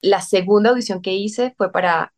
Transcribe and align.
La 0.00 0.20
segunda 0.20 0.70
audición 0.70 1.02
que 1.02 1.14
hice 1.14 1.54
fue 1.56 1.72
para 1.72 2.14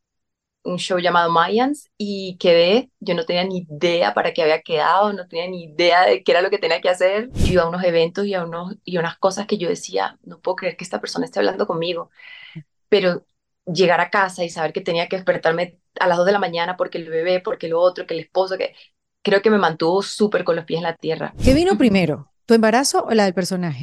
un 0.62 0.78
show 0.78 0.98
llamado 0.98 1.30
Mayans 1.30 1.90
y 1.96 2.36
quedé, 2.38 2.90
yo 3.00 3.14
no 3.14 3.24
tenía 3.24 3.44
ni 3.44 3.66
idea 3.68 4.12
para 4.12 4.34
qué 4.34 4.42
había 4.42 4.60
quedado, 4.60 5.12
no 5.12 5.26
tenía 5.26 5.48
ni 5.48 5.64
idea 5.64 6.04
de 6.04 6.22
qué 6.22 6.32
era 6.32 6.42
lo 6.42 6.50
que 6.50 6.58
tenía 6.58 6.80
que 6.80 6.90
hacer. 6.90 7.30
Yo 7.32 7.52
iba 7.54 7.62
a 7.62 7.68
unos 7.68 7.82
eventos 7.82 8.26
y 8.26 8.34
a, 8.34 8.44
unos, 8.44 8.76
y 8.84 8.98
unas 8.98 9.16
cosas 9.18 9.46
que 9.46 9.56
yo 9.56 9.68
decía, 9.68 10.18
no 10.22 10.38
puedo 10.40 10.56
creer 10.56 10.76
que 10.76 10.84
esta 10.84 11.00
persona 11.00 11.24
esté 11.24 11.38
hablando 11.38 11.66
conmigo, 11.66 12.10
pero 12.88 13.24
llegar 13.66 14.00
a 14.00 14.10
casa 14.10 14.44
y 14.44 14.50
saber 14.50 14.72
que 14.72 14.80
tenía 14.80 15.08
que 15.08 15.16
despertarme 15.16 15.78
a 15.98 16.06
las 16.06 16.18
2 16.18 16.26
de 16.26 16.32
la 16.32 16.38
mañana 16.38 16.76
porque 16.76 16.98
el 16.98 17.08
bebé, 17.08 17.40
porque 17.40 17.68
lo 17.68 17.80
otro, 17.80 18.06
que 18.06 18.14
el 18.14 18.20
esposo, 18.20 18.58
que 18.58 18.74
creo 19.22 19.42
que 19.42 19.50
me 19.50 19.58
mantuvo 19.58 20.02
súper 20.02 20.44
con 20.44 20.56
los 20.56 20.64
pies 20.64 20.78
en 20.78 20.84
la 20.84 20.96
tierra. 20.96 21.34
¿Qué 21.42 21.54
vino 21.54 21.78
primero, 21.78 22.30
tu 22.44 22.54
embarazo 22.54 23.04
o 23.04 23.10
la 23.12 23.24
del 23.24 23.34
personaje? 23.34 23.82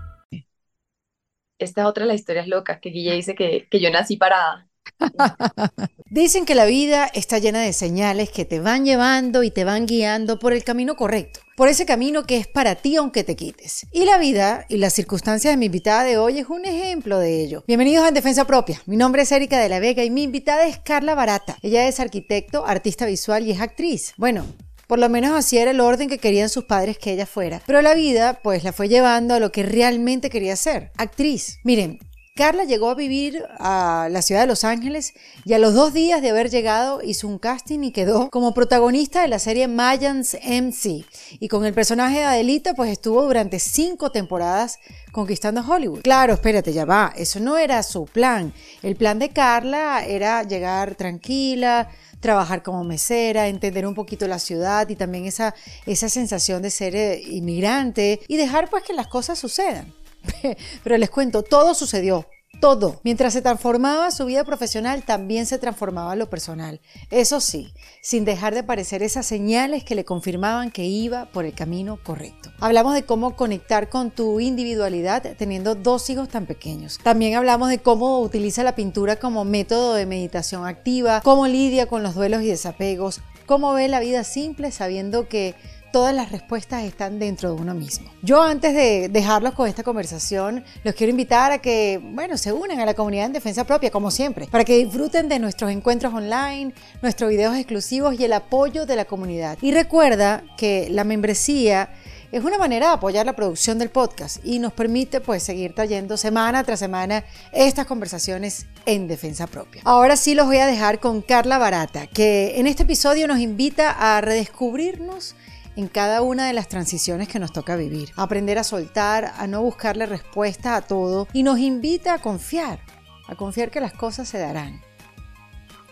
Esta 1.65 1.81
es 1.81 1.87
otra 1.87 2.03
de 2.03 2.09
las 2.09 2.19
historias 2.19 2.47
locas, 2.47 2.79
que 2.79 2.89
Guille 2.89 3.13
dice 3.13 3.35
que, 3.35 3.67
que 3.69 3.79
yo 3.79 3.89
nací 3.89 4.17
parada. 4.17 4.67
Dicen 6.09 6.45
que 6.45 6.55
la 6.55 6.65
vida 6.65 7.09
está 7.13 7.39
llena 7.39 7.61
de 7.61 7.73
señales 7.73 8.29
que 8.29 8.45
te 8.45 8.59
van 8.59 8.85
llevando 8.85 9.43
y 9.43 9.51
te 9.51 9.63
van 9.63 9.85
guiando 9.85 10.39
por 10.39 10.53
el 10.53 10.63
camino 10.63 10.95
correcto, 10.95 11.39
por 11.55 11.69
ese 11.69 11.85
camino 11.85 12.23
que 12.23 12.37
es 12.37 12.47
para 12.47 12.75
ti 12.75 12.95
aunque 12.97 13.23
te 13.23 13.35
quites. 13.35 13.87
Y 13.91 14.05
la 14.05 14.17
vida 14.17 14.65
y 14.69 14.77
las 14.77 14.93
circunstancias 14.93 15.53
de 15.53 15.57
mi 15.57 15.67
invitada 15.67 16.03
de 16.03 16.17
hoy 16.17 16.39
es 16.39 16.49
un 16.49 16.65
ejemplo 16.65 17.17
de 17.19 17.41
ello. 17.41 17.63
Bienvenidos 17.67 18.05
a 18.05 18.09
En 18.09 18.13
Defensa 18.13 18.45
Propia. 18.45 18.81
Mi 18.85 18.97
nombre 18.97 19.21
es 19.21 19.31
Erika 19.31 19.59
de 19.59 19.69
la 19.69 19.79
Vega 19.79 20.03
y 20.03 20.09
mi 20.09 20.23
invitada 20.23 20.65
es 20.65 20.79
Carla 20.79 21.15
Barata. 21.15 21.57
Ella 21.61 21.87
es 21.87 21.99
arquitecto, 21.99 22.65
artista 22.65 23.05
visual 23.05 23.47
y 23.47 23.51
es 23.51 23.61
actriz. 23.61 24.13
Bueno, 24.17 24.45
por 24.91 24.99
lo 24.99 25.07
menos 25.07 25.31
así 25.31 25.57
era 25.57 25.71
el 25.71 25.79
orden 25.79 26.09
que 26.09 26.17
querían 26.17 26.49
sus 26.49 26.65
padres 26.65 26.97
que 26.97 27.13
ella 27.13 27.25
fuera. 27.25 27.61
Pero 27.65 27.81
la 27.81 27.93
vida, 27.93 28.41
pues, 28.43 28.65
la 28.65 28.73
fue 28.73 28.89
llevando 28.89 29.33
a 29.33 29.39
lo 29.39 29.49
que 29.49 29.63
realmente 29.63 30.29
quería 30.29 30.57
ser, 30.57 30.91
actriz. 30.97 31.59
Miren, 31.63 31.97
Carla 32.35 32.65
llegó 32.65 32.89
a 32.89 32.95
vivir 32.95 33.41
a 33.57 34.09
la 34.11 34.21
ciudad 34.21 34.41
de 34.41 34.47
Los 34.47 34.65
Ángeles 34.65 35.13
y 35.45 35.53
a 35.53 35.59
los 35.59 35.73
dos 35.73 35.93
días 35.93 36.21
de 36.21 36.31
haber 36.31 36.49
llegado 36.49 37.01
hizo 37.01 37.29
un 37.29 37.39
casting 37.39 37.83
y 37.83 37.93
quedó 37.93 38.29
como 38.31 38.53
protagonista 38.53 39.21
de 39.21 39.29
la 39.29 39.39
serie 39.39 39.69
Mayans 39.69 40.35
MC. 40.43 41.05
Y 41.39 41.47
con 41.47 41.65
el 41.65 41.73
personaje 41.73 42.17
de 42.17 42.23
Adelita 42.25 42.73
pues 42.73 42.91
estuvo 42.91 43.23
durante 43.23 43.59
cinco 43.59 44.11
temporadas 44.11 44.79
conquistando 45.13 45.61
Hollywood. 45.61 46.01
Claro, 46.01 46.33
espérate, 46.33 46.73
ya 46.73 46.83
va, 46.83 47.13
eso 47.15 47.39
no 47.39 47.57
era 47.57 47.81
su 47.83 48.03
plan. 48.05 48.53
El 48.83 48.97
plan 48.97 49.19
de 49.19 49.29
Carla 49.29 50.03
era 50.05 50.43
llegar 50.43 50.95
tranquila, 50.95 51.89
trabajar 52.21 52.63
como 52.63 52.85
mesera, 52.85 53.49
entender 53.49 53.85
un 53.85 53.95
poquito 53.95 54.27
la 54.27 54.39
ciudad 54.39 54.87
y 54.87 54.95
también 54.95 55.25
esa, 55.25 55.53
esa 55.85 56.07
sensación 56.07 56.61
de 56.61 56.69
ser 56.69 56.95
eh, 56.95 57.21
inmigrante 57.21 58.21
y 58.27 58.37
dejar 58.37 58.69
pues 58.69 58.83
que 58.83 58.93
las 58.93 59.07
cosas 59.07 59.37
sucedan. 59.37 59.93
Pero 60.83 60.97
les 60.97 61.09
cuento, 61.09 61.43
todo 61.43 61.73
sucedió, 61.73 62.27
todo. 62.59 63.01
Mientras 63.03 63.33
se 63.33 63.41
transformaba 63.41 64.11
su 64.11 64.25
vida 64.25 64.43
profesional, 64.43 65.03
también 65.03 65.45
se 65.45 65.57
transformaba 65.57 66.15
lo 66.15 66.29
personal. 66.29 66.79
Eso 67.09 67.41
sí, 67.41 67.73
sin 68.01 68.23
dejar 68.23 68.53
de 68.53 68.61
aparecer 68.61 69.03
esas 69.03 69.25
señales 69.25 69.83
que 69.83 69.95
le 69.95 70.05
confirmaban 70.05 70.71
que 70.71 70.85
iba 70.85 71.25
por 71.25 71.43
el 71.45 71.53
camino 71.53 71.99
correcto. 72.01 72.51
Hablamos 72.59 72.93
de 72.93 73.03
cómo 73.03 73.35
conectar 73.35 73.89
con 73.89 74.11
tu 74.11 74.39
individualidad 74.39 75.35
teniendo 75.37 75.75
dos 75.75 76.09
hijos 76.09 76.29
tan 76.29 76.45
pequeños. 76.45 76.99
También 77.03 77.35
hablamos 77.35 77.69
de 77.69 77.79
cómo 77.79 78.19
utiliza 78.21 78.63
la 78.63 78.75
pintura 78.75 79.17
como 79.17 79.43
método 79.43 79.95
de 79.95 80.05
meditación 80.05 80.65
activa, 80.65 81.21
cómo 81.21 81.47
lidia 81.47 81.87
con 81.87 82.03
los 82.03 82.15
duelos 82.15 82.43
y 82.43 82.47
desapegos, 82.47 83.21
cómo 83.47 83.73
ve 83.73 83.87
la 83.87 83.99
vida 83.99 84.23
simple 84.23 84.71
sabiendo 84.71 85.27
que 85.27 85.55
todas 85.91 86.15
las 86.15 86.31
respuestas 86.31 86.83
están 86.83 87.19
dentro 87.19 87.53
de 87.53 87.61
uno 87.61 87.73
mismo. 87.73 88.11
Yo 88.21 88.41
antes 88.41 88.73
de 88.73 89.09
dejarlos 89.09 89.53
con 89.53 89.67
esta 89.67 89.83
conversación, 89.83 90.63
los 90.83 90.95
quiero 90.95 91.11
invitar 91.11 91.51
a 91.51 91.57
que, 91.59 91.99
bueno, 92.01 92.37
se 92.37 92.53
unan 92.53 92.79
a 92.79 92.85
la 92.85 92.93
comunidad 92.93 93.25
en 93.25 93.33
defensa 93.33 93.63
propia, 93.63 93.91
como 93.91 94.11
siempre, 94.11 94.47
para 94.47 94.63
que 94.63 94.77
disfruten 94.77 95.29
de 95.29 95.39
nuestros 95.39 95.71
encuentros 95.71 96.13
online, 96.13 96.73
nuestros 97.01 97.29
videos 97.29 97.55
exclusivos 97.55 98.19
y 98.19 98.23
el 98.23 98.33
apoyo 98.33 98.85
de 98.85 98.95
la 98.95 99.05
comunidad. 99.05 99.57
Y 99.61 99.71
recuerda 99.71 100.43
que 100.57 100.87
la 100.89 101.03
membresía 101.03 101.89
es 102.31 102.43
una 102.43 102.57
manera 102.57 102.87
de 102.87 102.93
apoyar 102.93 103.25
la 103.25 103.35
producción 103.35 103.77
del 103.77 103.89
podcast 103.89 104.37
y 104.45 104.59
nos 104.59 104.71
permite 104.71 105.19
pues 105.19 105.43
seguir 105.43 105.75
trayendo 105.75 106.15
semana 106.15 106.63
tras 106.63 106.79
semana 106.79 107.25
estas 107.51 107.85
conversaciones 107.85 108.67
en 108.85 109.07
defensa 109.07 109.47
propia. 109.47 109.81
Ahora 109.83 110.15
sí 110.15 110.33
los 110.33 110.47
voy 110.47 110.57
a 110.57 110.67
dejar 110.67 110.99
con 110.99 111.21
Carla 111.21 111.57
Barata, 111.57 112.07
que 112.07 112.57
en 112.57 112.67
este 112.67 112.83
episodio 112.83 113.27
nos 113.27 113.39
invita 113.39 113.91
a 113.91 114.21
redescubrirnos 114.21 115.35
en 115.81 115.87
cada 115.87 116.21
una 116.21 116.45
de 116.45 116.53
las 116.53 116.67
transiciones 116.67 117.27
que 117.27 117.39
nos 117.39 117.51
toca 117.51 117.75
vivir. 117.75 118.11
Aprender 118.15 118.59
a 118.59 118.63
soltar, 118.63 119.33
a 119.35 119.47
no 119.47 119.63
buscarle 119.63 120.05
respuesta 120.05 120.75
a 120.75 120.81
todo 120.81 121.27
y 121.33 121.41
nos 121.41 121.57
invita 121.57 122.13
a 122.13 122.19
confiar, 122.19 122.79
a 123.27 123.35
confiar 123.35 123.71
que 123.71 123.81
las 123.81 123.93
cosas 123.93 124.29
se 124.29 124.37
darán. 124.37 124.81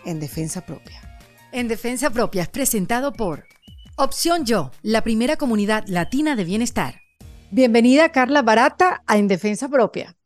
En 0.04 0.20
defensa 0.20 0.64
propia. 0.64 1.00
En 1.50 1.66
defensa 1.66 2.10
propia 2.10 2.42
es 2.42 2.48
presentado 2.48 3.12
por 3.12 3.46
Opción 3.96 4.44
Yo, 4.46 4.70
la 4.82 5.02
primera 5.02 5.36
comunidad 5.36 5.84
latina 5.88 6.36
de 6.36 6.44
bienestar. 6.44 7.00
Bienvenida 7.50 8.12
Carla 8.12 8.42
Barata 8.42 9.02
a 9.08 9.18
En 9.18 9.26
Defensa 9.26 9.68
Propia. 9.68 10.16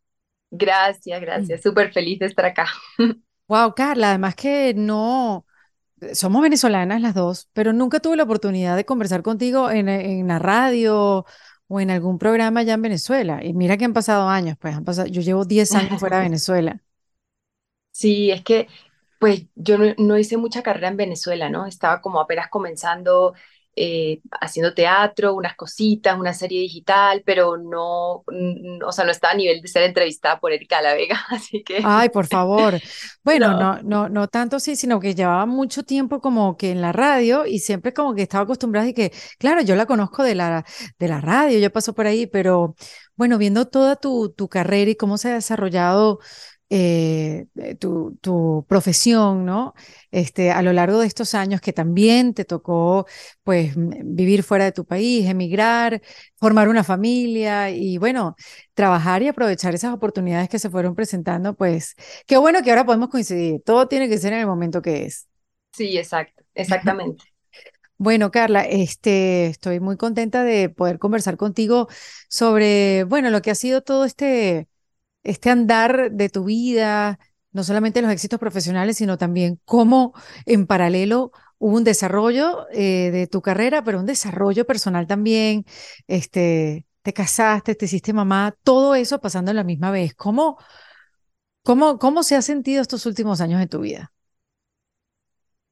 Gracias, 0.50 1.18
gracias. 1.22 1.62
Súper 1.62 1.90
feliz 1.90 2.18
de 2.18 2.26
estar 2.26 2.44
acá. 2.44 2.66
Wow, 3.46 3.74
Carla, 3.74 4.08
además 4.08 4.36
que 4.36 4.72
no, 4.74 5.44
somos 6.12 6.42
venezolanas 6.42 7.00
las 7.00 7.14
dos, 7.14 7.48
pero 7.52 7.72
nunca 7.72 8.00
tuve 8.00 8.16
la 8.16 8.24
oportunidad 8.24 8.76
de 8.76 8.84
conversar 8.84 9.22
contigo 9.22 9.70
en, 9.70 9.88
en, 9.88 10.26
la 10.28 10.38
radio 10.38 11.24
o 11.68 11.80
en 11.80 11.90
algún 11.90 12.18
programa 12.18 12.60
allá 12.60 12.74
en 12.74 12.82
Venezuela. 12.82 13.42
Y 13.42 13.54
mira 13.54 13.76
que 13.76 13.84
han 13.84 13.92
pasado 13.92 14.28
años, 14.28 14.56
pues 14.60 14.74
han 14.74 14.84
pasado, 14.84 15.08
yo 15.08 15.22
llevo 15.22 15.44
10 15.44 15.74
años 15.74 15.98
fuera 16.00 16.18
de 16.18 16.24
Venezuela. 16.24 16.80
Sí, 17.90 18.30
es 18.30 18.42
que 18.42 18.68
pues 19.18 19.46
yo 19.54 19.78
no, 19.78 19.94
no, 19.96 20.18
hice 20.18 20.36
mucha 20.36 20.62
carrera 20.62 20.88
en 20.88 20.96
Venezuela, 20.96 21.48
¿no? 21.48 21.66
Estaba 21.66 22.02
como 22.02 22.20
apenas 22.20 22.48
comenzando 22.48 23.34
eh, 23.76 24.20
haciendo 24.40 24.74
teatro, 24.74 25.34
unas 25.34 25.56
cositas, 25.56 26.18
una 26.18 26.32
serie 26.32 26.60
digital, 26.60 27.22
pero 27.26 27.56
no, 27.56 28.24
o 28.86 28.92
sea, 28.92 29.04
no 29.04 29.10
estaba 29.10 29.32
a 29.32 29.36
nivel 29.36 29.60
de 29.60 29.68
ser 29.68 29.82
entrevistada 29.82 30.38
por 30.38 30.52
Erika 30.52 30.80
La 30.80 30.94
Vega, 30.94 31.20
así 31.30 31.62
que... 31.64 31.80
Ay, 31.84 32.08
por 32.08 32.26
favor. 32.26 32.80
Bueno, 33.22 33.58
no. 33.58 33.82
no, 33.82 34.08
no, 34.08 34.28
tanto 34.28 34.60
sí, 34.60 34.76
sino 34.76 35.00
que 35.00 35.14
llevaba 35.14 35.46
mucho 35.46 35.82
tiempo 35.82 36.20
como 36.20 36.56
que 36.56 36.70
en 36.70 36.80
la 36.80 36.92
radio 36.92 37.46
y 37.46 37.58
siempre 37.58 37.92
como 37.92 38.14
que 38.14 38.22
estaba 38.22 38.44
acostumbrada 38.44 38.88
y 38.88 38.94
que, 38.94 39.12
claro, 39.38 39.62
yo 39.62 39.74
la 39.76 39.86
conozco 39.86 40.22
de 40.22 40.34
la, 40.34 40.64
de 40.98 41.08
la 41.08 41.20
radio, 41.20 41.58
yo 41.58 41.72
paso 41.72 41.94
por 41.94 42.06
ahí, 42.06 42.26
pero 42.26 42.74
bueno, 43.16 43.38
viendo 43.38 43.66
toda 43.66 43.96
tu, 43.96 44.30
tu 44.30 44.48
carrera 44.48 44.90
y 44.90 44.96
cómo 44.96 45.18
se 45.18 45.30
ha 45.30 45.34
desarrollado 45.34 46.18
eh, 46.76 47.46
eh, 47.54 47.76
tu, 47.76 48.18
tu, 48.20 48.66
profesión, 48.68 49.44
¿no? 49.44 49.74
Este, 50.10 50.50
a 50.50 50.60
lo 50.60 50.72
largo 50.72 50.98
de 50.98 51.06
estos 51.06 51.34
años 51.34 51.60
que 51.60 51.72
también 51.72 52.34
te 52.34 52.44
tocó, 52.44 53.06
pues, 53.44 53.74
vivir 53.76 54.42
fuera 54.42 54.64
de 54.64 54.72
tu 54.72 54.84
país, 54.84 55.28
emigrar, 55.28 56.02
formar 56.34 56.68
una 56.68 56.82
familia 56.82 57.70
y, 57.70 57.96
bueno, 57.98 58.34
trabajar 58.74 59.22
y 59.22 59.28
aprovechar 59.28 59.72
esas 59.72 59.94
oportunidades 59.94 60.48
que 60.48 60.58
se 60.58 60.68
fueron 60.68 60.96
presentando, 60.96 61.54
pues, 61.54 61.94
qué 62.26 62.38
bueno 62.38 62.60
que 62.60 62.70
ahora 62.70 62.84
podemos 62.84 63.08
coincidir. 63.08 63.62
Todo 63.64 63.86
tiene 63.86 64.08
que 64.08 64.18
ser 64.18 64.32
en 64.32 64.40
el 64.40 64.46
momento 64.48 64.82
que 64.82 65.04
es. 65.04 65.28
Sí, 65.72 65.96
exacto, 65.96 66.42
exactamente. 66.54 67.22
Bueno, 67.96 68.32
Carla, 68.32 68.62
este, 68.62 69.46
estoy 69.46 69.78
muy 69.78 69.96
contenta 69.96 70.42
de 70.42 70.68
poder 70.68 70.98
conversar 70.98 71.36
contigo 71.36 71.86
sobre, 72.28 73.04
bueno, 73.04 73.30
lo 73.30 73.40
que 73.40 73.52
ha 73.52 73.54
sido 73.54 73.82
todo 73.82 74.04
este 74.04 74.66
este 75.24 75.50
andar 75.50 76.12
de 76.12 76.28
tu 76.28 76.44
vida, 76.44 77.18
no 77.52 77.64
solamente 77.64 78.02
los 78.02 78.10
éxitos 78.12 78.38
profesionales, 78.38 78.96
sino 78.98 79.18
también 79.18 79.60
cómo 79.64 80.12
en 80.46 80.66
paralelo 80.66 81.32
hubo 81.58 81.76
un 81.76 81.84
desarrollo 81.84 82.66
eh, 82.72 83.10
de 83.10 83.26
tu 83.26 83.42
carrera, 83.42 83.82
pero 83.84 84.00
un 84.00 84.06
desarrollo 84.06 84.66
personal 84.66 85.06
también. 85.06 85.64
Este, 86.06 86.86
te 87.02 87.12
casaste, 87.12 87.74
te 87.74 87.86
hiciste 87.86 88.12
mamá, 88.12 88.54
todo 88.62 88.94
eso 88.94 89.20
pasando 89.20 89.50
en 89.50 89.56
la 89.56 89.64
misma 89.64 89.90
vez. 89.90 90.14
¿Cómo, 90.14 90.58
cómo, 91.62 91.98
cómo 91.98 92.22
se 92.22 92.36
ha 92.36 92.42
sentido 92.42 92.82
estos 92.82 93.06
últimos 93.06 93.40
años 93.40 93.60
de 93.60 93.66
tu 93.66 93.80
vida? 93.80 94.12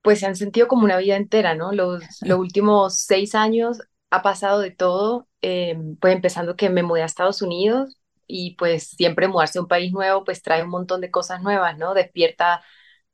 Pues 0.03 0.21
se 0.21 0.27
han 0.27 0.37
sentido 0.37 0.69
como 0.69 0.85
una 0.85 0.97
vida 0.99 1.17
entera, 1.17 1.55
¿no? 1.55 1.73
Los, 1.73 2.03
los 2.23 2.39
últimos 2.39 2.97
seis 2.99 3.35
años 3.35 3.79
ha 4.11 4.23
pasado 4.23 4.61
de 4.61 4.71
todo, 4.73 5.29
eh, 5.43 5.77
pues 6.01 6.15
empezando 6.15 6.57
que 6.57 6.71
me 6.71 6.83
mudé 6.83 7.03
a 7.03 7.07
Estados 7.07 7.41
Unidos, 7.41 7.97
y 8.33 8.57
pues 8.57 8.89
siempre 8.91 9.29
mudarse 9.29 9.59
a 9.59 9.63
un 9.63 9.69
país 9.69 9.93
nuevo 9.93 10.25
pues 10.25 10.43
trae 10.43 10.63
un 10.63 10.71
montón 10.71 11.01
de 11.01 11.11
cosas 11.11 11.43
nuevas, 11.43 11.79
¿no? 11.79 11.95
Despierta, 11.95 12.63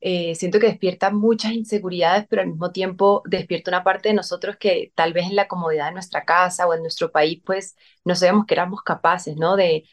eh, 0.01 0.35
siento 0.37 0.61
que 0.61 0.69
despierta 0.69 1.11
muchas 1.11 1.53
inseguridades, 1.53 2.27
pero 2.29 2.43
al 2.43 2.49
mismo 2.49 2.73
tiempo 2.73 3.23
despierta 3.27 3.71
una 3.71 3.85
parte 3.85 4.09
de 4.11 4.15
nosotros 4.15 4.57
que 4.59 4.93
tal 4.95 5.13
vez 5.13 5.27
en 5.27 5.37
la 5.37 5.49
comodidad 5.49 5.87
de 5.87 5.93
nuestra 5.93 6.25
casa 6.25 6.67
o 6.69 6.75
en 6.75 6.83
nuestro 6.83 7.11
país 7.13 7.43
pues 7.45 7.77
no 8.05 8.15
sabemos 8.15 8.47
que 8.47 8.55
éramos 8.55 8.83
capaces, 8.83 9.37
¿no? 9.37 9.57
De, 9.57 9.85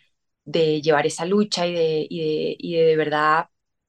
de 0.46 0.82
llevar 0.82 1.08
esa 1.08 1.26
lucha 1.26 1.68
y 1.68 1.74
de, 1.74 2.08
y 2.10 2.20
de, 2.22 2.56
y 2.60 2.76
de, 2.78 2.86
de 2.86 2.98
verdad 2.98 3.48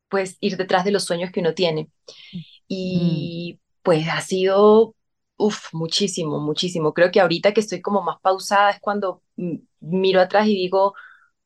pues 0.08 0.36
ir 0.40 0.56
detrás 0.56 0.84
de 0.84 0.92
los 0.92 1.04
sueños 1.04 1.30
que 1.32 1.40
uno 1.40 1.54
tiene. 1.54 1.90
Mm. 2.32 2.46
Y 2.68 3.60
pues 3.82 4.08
ha 4.08 4.20
sido, 4.20 4.94
uff, 5.36 5.72
muchísimo, 5.72 6.40
muchísimo. 6.40 6.92
Creo 6.94 7.10
que 7.10 7.20
ahorita 7.20 7.52
que 7.54 7.60
estoy 7.60 7.80
como 7.82 8.02
más 8.02 8.18
pausada 8.20 8.70
es 8.70 8.80
cuando 8.80 9.22
mm, 9.36 9.56
miro 9.80 10.20
atrás 10.20 10.46
y 10.48 10.54
digo, 10.54 10.94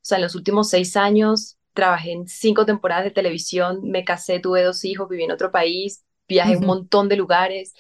o 0.02 0.04
sea, 0.04 0.18
en 0.18 0.22
los 0.24 0.34
últimos 0.34 0.70
seis 0.70 0.96
años 0.96 1.58
trabajé 1.74 2.12
en 2.12 2.26
cinco 2.28 2.66
temporadas 2.66 3.04
de 3.04 3.10
televisión, 3.12 3.80
me 3.84 4.04
casé, 4.04 4.40
tuve 4.40 4.62
dos 4.64 4.84
hijos, 4.84 5.08
viví 5.08 5.24
en 5.24 5.30
otro 5.32 5.52
país, 5.52 6.04
viajé 6.28 6.54
a 6.54 6.58
un 6.58 6.64
Ujú. 6.64 6.66
montón 6.66 7.08
de 7.08 7.16
lugares. 7.16 7.74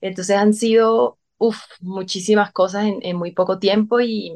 Entonces 0.00 0.36
han 0.36 0.54
sido, 0.54 1.18
uff, 1.38 1.58
muchísimas 1.80 2.52
cosas 2.52 2.84
en, 2.86 2.98
en 3.02 3.16
muy 3.16 3.32
poco 3.32 3.58
tiempo 3.58 4.00
y, 4.00 4.32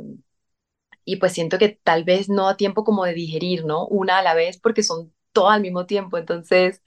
y 1.05 1.17
pues 1.17 1.32
siento 1.32 1.59
que 1.59 1.70
tal 1.82 2.05
vez 2.05 2.29
no 2.29 2.47
da 2.47 2.56
tiempo 2.56 2.85
como 2.85 3.05
de 3.05 3.15
digerir, 3.15 3.64
¿no? 3.64 3.87
Una 3.87 4.19
a 4.19 4.23
la 4.23 4.35
vez 4.35 4.59
porque 4.61 4.82
son 4.82 5.12
todas 5.32 5.56
al 5.56 5.62
mismo 5.62 5.87
tiempo. 5.87 6.19
Entonces 6.19 6.82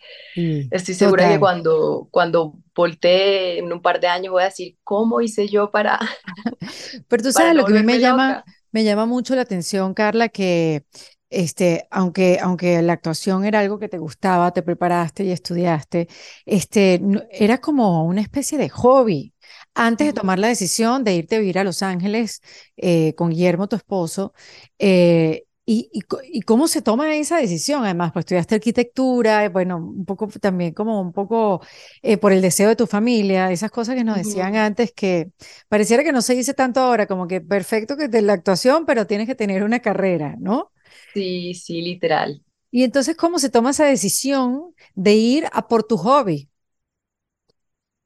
estoy 0.71 0.95
segura 0.95 1.27
que 1.27 1.39
total. 1.39 1.41
cuando, 1.41 2.09
cuando 2.11 2.55
voltee 2.75 3.59
en 3.59 3.73
un 3.73 3.81
par 3.81 3.99
de 4.01 4.07
años 4.07 4.31
voy 4.33 4.43
a 4.43 4.45
decir, 4.47 4.77
¿cómo 4.83 5.21
hice 5.21 5.47
yo 5.49 5.71
para, 5.71 5.99
Pero 7.07 7.23
tú 7.23 7.31
sabes 7.31 7.55
lo 7.55 7.65
que 7.65 7.73
a 7.73 7.75
mí 7.75 7.83
me 7.83 7.97
volverme 7.97 7.99
llama, 7.99 8.39
loca? 8.39 8.45
Me 8.71 8.83
llama 8.83 9.05
mucho 9.05 9.35
la 9.35 9.41
atención, 9.41 9.93
Carla, 9.93 10.29
que 10.29 10.85
este, 11.29 11.87
aunque, 11.91 12.39
aunque 12.41 12.81
la 12.81 12.93
actuación 12.93 13.45
era 13.45 13.59
algo 13.61 13.79
que 13.79 13.87
te 13.89 13.97
gustaba, 13.97 14.51
te 14.51 14.63
preparaste 14.63 15.23
y 15.23 15.31
estudiaste, 15.31 16.07
este, 16.45 17.01
era 17.31 17.59
como 17.59 18.05
una 18.05 18.21
especie 18.21 18.57
de 18.57 18.69
hobby. 18.69 19.33
Antes 19.73 20.07
de 20.07 20.13
tomar 20.13 20.39
la 20.39 20.47
decisión 20.49 21.03
de 21.03 21.15
irte 21.15 21.35
a 21.37 21.39
vivir 21.39 21.57
a 21.59 21.63
Los 21.63 21.81
Ángeles 21.83 22.41
eh, 22.77 23.13
con 23.15 23.29
Guillermo, 23.29 23.67
tu 23.67 23.77
esposo, 23.77 24.33
eh, 24.79 25.45
y, 25.71 25.89
y, 25.93 26.01
co- 26.01 26.19
y 26.23 26.41
cómo 26.41 26.67
se 26.67 26.81
toma 26.81 27.15
esa 27.15 27.37
decisión? 27.37 27.83
Además, 27.83 28.11
pues 28.13 28.23
estudiaste 28.23 28.55
arquitectura, 28.55 29.45
eh, 29.45 29.49
bueno, 29.49 29.77
un 29.77 30.05
poco 30.05 30.27
también 30.27 30.73
como 30.73 31.01
un 31.01 31.13
poco 31.13 31.61
eh, 32.01 32.17
por 32.17 32.31
el 32.33 32.41
deseo 32.41 32.69
de 32.69 32.75
tu 32.75 32.87
familia, 32.87 33.51
esas 33.51 33.71
cosas 33.71 33.95
que 33.95 34.03
nos 34.03 34.17
decían 34.17 34.55
antes 34.55 34.91
que 34.93 35.31
Pareciera 35.69 36.03
que 36.03 36.11
no 36.11 36.21
se 36.21 36.35
dice 36.35 36.53
tanto 36.53 36.79
ahora, 36.81 37.07
como 37.07 37.27
que 37.27 37.41
perfecto 37.41 37.97
que 37.97 38.07
de 38.07 38.21
la 38.21 38.33
actuación, 38.33 38.85
pero 38.85 39.07
tienes 39.07 39.27
que 39.27 39.35
tener 39.35 39.63
una 39.63 39.79
carrera, 39.79 40.35
¿no? 40.39 40.71
Sí, 41.13 41.53
sí, 41.53 41.81
literal. 41.81 42.43
Y 42.71 42.83
entonces, 42.83 43.15
¿cómo 43.17 43.39
se 43.39 43.49
toma 43.49 43.71
esa 43.71 43.85
decisión 43.85 44.73
de 44.95 45.13
ir 45.15 45.45
a 45.53 45.67
por 45.67 45.83
tu 45.83 45.97
hobby? 45.97 46.49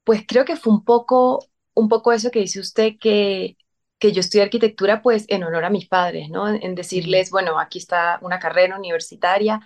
Pues 0.04 0.24
creo 0.26 0.44
que 0.44 0.56
fue 0.56 0.72
un 0.72 0.84
poco, 0.84 1.40
un 1.74 1.88
poco 1.88 2.12
eso 2.12 2.30
que 2.30 2.40
dice 2.40 2.60
usted, 2.60 2.92
que, 3.00 3.56
que 3.98 4.12
yo 4.12 4.20
estudié 4.20 4.44
arquitectura 4.44 5.02
pues 5.02 5.24
en 5.28 5.44
honor 5.44 5.64
a 5.64 5.70
mis 5.70 5.88
padres, 5.88 6.28
¿no? 6.30 6.48
En, 6.48 6.74
decirles, 6.74 7.30
bueno, 7.30 7.58
aquí 7.58 7.78
está 7.78 8.18
una 8.22 8.38
carrera 8.38 8.78
universitaria, 8.78 9.60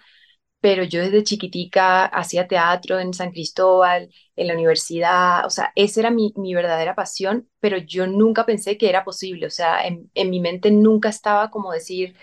pero 0.61 0.85
yo 0.85 1.01
desde 1.03 1.25
chiquitica 1.25 2.05
hacía 2.07 2.47
teatro 2.49 3.01
en 3.01 3.15
San 3.15 3.33
Cristóbal, 3.33 4.11
en 4.37 4.47
la 4.47 4.55
universidad, 4.55 5.47
o 5.47 5.51
sea, 5.51 5.73
esa 5.75 6.01
era 6.01 6.11
mi, 6.11 6.33
mi 6.37 6.55
verdadera 6.55 6.95
pasión, 6.95 7.49
pero 7.61 7.79
yo 7.79 8.07
nunca 8.07 8.47
pensé 8.47 8.77
que 8.79 8.89
era 8.89 9.05
posible, 9.05 9.47
o 9.47 9.51
sea, 9.51 9.87
en, 9.87 10.11
en 10.15 10.31
mi 10.31 10.41
mente 10.41 10.71
nunca 10.71 11.09
estaba 11.09 11.51
como 11.51 11.73
decir, 11.73 12.17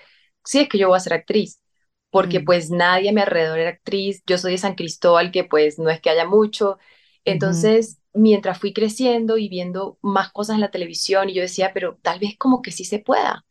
sí, 0.45 0.59
es 0.59 0.69
que 0.69 0.77
yo 0.77 0.89
voy 0.89 0.98
a 0.98 1.00
ser 1.01 1.13
actriz, 1.13 1.62
porque 2.09 2.39
mm, 2.42 2.45
pues 2.45 2.69
nadie 2.71 3.09
a 3.09 3.13
mi 3.13 3.21
alrededor 3.21 3.59
era 3.59 3.71
actriz, 3.71 4.21
yo 4.27 4.38
soy 4.38 4.54
de 4.54 4.57
San 4.59 4.75
Cristóbal, 4.75 5.31
que 5.31 5.44
pues 5.44 5.80
no 5.80 5.89
es 5.89 6.00
que 6.01 6.09
haya 6.09 6.25
mucho, 6.25 6.77
entonces, 7.25 8.00
mientras 8.18 8.60
fui 8.60 8.74
creciendo 8.74 9.38
y 9.38 9.50
viendo 9.50 9.98
más 10.02 10.31
cosas 10.31 10.56
en 10.56 10.62
la 10.62 10.72
televisión, 10.72 11.30
y 11.30 11.34
yo 11.34 11.42
decía, 11.42 11.72
pero 11.74 11.98
tal 12.02 12.19
vez 12.19 12.38
como 12.38 12.62
que 12.62 12.72
sí 12.72 12.84
se 12.86 13.00
pueda 13.00 13.46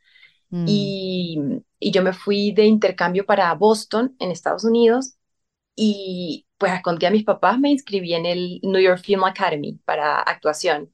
mm. 0.50 0.64
y, 0.68 1.38
y 1.78 1.90
yo 1.90 2.02
me 2.02 2.12
fui 2.12 2.52
de 2.52 2.64
intercambio 2.66 3.26
para 3.26 3.52
Boston, 3.54 4.16
en 4.18 4.30
Estados 4.30 4.64
Unidos, 4.64 5.16
y 5.74 6.46
pues 6.58 6.72
escondí 6.72 7.06
a 7.06 7.10
mis 7.10 7.24
papás, 7.24 7.58
me 7.58 7.70
inscribí 7.70 8.14
en 8.14 8.26
el 8.26 8.60
New 8.62 8.80
York 8.80 9.00
Film 9.00 9.24
Academy 9.24 9.78
para 9.84 10.20
actuación 10.20 10.90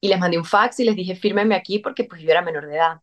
y 0.00 0.08
les 0.08 0.18
mandé 0.18 0.38
un 0.38 0.44
fax 0.44 0.80
y 0.80 0.84
les 0.84 0.96
dije, 0.96 1.16
fírmenme 1.16 1.54
aquí 1.54 1.80
porque 1.80 2.04
pues 2.04 2.22
yo 2.22 2.30
era 2.30 2.42
menor 2.42 2.66
de 2.66 2.76
edad. 2.76 3.00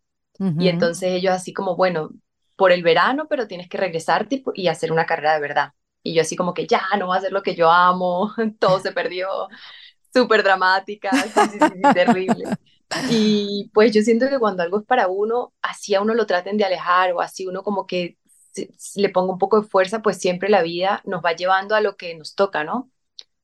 Y 0.58 0.68
entonces 0.68 1.12
ellos 1.12 1.34
así 1.34 1.54
como, 1.54 1.76
bueno, 1.76 2.12
por 2.56 2.72
el 2.72 2.84
verano, 2.84 3.28
pero 3.30 3.48
tienes 3.48 3.70
que 3.70 3.78
regresarte 3.78 4.44
y 4.54 4.68
hacer 4.68 4.92
una 4.92 5.06
carrera 5.06 5.34
de 5.34 5.40
verdad. 5.40 5.74
Y 6.06 6.14
yo 6.14 6.22
así 6.22 6.36
como 6.36 6.54
que 6.54 6.68
ya, 6.68 6.84
no 7.00 7.08
va 7.08 7.16
a 7.16 7.18
hacer 7.18 7.32
lo 7.32 7.42
que 7.42 7.56
yo 7.56 7.72
amo, 7.72 8.32
todo 8.60 8.80
se 8.80 8.92
perdió, 8.92 9.28
súper 10.14 10.44
dramática, 10.44 11.10
terrible. 11.94 12.46
Y 13.10 13.72
pues 13.74 13.92
yo 13.92 14.02
siento 14.04 14.30
que 14.30 14.38
cuando 14.40 14.62
algo 14.64 14.80
es 14.80 14.86
para 14.86 15.08
uno, 15.08 15.54
así 15.64 15.96
a 15.96 16.02
uno 16.02 16.14
lo 16.14 16.28
traten 16.28 16.58
de 16.58 16.66
alejar 16.66 17.14
o 17.14 17.22
así 17.22 17.48
uno 17.48 17.64
como 17.64 17.88
que 17.88 18.18
le 18.96 19.10
ponga 19.10 19.34
un 19.34 19.40
poco 19.40 19.62
de 19.62 19.68
fuerza, 19.68 20.02
pues 20.04 20.18
siempre 20.20 20.48
la 20.50 20.62
vida 20.62 21.02
nos 21.06 21.24
va 21.26 21.34
llevando 21.34 21.76
a 21.76 21.82
lo 21.82 21.98
que 21.98 22.16
nos 22.16 22.36
toca, 22.36 22.64
¿no? 22.64 22.92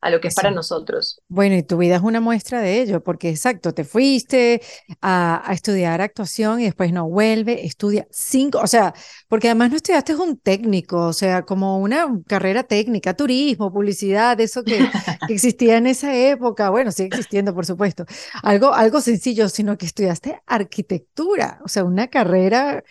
A 0.01 0.09
lo 0.09 0.19
que 0.19 0.27
es 0.30 0.36
para 0.36 0.51
nosotros. 0.51 1.21
Bueno, 1.27 1.56
y 1.56 1.63
tu 1.63 1.77
vida 1.77 1.95
es 1.95 2.01
una 2.01 2.19
muestra 2.19 2.59
de 2.59 2.81
ello, 2.81 3.01
porque 3.01 3.30
exacto, 3.30 3.74
te 3.74 3.86
fuiste 3.86 4.62
a, 5.00 5.50
a 5.50 5.53
estudiar 5.53 6.01
actuación 6.01 6.59
y 6.59 6.65
después 6.65 6.92
no 6.92 7.07
vuelve, 7.07 7.65
estudia 7.65 8.06
cinco, 8.12 8.59
o 8.59 8.68
sea, 8.68 8.94
porque 9.30 9.48
además 9.48 9.69
no 9.69 9.77
estudiaste 9.77 10.13
un 10.15 10.38
técnico, 10.38 11.07
o 11.07 11.13
sea, 11.13 11.44
como 11.45 11.80
una 11.80 12.07
carrera 12.27 12.63
técnica, 12.63 13.13
turismo, 13.15 13.71
publicidad, 13.71 14.38
eso 14.42 14.65
que, 14.65 14.92
que 15.25 15.33
existía 15.36 15.77
en 15.77 15.88
esa 15.88 16.13
época, 16.13 16.69
bueno, 16.69 16.92
sigue 16.92 17.07
existiendo, 17.07 17.56
por 17.56 17.65
supuesto, 17.65 18.06
algo, 18.44 18.74
algo 18.74 19.00
sencillo, 19.00 19.48
sino 19.48 19.77
que 19.77 19.86
estudiaste 19.86 20.42
arquitectura, 20.48 21.62
o 21.63 21.69
sea, 21.69 21.86
una 21.86 22.07
carrera 22.09 22.83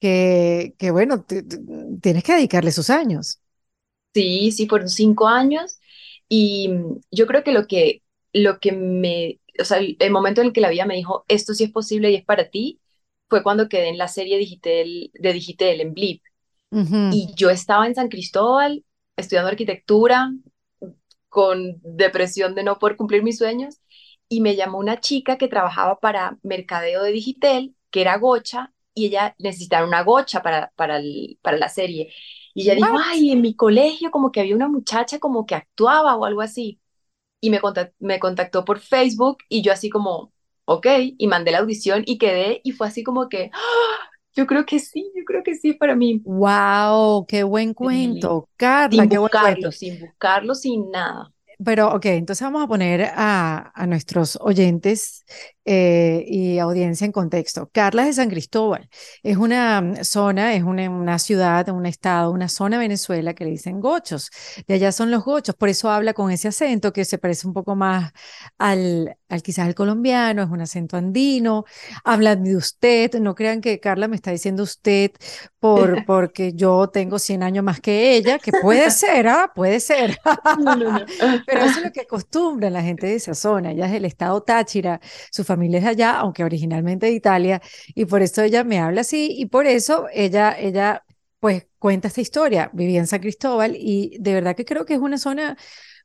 que, 0.00 0.74
que 0.78 0.90
bueno, 0.92 1.24
tienes 2.02 2.24
que 2.24 2.34
dedicarle 2.34 2.72
sus 2.72 2.90
años. 2.90 3.40
Sí, 4.14 4.52
sí, 4.52 4.66
fueron 4.68 4.88
cinco 4.88 5.26
años 5.26 5.78
y 6.32 6.68
mm, 6.68 7.00
yo 7.10 7.26
creo 7.26 7.44
que 7.44 7.52
lo 7.52 7.66
que, 7.66 8.02
lo 8.32 8.60
que 8.60 8.72
me, 8.72 9.40
o 9.60 9.64
sea, 9.64 9.78
el, 9.78 9.96
el 10.00 10.10
momento 10.12 10.40
en 10.40 10.48
el 10.48 10.52
que 10.52 10.60
la 10.62 10.70
vida 10.70 10.86
me 10.86 10.96
dijo, 10.96 11.24
esto 11.28 11.54
sí 11.54 11.64
es 11.64 11.72
posible 11.72 12.10
y 12.10 12.16
es 12.16 12.24
para 12.24 12.50
ti, 12.50 12.80
fue 13.28 13.42
cuando 13.42 13.68
quedé 13.68 13.88
en 13.88 13.98
la 13.98 14.08
serie 14.08 14.38
digital, 14.38 15.10
de 15.14 15.32
Digital, 15.34 15.80
en 15.80 15.94
Blip. 15.94 16.22
Y 17.10 17.34
yo 17.36 17.50
estaba 17.50 17.86
en 17.86 17.94
San 17.94 18.08
Cristóbal 18.08 18.84
estudiando 19.16 19.50
arquitectura, 19.50 20.30
con 21.28 21.80
depresión 21.82 22.54
de 22.54 22.62
no 22.64 22.78
poder 22.78 22.96
cumplir 22.96 23.22
mis 23.22 23.38
sueños, 23.38 23.80
y 24.28 24.40
me 24.40 24.56
llamó 24.56 24.78
una 24.78 25.00
chica 25.00 25.38
que 25.38 25.48
trabajaba 25.48 25.98
para 26.00 26.38
mercadeo 26.42 27.02
de 27.02 27.12
Digital, 27.12 27.74
que 27.90 28.02
era 28.02 28.16
gocha, 28.18 28.72
y 28.94 29.06
ella 29.06 29.34
necesitaba 29.38 29.86
una 29.86 30.02
gocha 30.02 30.42
para, 30.42 30.72
para, 30.76 30.98
el- 30.98 31.38
para 31.42 31.56
la 31.58 31.68
serie. 31.68 32.12
Y 32.54 32.62
ella 32.64 32.74
dijo, 32.74 32.96
ay, 32.98 33.30
en 33.32 33.40
mi 33.42 33.54
colegio 33.54 34.10
como 34.10 34.32
que 34.32 34.40
había 34.40 34.56
una 34.56 34.68
muchacha 34.68 35.18
como 35.18 35.46
que 35.46 35.54
actuaba 35.54 36.16
o 36.16 36.24
algo 36.24 36.40
así. 36.42 36.80
Y 37.40 37.50
me 37.50 37.60
contact- 37.60 37.94
me 38.00 38.20
contactó 38.20 38.64
por 38.64 38.80
Facebook 38.80 39.38
y 39.48 39.62
yo 39.62 39.72
así 39.72 39.90
como, 39.90 40.32
ok, 40.66 40.86
y 41.18 41.26
mandé 41.28 41.52
la 41.52 41.58
audición 41.60 42.02
y 42.06 42.18
quedé 42.18 42.60
y 42.64 42.72
fue 42.72 42.88
así 42.88 43.02
como 43.04 43.28
que, 43.28 43.50
"Ah, 43.54 44.10
yo 44.34 44.46
creo 44.46 44.66
que 44.66 44.78
sí, 44.80 45.12
yo 45.16 45.24
creo 45.26 45.42
que 45.44 45.54
sí 45.56 45.72
para 45.74 45.96
mí. 45.96 46.24
Wow, 46.24 47.26
qué 47.28 47.42
buen 47.44 47.74
cuento, 47.74 48.48
Carla, 48.56 49.06
sin 49.06 49.08
qué 49.08 49.18
buen 49.18 49.30
buscarlo, 49.30 49.38
cuento. 49.38 49.72
sin 49.72 49.98
buscarlo, 49.98 50.54
sin 50.54 50.90
nada. 50.90 51.32
Pero, 51.64 51.94
ok, 51.94 52.06
entonces 52.06 52.44
vamos 52.44 52.62
a 52.64 52.66
poner 52.66 53.02
a, 53.14 53.70
a 53.74 53.86
nuestros 53.86 54.36
oyentes 54.40 55.24
eh, 55.64 56.24
y 56.26 56.58
audiencia 56.58 57.04
en 57.04 57.12
contexto. 57.12 57.70
Carla 57.72 58.02
es 58.02 58.08
de 58.08 58.22
San 58.22 58.30
Cristóbal. 58.30 58.88
Es 59.22 59.36
una 59.36 59.80
mm, 59.80 60.04
zona, 60.04 60.54
es 60.54 60.64
una, 60.64 60.90
una 60.90 61.18
ciudad, 61.20 61.68
un 61.68 61.86
estado, 61.86 62.32
una 62.32 62.48
zona 62.48 62.78
de 62.78 62.82
Venezuela 62.82 63.34
que 63.34 63.44
le 63.44 63.50
dicen 63.52 63.80
gochos. 63.80 64.30
De 64.66 64.74
allá 64.74 64.90
son 64.90 65.10
los 65.12 65.24
gochos, 65.24 65.54
por 65.54 65.68
eso 65.68 65.88
habla 65.90 66.14
con 66.14 66.30
ese 66.32 66.48
acento 66.48 66.92
que 66.92 67.04
se 67.04 67.18
parece 67.18 67.46
un 67.46 67.52
poco 67.52 67.76
más 67.76 68.12
al, 68.58 69.16
al 69.28 69.42
quizás 69.42 69.66
al 69.66 69.74
colombiano, 69.76 70.42
es 70.42 70.50
un 70.50 70.60
acento 70.60 70.96
andino. 70.96 71.64
Habla 72.04 72.34
de 72.34 72.56
usted, 72.56 73.14
no 73.20 73.34
crean 73.36 73.60
que 73.60 73.78
Carla 73.78 74.08
me 74.08 74.16
está 74.16 74.32
diciendo 74.32 74.64
usted 74.64 75.12
por, 75.60 76.04
porque 76.06 76.54
yo 76.54 76.88
tengo 76.88 77.20
100 77.20 77.42
años 77.44 77.64
más 77.64 77.80
que 77.80 78.16
ella, 78.16 78.38
que 78.40 78.50
puede 78.50 78.90
ser, 78.90 79.28
¿ah? 79.28 79.52
Puede 79.54 79.78
ser. 79.78 80.18
Pero 81.46 81.60
eso 81.60 81.78
es 81.78 81.84
lo 81.84 81.92
que 81.92 82.00
acostumbran 82.00 82.72
la 82.72 82.82
gente 82.82 83.06
de 83.06 83.14
esa 83.14 83.34
zona. 83.34 83.70
Ella 83.70 83.86
es 83.86 83.92
del 83.92 84.04
estado 84.06 84.42
Táchira, 84.42 85.00
su 85.30 85.44
familia 85.52 85.78
es 85.78 85.84
de 85.84 85.90
allá, 85.90 86.18
aunque 86.18 86.44
originalmente 86.44 87.06
de 87.06 87.12
Italia, 87.12 87.60
y 87.94 88.04
por 88.06 88.22
eso 88.22 88.42
ella 88.42 88.64
me 88.64 88.78
habla 88.78 89.02
así, 89.02 89.34
y 89.38 89.46
por 89.46 89.66
eso 89.66 90.06
ella, 90.12 90.56
ella, 90.58 91.04
pues 91.40 91.66
cuenta 91.78 92.08
esta 92.08 92.20
historia. 92.20 92.70
Vivía 92.72 93.00
en 93.00 93.06
San 93.06 93.20
Cristóbal 93.20 93.76
y 93.76 94.16
de 94.20 94.34
verdad 94.34 94.56
que 94.56 94.64
creo 94.64 94.84
que 94.86 94.94
es 94.94 95.00
una 95.00 95.18
zona 95.18 95.56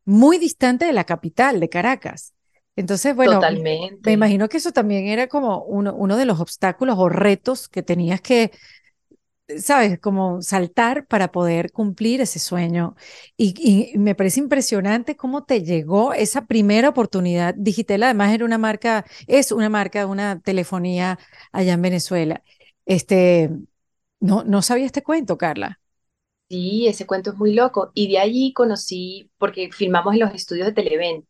muy 0.06 0.38
distante 0.38 0.86
de 0.86 0.94
la 0.94 1.04
capital, 1.04 1.60
de 1.60 1.70
Caracas. 1.70 2.34
Entonces, 2.76 3.16
bueno, 3.16 3.34
me 3.34 3.40
Totalmente. 3.40 4.12
imagino 4.12 4.48
que 4.50 4.58
eso 4.58 4.72
también 4.72 5.08
era 5.08 5.28
como 5.28 5.64
uno, 5.64 5.94
uno 5.96 6.16
de 6.16 6.26
los 6.26 6.40
obstáculos 6.40 6.96
o 7.00 7.10
retos 7.10 7.68
que 7.70 7.84
tenías 7.84 8.22
que, 8.22 8.52
sabes, 9.60 10.00
como 10.00 10.42
saltar 10.42 11.08
para 11.08 11.32
poder 11.32 11.72
cumplir 11.72 12.22
ese 12.22 12.40
sueño. 12.40 12.96
Y, 13.38 13.94
y 13.94 13.98
me 13.98 14.16
parece 14.16 14.40
impresionante 14.42 15.16
cómo 15.18 15.44
te 15.46 15.64
llegó 15.64 16.14
esa 16.14 16.46
primera 16.48 16.90
oportunidad. 16.90 17.56
Digital 17.58 18.04
además 18.04 18.34
era 18.34 18.46
una 18.46 18.58
marca, 18.58 19.06
es 19.28 19.52
una 19.52 19.70
marca 19.70 20.00
de 20.00 20.06
una 20.06 20.40
telefonía 20.42 21.20
allá 21.52 21.74
en 21.74 21.82
Venezuela. 21.82 22.44
Este, 22.86 23.50
no, 24.20 24.44
no 24.44 24.62
sabía 24.62 24.86
este 24.86 25.04
cuento, 25.04 25.38
Carla. 25.38 25.80
Sí, 26.50 26.88
ese 26.88 27.06
cuento 27.06 27.32
es 27.32 27.38
muy 27.38 27.54
loco. 27.54 27.92
Y 27.94 28.10
de 28.10 28.20
allí 28.20 28.54
conocí, 28.54 29.30
porque 29.38 29.70
filmamos 29.72 30.14
en 30.14 30.22
los 30.22 30.34
estudios 30.34 30.68
de 30.68 30.74
Televen, 30.74 31.28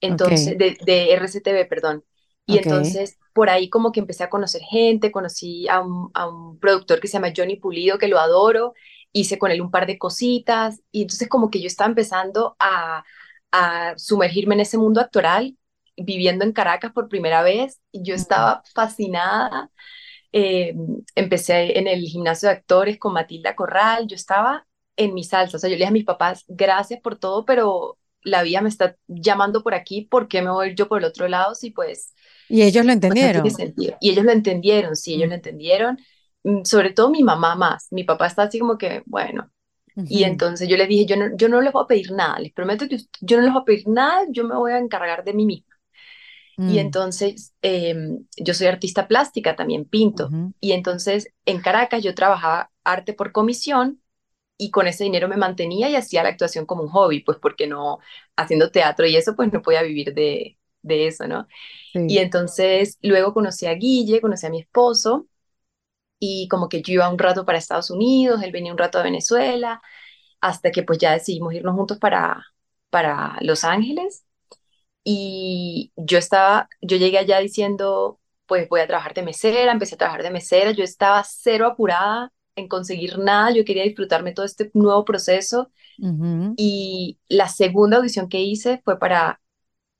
entonces, 0.00 0.58
de, 0.58 0.76
de 0.84 1.12
RCTV, 1.14 1.64
perdón. 1.66 2.04
Y 2.48 2.58
entonces 2.58 3.18
por 3.32 3.50
ahí 3.50 3.70
como 3.70 3.92
que 3.92 4.00
empecé 4.00 4.24
a 4.24 4.30
conocer 4.30 4.62
gente, 4.62 5.12
conocí 5.12 5.68
a 5.68 5.80
un, 5.80 6.10
a 6.14 6.28
un 6.28 6.58
productor 6.58 7.00
que 7.00 7.08
se 7.08 7.14
llama 7.14 7.32
Johnny 7.36 7.56
Pulido, 7.56 7.98
que 7.98 8.08
lo 8.08 8.18
adoro, 8.18 8.74
hice 9.12 9.38
con 9.38 9.50
él 9.50 9.60
un 9.62 9.70
par 9.70 9.86
de 9.86 9.98
cositas, 9.98 10.80
y 10.90 11.02
entonces 11.02 11.28
como 11.28 11.50
que 11.50 11.60
yo 11.60 11.66
estaba 11.68 11.88
empezando 11.88 12.56
a, 12.58 13.04
a 13.52 13.94
sumergirme 13.98 14.54
en 14.54 14.60
ese 14.62 14.78
mundo 14.78 15.00
actoral, 15.00 15.56
viviendo 15.96 16.44
en 16.44 16.52
Caracas 16.52 16.92
por 16.92 17.08
primera 17.08 17.42
vez, 17.42 17.80
y 17.92 18.02
yo 18.02 18.14
estaba 18.14 18.62
fascinada 18.74 19.70
eh, 20.32 20.74
empecé 21.14 21.78
en 21.78 21.88
el 21.88 22.02
gimnasio 22.02 22.48
de 22.48 22.54
actores 22.56 22.98
con 22.98 23.12
Matilda 23.14 23.54
Corral, 23.56 24.06
yo 24.08 24.16
estaba 24.16 24.66
en 24.96 25.14
mi 25.14 25.24
salsa, 25.24 25.56
o 25.56 25.60
sea, 25.60 25.70
yo 25.70 25.74
le 25.74 25.78
dije 25.78 25.88
a 25.88 25.92
mis 25.92 26.04
papás, 26.04 26.44
gracias 26.48 27.00
por 27.00 27.18
todo, 27.18 27.44
pero 27.44 27.98
la 28.22 28.42
vida 28.42 28.60
me 28.60 28.68
está 28.68 28.96
llamando 29.06 29.62
por 29.62 29.74
aquí, 29.74 30.02
¿por 30.02 30.28
qué 30.28 30.42
me 30.42 30.50
voy 30.50 30.74
yo 30.74 30.88
por 30.88 30.98
el 30.98 31.04
otro 31.06 31.28
lado? 31.28 31.54
Si 31.54 31.70
pues, 31.70 32.14
Y 32.48 32.62
ellos 32.62 32.84
lo 32.84 32.92
no 33.18 33.30
tiene 33.30 33.50
entendieron. 33.50 33.50
sentido. 33.50 33.96
Y 34.00 34.10
ellos 34.10 34.24
lo 34.24 34.32
entendieron, 34.32 34.96
sí, 34.96 35.14
ellos 35.14 35.28
Mm, 35.28 35.30
lo 35.30 35.34
entendieron, 35.34 35.98
Mm, 36.44 36.62
sobre 36.64 36.92
todo 36.92 37.10
mi 37.10 37.22
mamá 37.24 37.56
más, 37.56 37.88
mi 37.90 38.04
papá 38.04 38.28
está 38.28 38.44
así 38.44 38.60
como 38.60 38.78
que, 38.78 39.02
bueno, 39.06 39.50
y 40.08 40.24
ujú, 40.24 40.24
entonces 40.24 40.68
yo 40.68 40.76
les 40.76 40.88
dije, 40.88 41.06
yo 41.06 41.16
no, 41.16 41.36
yo 41.36 41.48
no 41.48 41.60
les 41.62 41.72
voy 41.72 41.84
a 41.84 41.86
pedir 41.88 42.12
nada, 42.12 42.38
les 42.40 42.52
prometo 42.52 42.88
que 42.88 42.98
yo 43.22 43.38
no 43.38 43.44
les 43.44 43.52
voy 43.54 43.62
a 43.62 43.64
pedir 43.66 43.88
nada, 43.88 44.26
yo 44.30 44.44
me 44.44 44.56
voy 44.56 44.72
a 44.72 44.78
encargar 44.78 45.24
de 45.24 45.34
mí 45.34 45.46
misma. 45.46 45.76
Y 46.64 46.78
mm, 46.78 46.80
entonces 46.80 47.54
em, 47.62 48.26
yo 48.36 48.54
soy 48.54 48.66
artista 48.68 49.08
plástica, 49.08 49.56
también 49.56 49.84
pinto. 49.86 50.34
ujú. 50.34 50.52
Y 50.60 50.72
entonces 50.72 51.28
en 51.46 51.60
Caracas 51.62 52.02
yo 52.02 52.14
trabajaba 52.14 52.70
arte 52.84 53.14
por 53.14 53.32
comisión 53.32 54.02
y 54.58 54.70
con 54.70 54.86
ese 54.88 55.04
dinero 55.04 55.28
me 55.28 55.36
mantenía 55.36 55.90
y 55.90 55.96
hacía 55.96 56.22
la 56.22 56.30
actuación 56.30 56.66
como 56.66 56.82
un 56.84 56.88
hobby, 56.90 57.20
pues 57.22 57.38
porque 57.40 57.66
no, 57.68 57.98
haciendo 58.36 58.70
teatro 58.72 59.06
y 59.06 59.16
eso, 59.16 59.36
pues 59.36 59.52
no 59.52 59.62
podía 59.62 59.82
vivir 59.82 60.14
de, 60.14 60.57
de 60.82 61.08
eso, 61.08 61.26
¿no? 61.26 61.46
Y 62.06 62.18
entonces 62.18 62.98
luego 63.02 63.34
conocí 63.34 63.66
a 63.66 63.74
Guille, 63.74 64.20
conocí 64.20 64.46
a 64.46 64.50
mi 64.50 64.60
esposo 64.60 65.26
y 66.18 66.48
como 66.48 66.68
que 66.68 66.82
yo 66.82 66.94
iba 66.94 67.08
un 67.08 67.18
rato 67.18 67.44
para 67.44 67.58
Estados 67.58 67.90
Unidos, 67.90 68.42
él 68.42 68.52
venía 68.52 68.72
un 68.72 68.78
rato 68.78 68.98
a 68.98 69.02
Venezuela, 69.02 69.80
hasta 70.40 70.70
que 70.70 70.82
pues 70.82 70.98
ya 70.98 71.12
decidimos 71.12 71.54
irnos 71.54 71.74
juntos 71.76 71.98
para, 71.98 72.44
para 72.90 73.36
Los 73.40 73.64
Ángeles. 73.64 74.24
Y 75.04 75.92
yo 75.96 76.18
estaba, 76.18 76.68
yo 76.82 76.96
llegué 76.96 77.18
allá 77.18 77.38
diciendo, 77.38 78.20
pues 78.46 78.68
voy 78.68 78.80
a 78.80 78.86
trabajar 78.86 79.14
de 79.14 79.22
mesera, 79.22 79.72
empecé 79.72 79.94
a 79.94 79.98
trabajar 79.98 80.22
de 80.22 80.30
mesera, 80.30 80.72
yo 80.72 80.84
estaba 80.84 81.24
cero 81.24 81.66
apurada 81.66 82.32
en 82.56 82.68
conseguir 82.68 83.18
nada, 83.18 83.52
yo 83.52 83.64
quería 83.64 83.84
disfrutarme 83.84 84.32
todo 84.32 84.44
este 84.46 84.70
nuevo 84.74 85.04
proceso. 85.04 85.70
Y 86.56 87.18
la 87.28 87.48
segunda 87.48 87.98
audición 87.98 88.28
que 88.28 88.40
hice 88.40 88.82
fue 88.84 88.98
para 88.98 89.40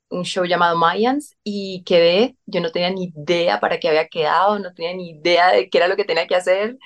un 0.09 0.23
show 0.23 0.45
llamado 0.45 0.77
Mayans 0.77 1.35
y 1.43 1.83
quedé, 1.85 2.37
yo 2.45 2.61
no 2.61 2.71
tenía 2.71 2.89
ni 2.91 3.05
idea 3.15 3.59
para 3.59 3.79
qué 3.79 3.89
había 3.89 4.07
quedado, 4.07 4.59
no 4.59 4.73
tenía 4.73 4.93
ni 4.95 5.11
idea 5.11 5.51
de 5.51 5.69
qué 5.69 5.77
era 5.77 5.87
lo 5.87 5.95
que 5.95 6.05
tenía 6.05 6.27
que 6.27 6.35
hacer, 6.35 6.77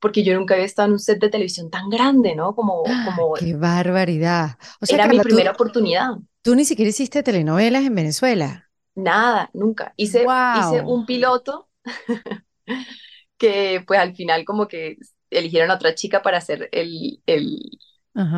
porque 0.00 0.24
yo 0.24 0.34
nunca 0.34 0.54
había 0.54 0.66
estado 0.66 0.86
en 0.88 0.92
un 0.94 0.98
set 0.98 1.20
de 1.20 1.30
televisión 1.30 1.70
tan 1.70 1.88
grande, 1.90 2.34
¿no? 2.34 2.54
Como, 2.54 2.84
¡Ah! 2.86 3.04
como 3.04 3.34
¡Qué 3.34 3.54
barbaridad! 3.54 4.58
O 4.80 4.86
sea, 4.86 4.98
era 4.98 5.06
mi 5.08 5.18
Carla, 5.18 5.24
tú, 5.24 5.28
primera 5.36 5.52
oportunidad. 5.52 6.10
tú 6.42 6.54
ni 6.54 6.64
siquiera 6.64 6.90
hiciste 6.90 7.22
telenovelas 7.22 7.84
en 7.84 7.94
Venezuela. 7.94 8.70
Nada, 8.94 9.50
nunca. 9.54 9.94
Hice, 9.96 10.36
hice 10.52 10.82
¡Wow! 10.82 10.86
un 10.86 11.06
piloto 11.06 11.68
que 13.38 13.82
pues 13.86 14.00
al 14.00 14.14
final 14.14 14.44
como 14.44 14.68
que 14.68 14.96
eligieron 15.30 15.70
a 15.70 15.74
otra 15.74 15.94
chica 15.94 16.22
para 16.22 16.38
hacer 16.38 16.68
el, 16.72 17.22
el, 17.26 17.58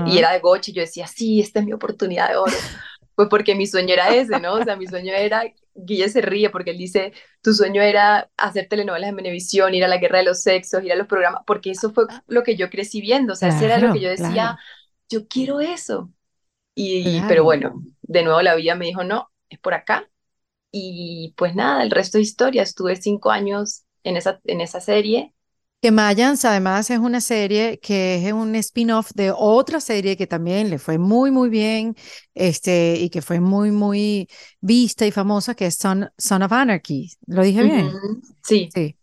y 0.05 0.19
era 0.19 0.33
de 0.33 0.41
Goche, 0.41 0.71
y 0.73 0.75
yo 0.75 0.83
decía, 0.83 1.07
sí, 1.07 1.41
esta 1.41 1.61
es 1.61 1.67
mi 1.67 1.73
oportunidad 1.73 2.31
de 2.31 2.37
oro. 2.37 2.53
Pues 3.15 3.29
porque 3.29 3.55
mi 3.55 3.67
sueño 3.67 3.93
era 3.95 4.13
ese, 4.13 4.41
¿no? 4.41 4.55
O 4.55 4.63
sea, 4.63 4.77
mi 4.77 4.87
sueño 4.89 5.13
era, 5.15 5.45
Guille 5.75 6.09
se 6.09 6.21
ríe 6.21 6.51
porque 6.51 6.71
él 6.73 6.79
dice, 6.79 7.13
tu 7.43 7.53
sueño 7.55 7.83
era 7.83 8.31
hacer 8.37 8.69
telenovelas 8.69 9.11
en 9.11 9.17
Venevisión, 9.17 9.75
ir 9.75 9.85
a 9.85 9.89
la 9.89 9.99
Guerra 9.99 10.19
de 10.19 10.25
los 10.25 10.43
Sexos, 10.43 10.83
ir 10.85 10.93
a 10.93 10.97
los 10.97 11.07
programas, 11.07 11.43
porque 11.47 11.71
eso 11.71 11.93
fue 11.93 12.07
lo 12.27 12.43
que 12.43 12.57
yo 12.57 12.71
crecí 12.71 13.01
viendo, 13.01 13.35
o 13.35 13.37
sea, 13.37 13.49
ese 13.51 13.67
era 13.67 13.79
lo 13.79 13.91
que 13.91 14.01
Claro, 14.01 14.01
yo 14.01 14.11
decía, 14.11 14.57
claro, 14.57 14.59
yo 15.09 15.29
quiero 15.29 15.61
eso. 15.61 16.13
Y, 16.75 17.23
pero 17.25 17.45
claro. 17.45 17.45
bueno, 17.45 17.83
de 18.03 18.25
nuevo 18.25 18.43
la 18.43 18.55
vida 18.57 18.75
me 18.77 18.87
dijo, 18.87 19.05
no, 19.05 19.31
es 19.49 19.59
por 19.61 19.75
acá. 19.75 20.11
Y 20.73 21.35
pues 21.39 21.57
nada, 21.57 21.83
el 21.85 21.93
resto 21.93 22.19
de 22.19 22.23
historia, 22.25 22.63
estuve 22.63 22.97
cinco 22.97 23.33
años 23.33 23.85
en 24.05 24.17
esa, 24.19 24.41
en 24.45 24.63
esa 24.63 24.81
serie. 24.81 25.34
Que 25.85 25.91
Mayans 25.91 26.47
además 26.47 26.89
es 26.89 26.99
una 26.99 27.21
serie 27.21 27.79
que 27.79 28.27
es 28.27 28.33
un 28.33 28.55
spin-off 28.55 29.11
de 29.15 29.31
otra 29.31 29.81
serie 29.81 30.17
que 30.17 30.27
también 30.27 30.71
le 30.71 30.79
fue 30.79 30.97
muy, 30.97 31.31
muy 31.31 31.51
bien, 31.51 31.95
este, 32.33 32.97
y 32.99 33.11
que 33.11 33.21
fue 33.21 33.39
muy, 33.39 33.71
muy 33.71 34.27
vista 34.63 35.07
y 35.07 35.11
famosa, 35.11 35.55
que 35.55 35.67
es 35.67 35.75
Son, 35.75 36.09
Son 36.17 36.43
of 36.43 36.53
Anarchy. 36.53 37.13
¿Lo 37.27 37.43
dije 37.43 37.65
bien? 37.65 37.91
Sí, 38.43 38.71
Sí. 38.73 38.97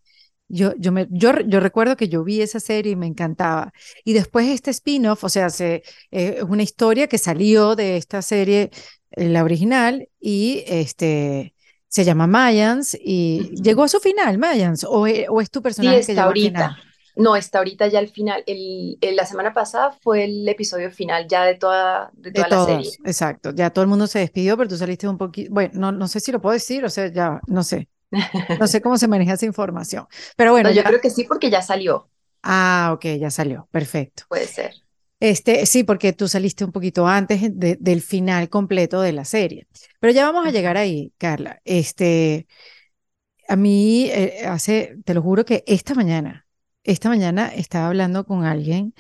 Yo, 0.48 0.74
yo, 0.80 0.92
me, 0.92 1.08
yo, 1.12 1.34
yo 1.46 1.60
recuerdo 1.60 1.96
que 1.96 2.10
yo 2.10 2.24
vi 2.24 2.42
esa 2.42 2.60
serie 2.60 2.94
y 2.94 2.96
me 2.96 3.06
encantaba. 3.06 3.74
Y 4.04 4.14
después 4.14 4.48
este 4.48 4.72
spin-off, 4.72 5.24
o 5.24 5.30
sea, 5.30 5.52
se, 5.52 5.84
eh, 6.10 6.38
es 6.38 6.44
una 6.44 6.64
historia 6.64 7.06
que 7.06 7.20
salió 7.20 7.76
de 7.76 7.98
esta 7.98 8.24
serie, 8.24 8.72
eh, 9.12 9.30
la 9.30 9.44
original, 9.44 10.10
y 10.20 10.64
este, 10.66 11.54
se 11.92 12.06
llama 12.06 12.28
Mayans 12.28 12.98
y 13.00 13.52
llegó 13.64 13.84
a 13.86 13.90
su 13.90 14.00
final, 14.02 14.40
Mayans, 14.40 14.86
o, 14.86 15.08
e- 15.08 15.28
o 15.30 15.42
es 15.42 15.52
tu 15.52 15.62
Sí, 15.68 15.94
personaje 15.94 16.06
que 16.06 16.14
está 16.14 16.14
llegó 16.16 16.32
al 16.32 16.38
final. 16.40 16.68
ahorita. 16.68 16.84
No, 17.16 17.36
está 17.36 17.60
ahorita 17.60 17.88
ya 17.88 18.00
al 18.00 18.10
final. 18.10 18.44
El, 18.48 18.98
el- 19.02 19.16
la 19.16 19.26
semana 19.26 19.54
pasada 19.54 19.92
fue 19.92 20.26
el 20.26 20.48
episodio 20.48 20.92
final 20.92 21.28
ya 21.28 21.44
de 21.46 21.56
toda, 21.56 22.12
de 22.14 22.32
De 22.32 22.46
toda 22.46 22.48
la 22.48 22.58
serie. 22.58 23.02
exacto. 23.04 23.52
Ya 23.52 23.72
todo 23.72 23.84
el 23.84 23.90
mundo 23.90 24.08
se 24.08 24.20
despidió, 24.20 24.56
pero 24.58 24.70
tú 24.70 24.78
saliste 24.78 25.08
un 25.08 25.18
poquito, 25.18 25.52
bueno, 25.54 25.72
no, 25.76 25.92
no 25.92 26.08
sé 26.08 26.20
si 26.22 26.32
lo 26.32 26.40
puedo 26.42 26.54
decir, 26.54 26.86
o 26.86 26.90
sea, 26.90 27.08
ya, 27.12 27.42
no 27.48 27.62
sé, 27.64 27.90
no 28.58 28.68
sé 28.68 28.82
cómo 28.82 28.98
se 28.98 29.08
maneja 29.10 29.34
esa 29.34 29.46
información. 29.48 30.08
Pero 30.38 30.52
No, 30.62 30.70
bueno, 30.70 30.72
yo 30.72 30.84
ya, 30.84 30.86
creo 30.86 31.02
que 31.02 31.10
sí 31.10 31.24
porque 31.26 31.50
ya 31.50 31.62
salió, 31.62 32.10
ah, 32.44 32.92
ok, 32.94 33.06
ya 33.20 33.30
salió, 33.32 33.68
perfecto. 33.72 34.24
puede 34.28 34.48
ser. 34.48 34.74
Este, 35.22 35.66
sí, 35.68 35.84
porque 35.86 36.14
tú 36.14 36.28
saliste 36.28 36.66
un 36.66 36.74
poquito 36.74 37.08
antes 37.08 37.42
de- 37.58 37.78
del 37.80 38.02
final 38.02 38.50
completo 38.50 39.02
de 39.02 39.14
la 39.14 39.26
serie. 39.26 39.68
Pero 40.00 40.14
ya 40.14 40.26
vamos 40.26 40.48
a 40.48 40.52
llegar 40.52 40.78
ahí, 40.78 41.14
Carla. 41.20 41.62
Este, 41.66 42.48
a 43.48 43.56
mí, 43.56 44.06
eh, 44.12 44.46
hace, 44.48 44.98
te 45.06 45.14
lo 45.14 45.22
juro 45.22 45.46
que 45.46 45.64
esta 45.68 45.94
mañana, 45.96 46.48
esta 46.84 47.10
mañana 47.10 47.50
estaba 47.54 47.88
hablando 47.88 48.26
con 48.26 48.46
alguien 48.46 48.94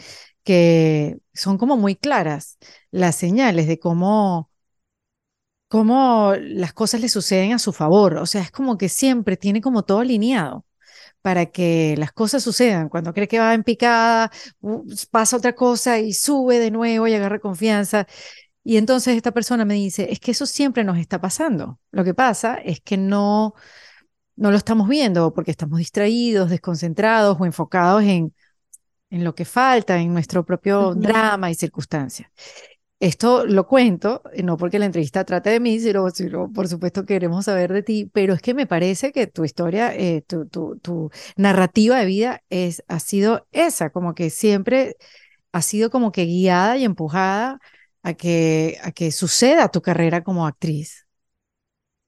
que 0.44 1.20
son 1.34 1.58
como 1.58 1.78
muy 1.78 1.96
claras 1.96 2.58
las 2.92 3.16
señales 3.16 3.68
de 3.68 3.80
cómo, 3.80 4.52
cómo 5.68 6.34
las 6.40 6.74
cosas 6.74 7.02
le 7.02 7.10
suceden 7.10 7.54
a 7.54 7.60
su 7.60 7.74
favor. 7.74 8.16
O 8.18 8.26
sea, 8.26 8.42
es 8.42 8.52
como 8.52 8.78
que 8.78 8.90
siempre 8.90 9.38
tiene 9.38 9.62
como 9.62 9.84
todo 9.84 10.00
alineado 10.00 10.66
para 11.22 11.48
que 11.48 11.96
las 11.98 12.12
cosas 12.12 12.44
sucedan. 12.44 12.90
Cuando 12.90 13.14
cree 13.14 13.28
que 13.28 13.40
va 13.40 13.54
en 13.54 13.64
picada, 13.64 14.32
pasa 15.12 15.38
otra 15.38 15.54
cosa 15.54 16.00
y 16.00 16.14
sube 16.14 16.60
de 16.60 16.72
nuevo 16.72 17.08
y 17.08 17.14
agarra 17.14 17.40
confianza. 17.40 18.08
Y 18.64 18.78
entonces 18.78 19.16
esta 19.16 19.32
persona 19.32 19.66
me 19.66 19.76
dice, 19.76 20.12
es 20.12 20.20
que 20.20 20.32
eso 20.32 20.46
siempre 20.46 20.84
nos 20.84 20.98
está 20.98 21.20
pasando. 21.22 21.80
Lo 21.92 22.04
que 22.04 22.14
pasa 22.14 22.56
es 22.56 22.82
que 22.82 22.98
no, 22.98 23.54
no 24.36 24.52
lo 24.52 24.58
estamos 24.58 24.88
viendo 24.90 25.34
porque 25.34 25.52
estamos 25.52 25.80
distraídos, 25.80 26.50
desconcentrados 26.50 27.38
o 27.40 27.46
enfocados 27.46 28.04
en, 28.04 28.34
en 29.10 29.24
lo 29.24 29.36
que 29.36 29.46
falta, 29.46 29.98
en 30.00 30.14
nuestro 30.14 30.46
propio 30.46 30.96
drama 30.96 31.52
y 31.52 31.56
circunstancias. 31.56 32.30
Esto 33.02 33.46
lo 33.48 33.68
cuento, 33.68 34.22
eh, 34.34 34.44
no 34.44 34.58
porque 34.58 34.78
la 34.80 34.86
entrevista 34.86 35.26
trate 35.26 35.50
de 35.50 35.60
mí, 35.60 35.80
sino, 35.80 36.10
sino 36.12 36.52
por 36.54 36.68
supuesto 36.68 37.04
queremos 37.06 37.46
saber 37.46 37.74
de 37.74 37.82
ti, 37.84 38.06
pero 38.14 38.36
es 38.36 38.42
que 38.44 38.54
me 38.54 38.68
parece 38.68 39.12
que 39.12 39.26
tu 39.28 39.44
historia, 39.44 39.96
eh, 39.96 40.22
tu, 40.28 40.48
tu, 40.48 40.78
tu 40.80 41.10
narrativa 41.36 41.98
de 42.00 42.06
vida 42.06 42.44
es, 42.52 42.84
ha 42.88 43.00
sido 43.00 43.48
esa, 43.52 43.90
como 43.90 44.14
que 44.14 44.30
siempre 44.30 44.98
ha 45.54 45.62
sido 45.64 45.90
como 45.92 46.12
que 46.12 46.26
guiada 46.26 46.78
y 46.78 46.86
empujada 46.86 47.60
a 48.04 48.14
que, 48.16 48.80
a 48.84 48.92
que 48.92 49.12
suceda 49.12 49.70
tu 49.70 49.82
carrera 49.82 50.24
como 50.24 50.48
actriz. 50.48 51.08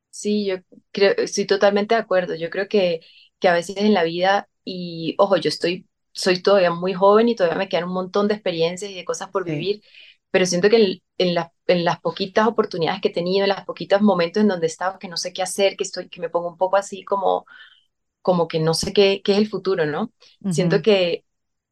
Sí, 0.10 0.46
yo 0.46 0.58
creo, 0.92 1.14
estoy 1.18 1.46
totalmente 1.48 1.96
de 1.96 2.02
acuerdo. 2.02 2.36
Yo 2.36 2.50
creo 2.50 2.68
que, 2.68 3.02
que 3.40 3.48
a 3.48 3.54
veces 3.54 3.78
en 3.78 3.94
la 3.94 4.04
vida, 4.04 4.48
y 4.64 5.16
ojo, 5.18 5.38
yo 5.38 5.50
estoy, 5.50 5.88
soy 6.12 6.42
todavía 6.42 6.72
muy 6.72 6.94
joven 6.94 7.30
y 7.30 7.36
todavía 7.36 7.58
me 7.58 7.70
quedan 7.70 7.86
un 7.86 7.94
montón 7.94 8.28
de 8.28 8.36
experiencias 8.36 8.92
y 8.92 8.96
de 8.96 9.06
cosas 9.06 9.30
por 9.32 9.46
Sí, 9.46 9.46
vivir, 9.46 9.82
pero 10.34 10.48
siento 10.48 10.70
que 10.70 10.78
en, 10.78 11.04
en 11.30 11.36
la 11.36 11.54
en 11.68 11.86
las 11.86 12.02
poquitas 12.02 12.48
oportunidades 12.48 13.02
que 13.02 13.10
he 13.10 13.14
tenido, 13.14 13.46
en 13.46 13.52
los 13.52 13.62
poquitos 13.66 14.02
momentos 14.04 14.42
en 14.44 14.50
donde 14.50 14.68
he 14.68 14.70
estado 14.70 15.00
que 15.00 15.10
no 15.10 15.18
sé 15.18 15.34
qué 15.34 15.44
hacer, 15.44 15.78
que 15.78 15.86
estoy, 15.86 16.10
que 16.10 16.22
me 16.22 16.30
pongo 16.30 16.50
un 16.50 16.58
poco 16.58 16.78
así 16.78 17.04
como, 17.06 17.46
como 18.22 18.48
que 18.48 18.60
no 18.60 18.74
sé 18.74 18.94
qué, 18.94 19.22
qué 19.24 19.34
es 19.34 19.38
el 19.40 19.50
futuro, 19.50 19.86
¿no? 19.86 20.12
Siento 20.50 20.82
que 20.82 21.26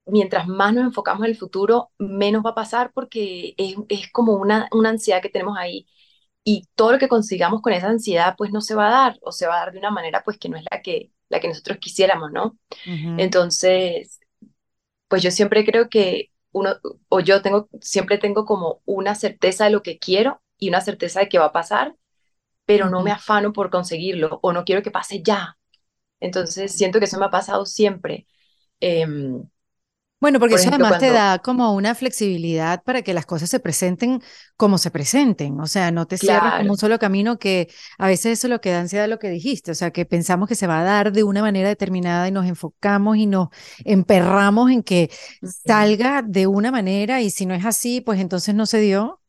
mientras 0.06 0.48
más 0.48 0.74
nos 0.74 0.86
enfocamos 0.86 1.24
en 1.26 1.32
el 1.32 1.38
futuro, 1.38 1.92
menos 2.00 2.46
va 2.46 2.52
a 2.52 2.56
pasar 2.56 2.92
porque 2.94 3.54
es, 3.58 3.76
es 3.90 4.12
como 4.12 4.36
una, 4.36 4.70
una 4.74 4.90
ansiedad 4.90 5.22
que 5.22 5.30
tenemos 5.30 5.58
ahí 5.58 5.88
y 6.44 6.68
todo 6.76 6.94
lo 6.94 7.00
que 7.00 7.10
consigamos 7.10 7.62
con 7.62 7.74
esa 7.74 7.90
ansiedad 7.90 8.36
pues 8.38 8.52
no 8.52 8.62
se 8.62 8.76
va 8.76 8.88
a 8.88 8.92
dar 8.92 9.20
o 9.24 9.32
se 9.34 9.48
va 9.48 9.56
a 9.58 9.60
dar 9.66 9.74
de 9.74 9.80
una 9.80 9.92
manera 9.92 10.24
pues 10.26 10.38
que 10.40 10.50
no 10.50 10.58
es 10.58 10.66
la 10.72 10.82
que, 10.82 11.12
la 11.30 11.40
que 11.42 11.48
nosotros 11.50 11.78
quisiéramos, 11.80 12.32
¿no? 12.32 12.58
Entonces, 13.18 14.20
pues 15.08 15.24
yo 15.24 15.32
siempre 15.32 15.66
creo 15.66 15.90
que 15.90 16.31
uno, 16.54 16.76
o 17.10 17.20
yo 17.20 17.42
tengo, 17.42 17.70
siempre 17.82 18.18
tengo 18.18 18.46
como 18.46 18.82
una 18.86 19.16
certeza 19.16 19.66
de 19.66 19.72
lo 19.72 19.84
que 19.84 20.00
quiero 20.00 20.42
y 20.58 20.70
una 20.70 20.82
certeza 20.82 21.20
de 21.22 21.30
que 21.30 21.40
va 21.40 21.46
a 21.48 21.52
pasar, 21.54 21.96
pero 22.66 22.90
no 22.90 23.04
me 23.04 23.12
afano 23.12 23.54
por 23.54 23.70
conseguirlo 23.70 24.40
o 24.44 24.54
no 24.54 24.66
quiero 24.66 24.82
que 24.84 24.92
pase 24.92 25.22
ya. 25.24 25.58
Entonces, 26.20 26.74
siento 26.74 27.00
que 27.00 27.06
eso 27.06 27.20
me 27.20 27.26
ha 27.26 27.32
pasado 27.32 27.66
siempre. 27.66 28.28
Em, 28.82 29.44
bueno, 30.22 30.40
porque 30.40 30.56
eso 30.56 30.70
además 30.70 30.98
te 30.98 31.12
da 31.12 31.40
como 31.40 31.74
una 31.74 31.96
flexibilidad 31.96 32.84
para 32.84 33.02
que 33.02 33.14
las 33.14 33.26
cosas 33.26 33.50
se 33.50 33.60
presenten 33.60 34.22
como 34.56 34.78
se 34.78 34.92
presenten, 34.92 35.60
o 35.60 35.68
sea, 35.68 35.92
no 35.92 36.06
te 36.08 36.18
cierras 36.20 36.54
como 36.54 36.72
un 36.74 36.78
solo 36.78 37.00
camino 37.00 37.40
que 37.40 37.68
a 37.98 38.08
veces 38.08 38.38
eso 38.40 38.48
lo 38.48 38.62
que 38.62 38.72
da 38.72 38.82
ansiedad 38.82 39.10
lo 39.10 39.20
que 39.20 39.30
dijiste, 39.30 39.72
o 39.72 39.76
sea, 39.76 39.92
que 39.92 40.06
pensamos 40.06 40.48
que 40.48 40.56
se 40.56 40.68
va 40.68 40.82
a 40.82 40.84
dar 40.84 41.12
de 41.12 41.24
una 41.24 41.42
manera 41.42 41.70
determinada 41.70 42.28
y 42.28 42.32
nos 42.32 42.46
enfocamos 42.46 43.18
y 43.18 43.26
nos 43.26 43.50
emperramos 43.84 44.70
en 44.72 44.84
que 44.84 45.10
salga 45.42 46.22
de 46.22 46.48
una 46.48 46.72
manera 46.72 47.22
y 47.22 47.32
si 47.32 47.46
no 47.48 47.56
es 47.56 47.66
así, 47.66 48.02
pues 48.02 48.20
entonces 48.20 48.54
no 48.56 48.66
se 48.68 48.80
dio. 48.80 49.20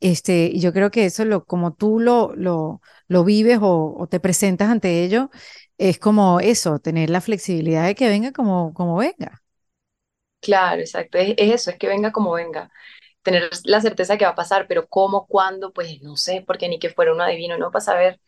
Este, 0.00 0.58
yo 0.58 0.72
creo 0.72 0.90
que 0.90 1.06
eso 1.06 1.24
lo 1.24 1.44
como 1.44 1.74
tú 1.74 1.98
lo 2.00 2.34
lo 2.36 2.80
lo 3.08 3.24
vives 3.24 3.58
o, 3.62 3.94
o 3.98 4.06
te 4.08 4.20
presentas 4.20 4.70
ante 4.70 5.04
ello 5.04 5.30
es 5.78 5.98
como 5.98 6.40
eso, 6.40 6.78
tener 6.78 7.10
la 7.10 7.20
flexibilidad 7.20 7.86
de 7.86 7.94
que 7.94 8.08
venga 8.08 8.32
como 8.32 8.72
como 8.74 8.96
venga. 8.96 9.39
Claro, 10.40 10.80
exacto. 10.80 11.18
Es, 11.18 11.34
eso, 11.38 11.70
es 11.70 11.78
que 11.78 11.88
venga 11.88 12.12
como 12.12 12.32
venga. 12.32 12.70
Tener 13.22 13.50
la 13.64 13.80
certeza 13.80 14.16
que 14.18 14.24
va 14.24 14.32
a 14.32 14.34
pasar, 14.34 14.66
pero 14.68 14.88
cómo, 14.88 15.26
cuándo, 15.26 15.72
pues 15.72 16.00
no 16.02 16.16
sé, 16.16 16.42
porque 16.46 16.68
ni 16.68 16.78
que 16.78 16.90
fuera 16.90 17.12
un 17.12 17.20
adivino, 17.20 17.58
no 17.58 17.70
para 17.70 17.84
saber, 17.84 18.20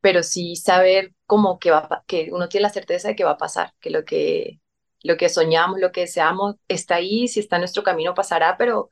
pero 0.00 0.22
sí 0.22 0.56
saber 0.56 1.14
cómo 1.26 1.58
que 1.60 1.70
va, 1.70 2.04
que 2.06 2.30
uno 2.32 2.48
tiene 2.48 2.62
la 2.64 2.70
certeza 2.70 3.08
de 3.08 3.16
que 3.16 3.24
va 3.24 3.32
a 3.32 3.38
pasar, 3.38 3.74
que 3.80 3.90
lo 3.90 4.04
que 4.04 4.60
lo 5.02 5.16
que 5.16 5.28
soñamos, 5.30 5.80
lo 5.80 5.92
que 5.92 6.02
deseamos 6.02 6.56
está 6.68 6.96
ahí, 6.96 7.28
si 7.28 7.40
está 7.40 7.56
en 7.56 7.62
nuestro 7.62 7.82
camino 7.82 8.14
pasará, 8.14 8.56
pero 8.58 8.90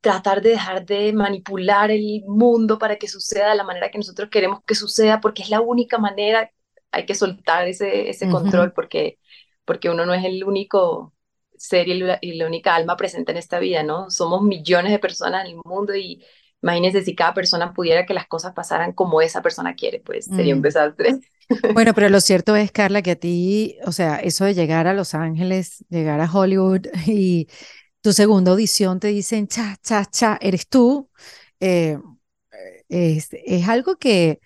tratar 0.00 0.40
de 0.42 0.50
dejar 0.50 0.86
de 0.86 1.12
manipular 1.12 1.90
el 1.90 2.22
mundo 2.26 2.78
para 2.78 2.96
que 2.96 3.08
suceda 3.08 3.50
de 3.50 3.56
la 3.56 3.64
manera 3.64 3.90
que 3.90 3.98
nosotros 3.98 4.30
queremos 4.30 4.60
que 4.66 4.74
suceda, 4.74 5.20
porque 5.20 5.42
es 5.42 5.50
la 5.50 5.60
única 5.60 5.98
manera, 5.98 6.50
hay 6.90 7.06
que 7.06 7.14
soltar 7.14 7.68
ese, 7.68 8.08
ese 8.10 8.28
control, 8.28 8.72
porque, 8.72 9.18
porque 9.64 9.90
uno 9.90 10.06
no 10.06 10.14
es 10.14 10.24
el 10.24 10.42
único 10.44 11.14
ser 11.60 11.88
y 11.88 11.98
la, 11.98 12.46
única 12.46 12.74
alma 12.74 12.96
presente 12.96 13.32
en 13.32 13.38
esta 13.38 13.58
vida, 13.58 13.82
¿no? 13.82 14.08
Somos 14.08 14.40
millones 14.40 14.92
de 14.92 14.98
personas 14.98 15.44
en 15.44 15.50
el 15.50 15.60
mundo 15.62 15.94
y 15.94 16.24
imagínense 16.62 17.04
si 17.04 17.14
cada 17.14 17.34
persona 17.34 17.74
pudiera 17.74 18.06
que 18.06 18.14
las 18.14 18.26
cosas 18.26 18.54
pasaran 18.54 18.92
como 18.94 19.20
esa 19.20 19.42
persona 19.42 19.74
quiere, 19.74 20.00
pues 20.00 20.24
sería 20.24 20.54
un 20.54 20.60
mm. 20.60 20.64
desastre. 20.64 21.20
Bueno, 21.74 21.94
pero 21.94 22.08
lo 22.08 22.20
cierto 22.20 22.54
es, 22.54 22.70
Carla, 22.70 23.02
que 23.02 23.10
a 23.10 23.16
ti, 23.16 23.76
o 23.84 23.90
sea, 23.90 24.18
eso 24.18 24.44
de 24.44 24.54
llegar 24.54 24.86
a 24.86 24.94
Los 24.94 25.14
Ángeles, 25.14 25.84
llegar 25.88 26.20
a 26.20 26.32
Hollywood 26.32 26.86
y 27.08 27.48
tu 28.00 28.12
segunda 28.12 28.52
audición 28.52 29.00
te 29.00 29.08
dicen, 29.08 29.48
cha, 29.48 29.76
cha, 29.82 30.04
cha, 30.06 30.38
eres 30.40 30.68
tú, 30.68 31.10
eh, 31.58 31.98
es, 32.88 33.30
es 33.32 33.68
algo 33.68 33.96
que 33.96 34.38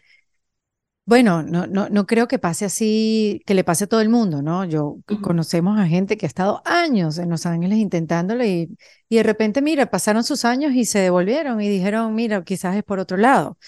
bueno, 1.06 1.42
no, 1.42 1.66
no, 1.66 1.88
no 1.90 2.06
creo 2.06 2.26
que 2.28 2.38
pase 2.38 2.64
así, 2.64 3.42
que 3.44 3.52
le 3.54 3.62
pase 3.62 3.84
a 3.84 3.86
todo 3.86 4.00
el 4.00 4.08
mundo, 4.08 4.40
¿no? 4.40 4.64
Yo 4.64 4.96
conocemos 5.22 5.78
a 5.78 5.86
gente 5.86 6.16
que 6.16 6.24
ha 6.24 6.28
estado 6.28 6.62
años 6.64 7.18
en 7.18 7.28
Los 7.28 7.44
Ángeles 7.44 7.78
intentándolo 7.78 8.42
y, 8.44 8.74
y 9.10 9.16
de 9.16 9.22
repente, 9.22 9.60
mira, 9.60 9.90
pasaron 9.90 10.24
sus 10.24 10.46
años 10.46 10.72
y 10.72 10.86
se 10.86 11.00
devolvieron 11.00 11.60
y 11.60 11.68
dijeron, 11.68 12.14
mira, 12.14 12.42
quizás 12.42 12.76
es 12.76 12.82
por 12.84 13.00
otro 13.00 13.18
lado. 13.18 13.58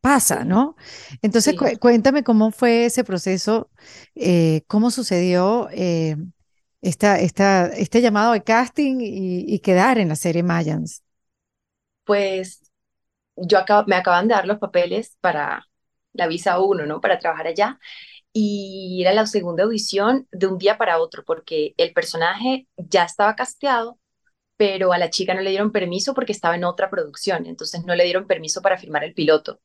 Pasa, 0.00 0.44
¿no? 0.44 0.76
Entonces, 1.20 1.56
cuéntame 1.80 2.22
cómo 2.22 2.50
fue 2.52 2.86
ese 2.86 3.04
proceso, 3.04 3.70
eh, 4.14 4.62
cómo 4.66 4.90
sucedió 4.90 5.68
eh, 5.72 6.16
esta, 6.80 7.18
esta, 7.18 7.66
este 7.66 8.00
llamado 8.00 8.32
de 8.32 8.42
casting 8.42 9.00
y, 9.00 9.44
y, 9.52 9.58
quedar 9.58 9.98
en 9.98 10.08
la 10.08 10.16
serie 10.16 10.44
Mayans. 10.44 11.02
Pues 12.04 12.62
yo 13.36 13.58
me 13.86 13.96
acaban 13.96 14.28
de 14.28 14.34
dar 14.34 14.46
los 14.46 14.58
papeles 14.58 15.16
para 15.20 15.66
la 16.16 16.26
visa 16.26 16.58
1, 16.60 16.86
¿no? 16.86 17.00
Para 17.00 17.18
trabajar 17.18 17.46
allá. 17.46 17.78
Y 18.32 19.00
era 19.02 19.14
la 19.14 19.26
segunda 19.26 19.64
audición 19.64 20.28
de 20.32 20.46
un 20.46 20.58
día 20.58 20.78
para 20.78 21.00
otro, 21.00 21.24
porque 21.24 21.74
el 21.78 21.92
personaje 21.92 22.68
ya 22.76 23.04
estaba 23.04 23.34
casteado, 23.36 23.98
pero 24.56 24.92
a 24.92 24.98
la 24.98 25.10
chica 25.10 25.34
no 25.34 25.42
le 25.42 25.50
dieron 25.50 25.72
permiso 25.72 26.14
porque 26.14 26.32
estaba 26.32 26.56
en 26.56 26.64
otra 26.64 26.90
producción, 26.90 27.46
entonces 27.46 27.84
no 27.84 27.94
le 27.94 28.04
dieron 28.04 28.26
permiso 28.26 28.62
para 28.62 28.78
firmar 28.78 29.04
el 29.04 29.14
piloto. 29.14 29.60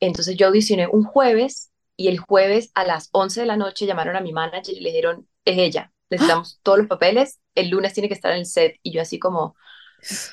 Entonces 0.00 0.36
yo 0.36 0.48
audicioné 0.48 0.86
un 0.88 1.04
jueves 1.04 1.72
y 1.96 2.08
el 2.08 2.18
jueves 2.18 2.70
a 2.74 2.84
las 2.84 3.08
11 3.12 3.40
de 3.40 3.46
la 3.46 3.56
noche 3.56 3.86
llamaron 3.86 4.16
a 4.16 4.20
mi 4.20 4.32
manager 4.32 4.74
y 4.76 4.80
le 4.80 4.90
dijeron, 4.90 5.28
es 5.44 5.58
ella, 5.58 5.92
necesitamos 6.10 6.60
todos 6.62 6.78
los 6.78 6.88
papeles, 6.88 7.40
el 7.54 7.70
lunes 7.70 7.94
tiene 7.94 8.08
que 8.08 8.14
estar 8.14 8.32
en 8.32 8.38
el 8.38 8.46
set. 8.46 8.76
Y 8.82 8.92
yo 8.92 9.00
así 9.02 9.18
como, 9.18 9.56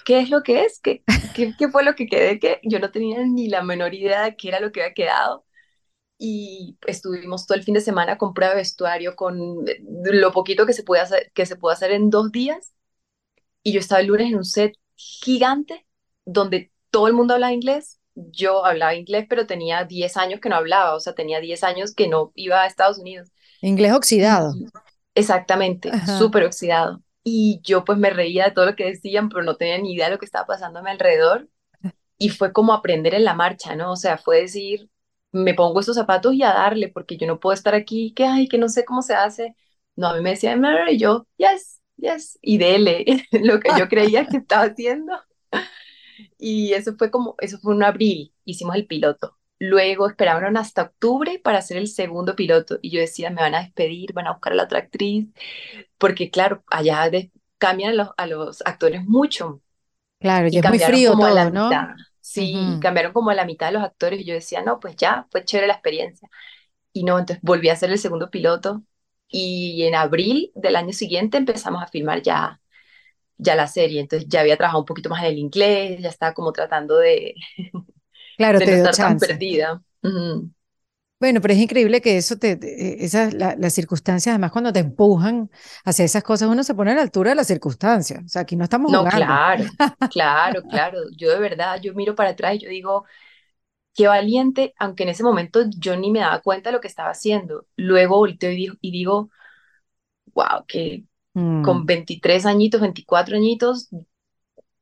¿qué 0.05 0.19
es 0.19 0.29
lo 0.29 0.43
que 0.43 0.63
es? 0.65 0.79
¿Qué, 0.79 1.03
qué, 1.36 1.69
fue 1.69 1.83
lo 1.83 1.95
que 1.95 2.07
quedé? 2.07 2.39
Que 2.39 2.59
yo 2.63 2.79
no 2.79 2.91
tenía 2.91 3.25
ni 3.25 3.47
la 3.47 3.63
menor 3.63 3.93
idea 3.93 4.23
de 4.23 4.36
qué 4.36 4.49
era 4.49 4.59
lo 4.59 4.71
que 4.71 4.81
había 4.81 4.93
quedado. 4.93 5.45
Y 6.17 6.77
estuvimos 6.88 7.45
todo 7.45 7.57
el 7.57 7.63
fin 7.63 7.73
de 7.73 7.81
semana 7.81 8.17
con 8.17 8.33
prueba 8.33 8.53
de 8.53 8.62
vestuario, 8.62 9.15
con 9.15 9.65
lo 10.03 10.31
poquito 10.31 10.65
que 10.65 10.73
se 10.73 10.83
puede 10.83 11.01
hacer, 11.01 11.31
que 11.33 11.45
se 11.45 11.55
puede 11.55 11.73
hacer 11.73 11.91
en 11.91 12.09
dos 12.09 12.31
días. 12.31 12.73
Y 13.63 13.73
yo 13.73 13.79
estaba 13.79 14.01
el 14.01 14.07
lunes 14.07 14.27
en 14.27 14.36
un 14.36 14.45
set 14.45 14.73
gigante 14.95 15.86
donde 16.25 16.71
todo 16.91 17.07
el 17.07 17.13
mundo 17.13 17.33
hablaba 17.33 17.53
inglés. 17.53 17.99
Yo 18.15 18.65
hablaba 18.65 18.93
inglés, 18.93 19.25
pero 19.27 19.47
tenía 19.47 19.86
10 19.86 20.17
años 20.17 20.39
que 20.39 20.49
no 20.49 20.55
hablaba, 20.55 20.95
o 20.95 20.99
sea, 20.99 21.15
tenía 21.15 21.39
10 21.39 21.63
años 21.63 21.95
que 21.95 22.07
no 22.07 22.31
iba 22.36 22.62
a 22.62 22.67
Estados 22.67 22.99
Unidos. 22.99 23.31
Inglés 23.62 23.93
oxidado. 23.93 24.53
Exactamente, 25.15 25.91
súper 26.17 26.43
oxidado 26.43 27.01
y 27.23 27.62
yo 27.63 27.86
pues 27.86 27.97
me 27.97 28.09
reía 28.09 28.45
de 28.45 28.51
todo 28.51 28.65
lo 28.65 28.75
que 28.75 28.86
decían, 28.86 29.29
pero 29.29 29.43
no 29.43 29.55
tenía 29.57 29.77
ni 29.79 29.93
idea 29.93 30.05
de 30.07 30.13
lo 30.13 30.19
que 30.19 30.25
estaba 30.25 30.47
pasando 30.47 30.79
a 30.79 30.81
mi 30.83 30.89
alrededor. 30.91 31.49
Y 32.17 32.29
fue 32.29 32.53
como 32.53 32.73
aprender 32.73 33.13
en 33.15 33.25
la 33.25 33.33
marcha, 33.36 33.75
¿no? 33.75 33.91
O 33.93 33.95
sea, 33.97 34.17
fue 34.17 34.41
decir, 34.41 34.89
me 35.31 35.53
pongo 35.53 35.79
estos 35.81 35.95
zapatos 35.97 36.33
y 36.33 36.43
a 36.43 36.53
darle, 36.53 36.89
porque 36.89 37.17
yo 37.17 37.27
no 37.27 37.39
puedo 37.39 37.53
estar 37.53 37.75
aquí, 37.75 38.13
que 38.13 38.25
ay, 38.25 38.47
que 38.47 38.57
no 38.57 38.69
sé 38.69 38.86
cómo 38.86 39.01
se 39.01 39.15
hace. 39.15 39.55
No, 39.95 40.07
a 40.09 40.15
mí 40.15 40.21
me 40.21 40.31
decía, 40.31 40.57
y 40.91 40.97
yo, 40.97 41.27
yes, 41.38 41.81
yes, 41.97 42.39
y 42.41 42.57
dele, 42.57 43.05
lo 43.31 43.59
que 43.59 43.69
yo 43.77 43.88
creía 43.89 44.27
que 44.27 44.38
estaba 44.38 44.63
haciendo. 44.65 45.13
Y 46.38 46.73
eso 46.73 46.95
fue 46.97 47.12
como, 47.12 47.36
eso 47.39 47.57
fue 47.59 47.73
en 47.75 47.83
abril, 47.83 48.33
hicimos 48.45 48.75
el 48.75 48.88
piloto. 48.88 49.38
Luego 49.65 50.10
esperaron 50.10 50.58
hasta 50.58 50.82
octubre 50.82 51.39
para 51.41 51.60
hacer 51.60 51.78
el 51.78 51.88
segundo 51.88 52.36
piloto 52.36 52.80
y 52.82 52.89
yo 52.89 52.99
decía, 52.99 53.30
me 53.30 53.41
van 53.41 53.56
a 53.56 53.62
despedir, 53.62 54.12
van 54.12 54.28
a 54.28 54.34
buscar 54.34 54.52
a 54.52 54.58
la 54.58 54.63
otra 54.63 54.80
actriz, 54.80 55.30
porque 55.97 56.30
claro, 56.30 56.65
allá 56.67 57.10
cambian 57.58 57.91
a 57.91 57.93
los, 57.93 58.10
a 58.17 58.28
los, 58.28 58.62
actores 58.65 59.06
mucho. 59.06 59.62
Claro, 60.19 60.49
y 60.52 60.58
es 60.58 60.67
muy 60.67 60.80
frío 60.80 61.13
todo, 61.13 61.49
¿no? 61.49 61.69
Sí, 62.19 62.78
cambiaron 62.82 63.13
como 63.13 63.30
a 63.30 63.36
la 63.36 63.45
mitad 63.45 63.67
de 63.67 63.73
los 63.73 63.84
actores 63.84 64.19
y 64.19 64.26
yo 64.26 64.34
decía, 64.34 64.62
no, 64.63 64.82
pues 64.82 64.97
ya, 64.97 65.28
fue 65.32 65.45
chévere 65.45 65.67
la 65.67 65.76
experiencia. 65.76 66.28
Y 66.91 67.06
no, 67.06 67.17
entonces 67.17 67.41
volví 67.41 67.69
a 67.69 67.73
hacer 67.73 67.89
el 67.89 67.99
segundo 67.99 68.30
piloto 68.30 68.84
y 69.30 69.84
en 69.84 69.95
abril 69.95 70.52
del 70.56 70.76
año 70.76 70.91
siguiente 70.91 71.38
empezamos 71.38 71.82
a 71.82 71.88
filmar 71.88 72.21
ya, 72.21 72.60
ya 73.38 73.56
la 73.56 73.67
serie. 73.67 74.02
Entonces 74.02 74.28
ya 74.28 74.41
había 74.41 74.58
trabajado 74.58 74.82
un 74.82 74.88
poquito 74.88 75.10
más 75.10 75.23
en 75.23 75.30
el 75.30 75.38
inglés, 75.38 76.02
ya 76.02 76.10
estaba 76.10 76.34
como 76.34 76.52
tratando 76.52 76.97
de, 76.97 77.36
Claro, 78.37 78.59
te 78.59 78.65
no 78.65 78.89
estar 78.89 78.95
tan 78.95 79.19
perdida. 79.19 79.81
Bueno, 81.19 81.39
pero 81.39 81.53
es 81.53 81.59
increíble 81.59 82.01
que 82.01 82.17
eso 82.17 82.37
te, 82.37 82.57
esas, 83.03 83.33
las 83.33 83.73
circunstancias, 83.73 84.33
además 84.33 84.51
cuando 84.51 84.73
te 84.73 84.79
empujan 84.79 85.49
hacia 85.85 86.03
esas 86.03 86.21
cosas, 86.21 86.49
uno 86.49 86.63
se 86.63 86.75
pone 86.75 86.91
a 86.91 86.95
la 86.95 87.01
altura 87.01 87.29
de 87.29 87.35
las 87.35 87.47
circunstancias. 87.47 88.21
O 88.25 88.27
sea, 88.27 88.41
aquí 88.41 88.57
no 88.57 88.65
estamos 88.65 88.91
no, 88.91 89.05
claro, 89.05 89.63
claro, 90.11 90.63
claro. 90.63 90.99
Yo 91.15 91.29
de 91.31 91.39
verdad, 91.39 91.79
yo 91.81 91.93
miro 91.93 92.13
para 92.13 92.31
atrás 92.31 92.55
y 92.55 92.59
yo 92.59 92.69
digo, 92.69 93.05
qué 93.93 94.07
valiente, 94.07 94.73
aunque 94.77 95.03
en 95.03 95.09
ese 95.09 95.23
momento 95.23 95.63
yo 95.77 95.95
ni 95.95 96.11
me 96.11 96.19
daba 96.19 96.41
cuenta 96.41 96.69
de 96.69 96.73
lo 96.73 96.81
que 96.81 96.89
estaba 96.89 97.11
haciendo. 97.11 97.67
Luego 97.77 98.17
volteo 98.17 98.51
y 98.51 98.55
digo, 98.55 98.75
y 98.81 98.91
digo 98.91 99.29
wow, 100.33 100.65
que 100.67 101.05
con 101.33 101.85
23 101.85 102.43
mm. 102.43 102.47
añitos, 102.47 102.81
24 102.81 103.35
añitos, 103.35 103.89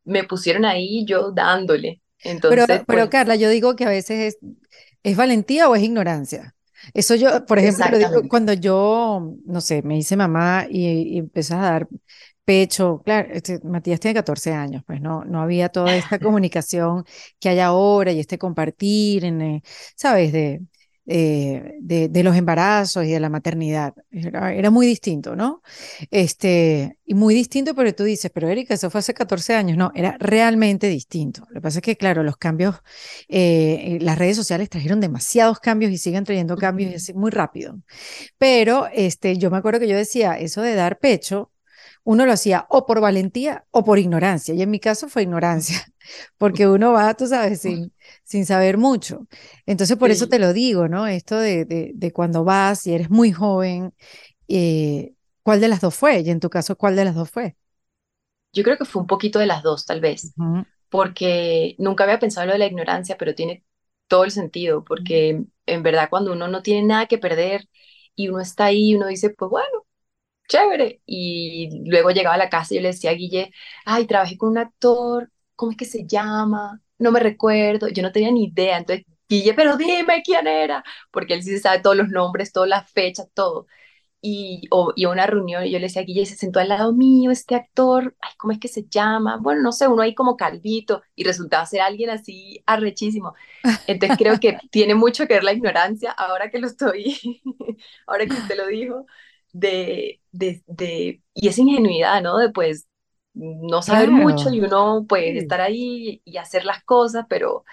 me 0.03 0.23
pusieron 0.23 0.65
ahí 0.65 1.05
yo 1.05 1.31
dándole 1.31 2.01
pero, 2.23 2.65
pero 2.67 2.86
pues 2.86 3.10
Carla, 3.10 3.36
yo 3.36 3.49
digo 3.49 3.75
que 3.75 3.86
a 3.86 3.89
veces 3.89 4.36
es, 4.36 4.51
¿es 5.03 5.17
valentía 5.17 5.69
o 5.69 5.75
es 5.75 5.84
ignorancia? 5.84 6.55
Eso 6.93 7.15
yo, 7.15 7.45
por 7.45 7.60
ejemplo, 7.60 7.86
lo 7.91 7.97
digo 7.97 8.27
cuando 8.27 8.53
yo, 8.53 9.36
no 9.45 9.62
sé, 9.62 9.84
me 9.84 9.97
hice 9.97 10.15
mamá 10.15 10.65
y, 10.69 10.88
y 11.15 11.17
empecé 11.19 11.53
a 11.53 11.57
dar 11.57 11.88
pecho, 12.43 13.01
claro, 13.05 13.29
este, 13.31 13.60
Matías 13.63 13.99
tiene 13.99 14.15
14 14.15 14.51
años, 14.53 14.84
pues 14.86 14.99
no, 14.99 15.23
no 15.25 15.41
había 15.41 15.69
toda 15.69 15.95
esta 15.95 16.19
comunicación 16.19 17.05
que 17.39 17.49
hay 17.49 17.60
ahora 17.60 18.12
y 18.12 18.19
este 18.19 18.38
compartir, 18.38 19.25
en, 19.25 19.41
eh, 19.41 19.63
¿sabes? 19.95 20.31
De, 20.31 20.62
eh, 21.07 21.77
de, 21.79 22.09
de 22.09 22.23
los 22.23 22.35
embarazos 22.35 23.05
y 23.05 23.11
de 23.11 23.19
la 23.19 23.29
maternidad. 23.29 23.93
Era, 24.11 24.53
era 24.53 24.69
muy 24.69 24.85
distinto, 24.85 25.35
¿no? 25.35 25.61
Este, 26.11 26.97
y 27.05 27.13
muy 27.15 27.33
distinto, 27.33 27.73
pero 27.75 27.93
tú 27.93 28.03
dices, 28.03 28.31
pero 28.33 28.47
Erika, 28.49 28.73
eso 28.75 28.89
fue 28.89 28.99
hace 28.99 29.13
14 29.13 29.55
años. 29.55 29.77
No, 29.77 29.91
era 29.95 30.15
realmente 30.19 30.87
distinto. 30.87 31.41
Lo 31.49 31.55
que 31.55 31.61
pasa 31.61 31.79
es 31.79 31.83
que, 31.83 31.97
claro, 31.97 32.23
los 32.23 32.37
cambios, 32.37 32.75
eh, 33.27 33.97
las 34.01 34.17
redes 34.17 34.37
sociales 34.37 34.69
trajeron 34.69 34.99
demasiados 34.99 35.59
cambios 35.59 35.91
y 35.91 35.97
siguen 35.97 36.23
trayendo 36.23 36.55
cambios 36.55 36.91
y 36.91 36.95
así 36.95 37.13
muy 37.13 37.31
rápido. 37.31 37.79
Pero 38.37 38.87
este, 38.93 39.37
yo 39.37 39.51
me 39.51 39.57
acuerdo 39.57 39.79
que 39.79 39.87
yo 39.87 39.97
decía, 39.97 40.37
eso 40.39 40.61
de 40.61 40.75
dar 40.75 40.99
pecho, 40.99 41.51
uno 42.03 42.25
lo 42.25 42.33
hacía 42.33 42.65
o 42.69 42.85
por 42.85 43.01
valentía 43.01 43.65
o 43.71 43.83
por 43.83 43.99
ignorancia. 43.99 44.53
Y 44.53 44.61
en 44.61 44.71
mi 44.71 44.79
caso 44.79 45.09
fue 45.09 45.23
ignorancia, 45.23 45.90
porque 46.37 46.67
uno 46.67 46.93
va, 46.93 47.13
tú 47.15 47.27
sabes, 47.27 47.61
sin, 47.61 47.93
sin 48.23 48.45
saber 48.45 48.77
mucho. 48.77 49.27
Entonces, 49.65 49.97
por 49.97 50.11
eso 50.11 50.27
te 50.27 50.39
lo 50.39 50.53
digo, 50.53 50.87
¿no? 50.87 51.07
Esto 51.07 51.37
de, 51.39 51.65
de, 51.65 51.91
de 51.95 52.11
cuando 52.13 52.43
vas 52.43 52.85
y 52.87 52.93
eres 52.93 53.09
muy 53.09 53.31
joven, 53.31 53.93
eh, 54.49 55.13
¿cuál 55.43 55.61
de 55.61 55.67
las 55.69 55.81
dos 55.81 55.95
fue? 55.95 56.21
Y 56.21 56.29
en 56.31 56.39
tu 56.41 56.49
caso, 56.49 56.77
¿cuál 56.77 56.95
de 56.97 57.05
las 57.05 57.15
dos 57.15 57.29
fue? 57.31 57.57
Yo 58.53 58.63
creo 58.63 58.77
que 58.77 58.85
fue 58.85 59.01
un 59.01 59.07
poquito 59.07 59.39
de 59.39 59.45
las 59.45 59.63
dos, 59.63 59.85
tal 59.85 60.01
vez, 60.01 60.35
porque 60.89 61.75
nunca 61.79 62.03
había 62.03 62.19
pensado 62.19 62.43
en 62.43 62.47
lo 62.49 62.53
de 62.53 62.59
la 62.59 62.65
ignorancia, 62.67 63.17
pero 63.17 63.35
tiene 63.35 63.65
todo 64.07 64.23
el 64.25 64.31
sentido, 64.31 64.83
porque 64.83 65.43
en 65.65 65.83
verdad 65.83 66.09
cuando 66.09 66.33
uno 66.33 66.47
no 66.47 66.61
tiene 66.63 66.87
nada 66.87 67.07
que 67.07 67.17
perder 67.17 67.69
y 68.15 68.29
uno 68.29 68.41
está 68.41 68.65
ahí, 68.65 68.95
uno 68.95 69.07
dice, 69.07 69.29
pues 69.31 69.49
bueno, 69.51 69.87
chévere. 70.49 71.01
Y 71.07 71.83
luego 71.89 72.11
llegaba 72.11 72.35
a 72.35 72.39
la 72.39 72.49
casa 72.51 72.73
y 72.75 72.77
yo 72.77 72.83
le 72.83 72.89
decía 72.89 73.11
a 73.11 73.15
Guille, 73.15 73.53
ay, 73.85 74.07
trabajé 74.07 74.37
con 74.37 74.51
un 74.51 74.59
actor, 74.59 75.31
¿cómo 75.62 75.71
es 75.74 75.78
que 75.78 75.86
se 75.86 76.08
llama? 76.08 76.82
No 76.97 77.12
me 77.12 77.19
recuerdo, 77.19 77.88
yo 77.88 78.02
no 78.02 78.12
tenía 78.12 78.32
ni 78.32 78.45
idea. 78.45 78.80
Entonces, 78.80 79.06
Guille, 79.30 79.54
pero 79.54 79.78
dime 79.78 80.24
quién 80.26 80.47
era, 80.47 80.84
porque 81.12 81.36
él 81.36 81.43
sí 81.43 81.52
se 81.52 81.60
sabe 81.60 81.82
todos 81.82 81.95
los 81.95 82.10
nombres, 82.10 82.52
todas 82.52 82.67
las 82.69 82.89
fechas, 82.91 83.28
todo. 83.36 83.67
Y, 84.21 84.63
o, 84.71 84.93
y 84.95 85.06
a 85.06 85.10
una 85.10 85.28
reunión 85.28 85.65
y 85.65 85.71
yo 85.71 85.80
le 85.80 85.86
decía 85.88 86.02
a 86.04 86.06
Guille, 86.06 86.26
se 86.26 86.36
sentó 86.38 86.60
al 86.62 86.69
lado 86.69 86.93
mío 86.93 87.32
este 87.32 87.56
actor, 87.56 88.15
ay, 88.21 88.32
¿cómo 88.38 88.54
es 88.54 88.60
que 88.60 88.69
se 88.69 88.86
llama? 88.89 89.38
Bueno, 89.38 89.62
no 89.62 89.71
sé, 89.74 89.88
uno 89.88 90.02
ahí 90.04 90.15
como 90.15 90.38
calvito 90.38 91.04
y 91.15 91.26
resultaba 91.26 91.65
ser 91.67 91.82
alguien 91.82 92.10
así 92.10 92.63
arrechísimo. 92.65 93.36
Entonces 93.88 94.17
creo 94.17 94.39
que 94.39 94.58
tiene 94.71 94.95
mucho 94.95 95.28
que 95.28 95.36
ver 95.36 95.43
la 95.43 95.54
ignorancia, 95.54 96.12
ahora 96.12 96.50
que 96.52 96.60
lo 96.60 96.67
estoy, 96.67 97.43
ahora 98.08 98.28
que 98.28 98.38
usted 98.38 98.58
lo 98.58 98.67
dijo, 98.67 99.06
de, 99.54 100.21
de, 100.32 100.63
de, 100.67 101.21
y 101.36 101.47
esa 101.50 101.62
ingenuidad, 101.62 102.21
¿no? 102.24 102.38
De 102.39 102.50
pues 102.52 102.88
no 103.34 103.82
saber 103.82 104.12
mucho 104.12 104.50
y 104.52 104.62
uno 104.62 105.06
pues 105.08 105.24
sí. 105.32 105.38
estar 105.39 105.62
ahí 105.62 106.22
y 106.26 106.38
hacer 106.38 106.65
las 106.65 106.84
cosas, 106.84 107.26
pero, 107.30 107.65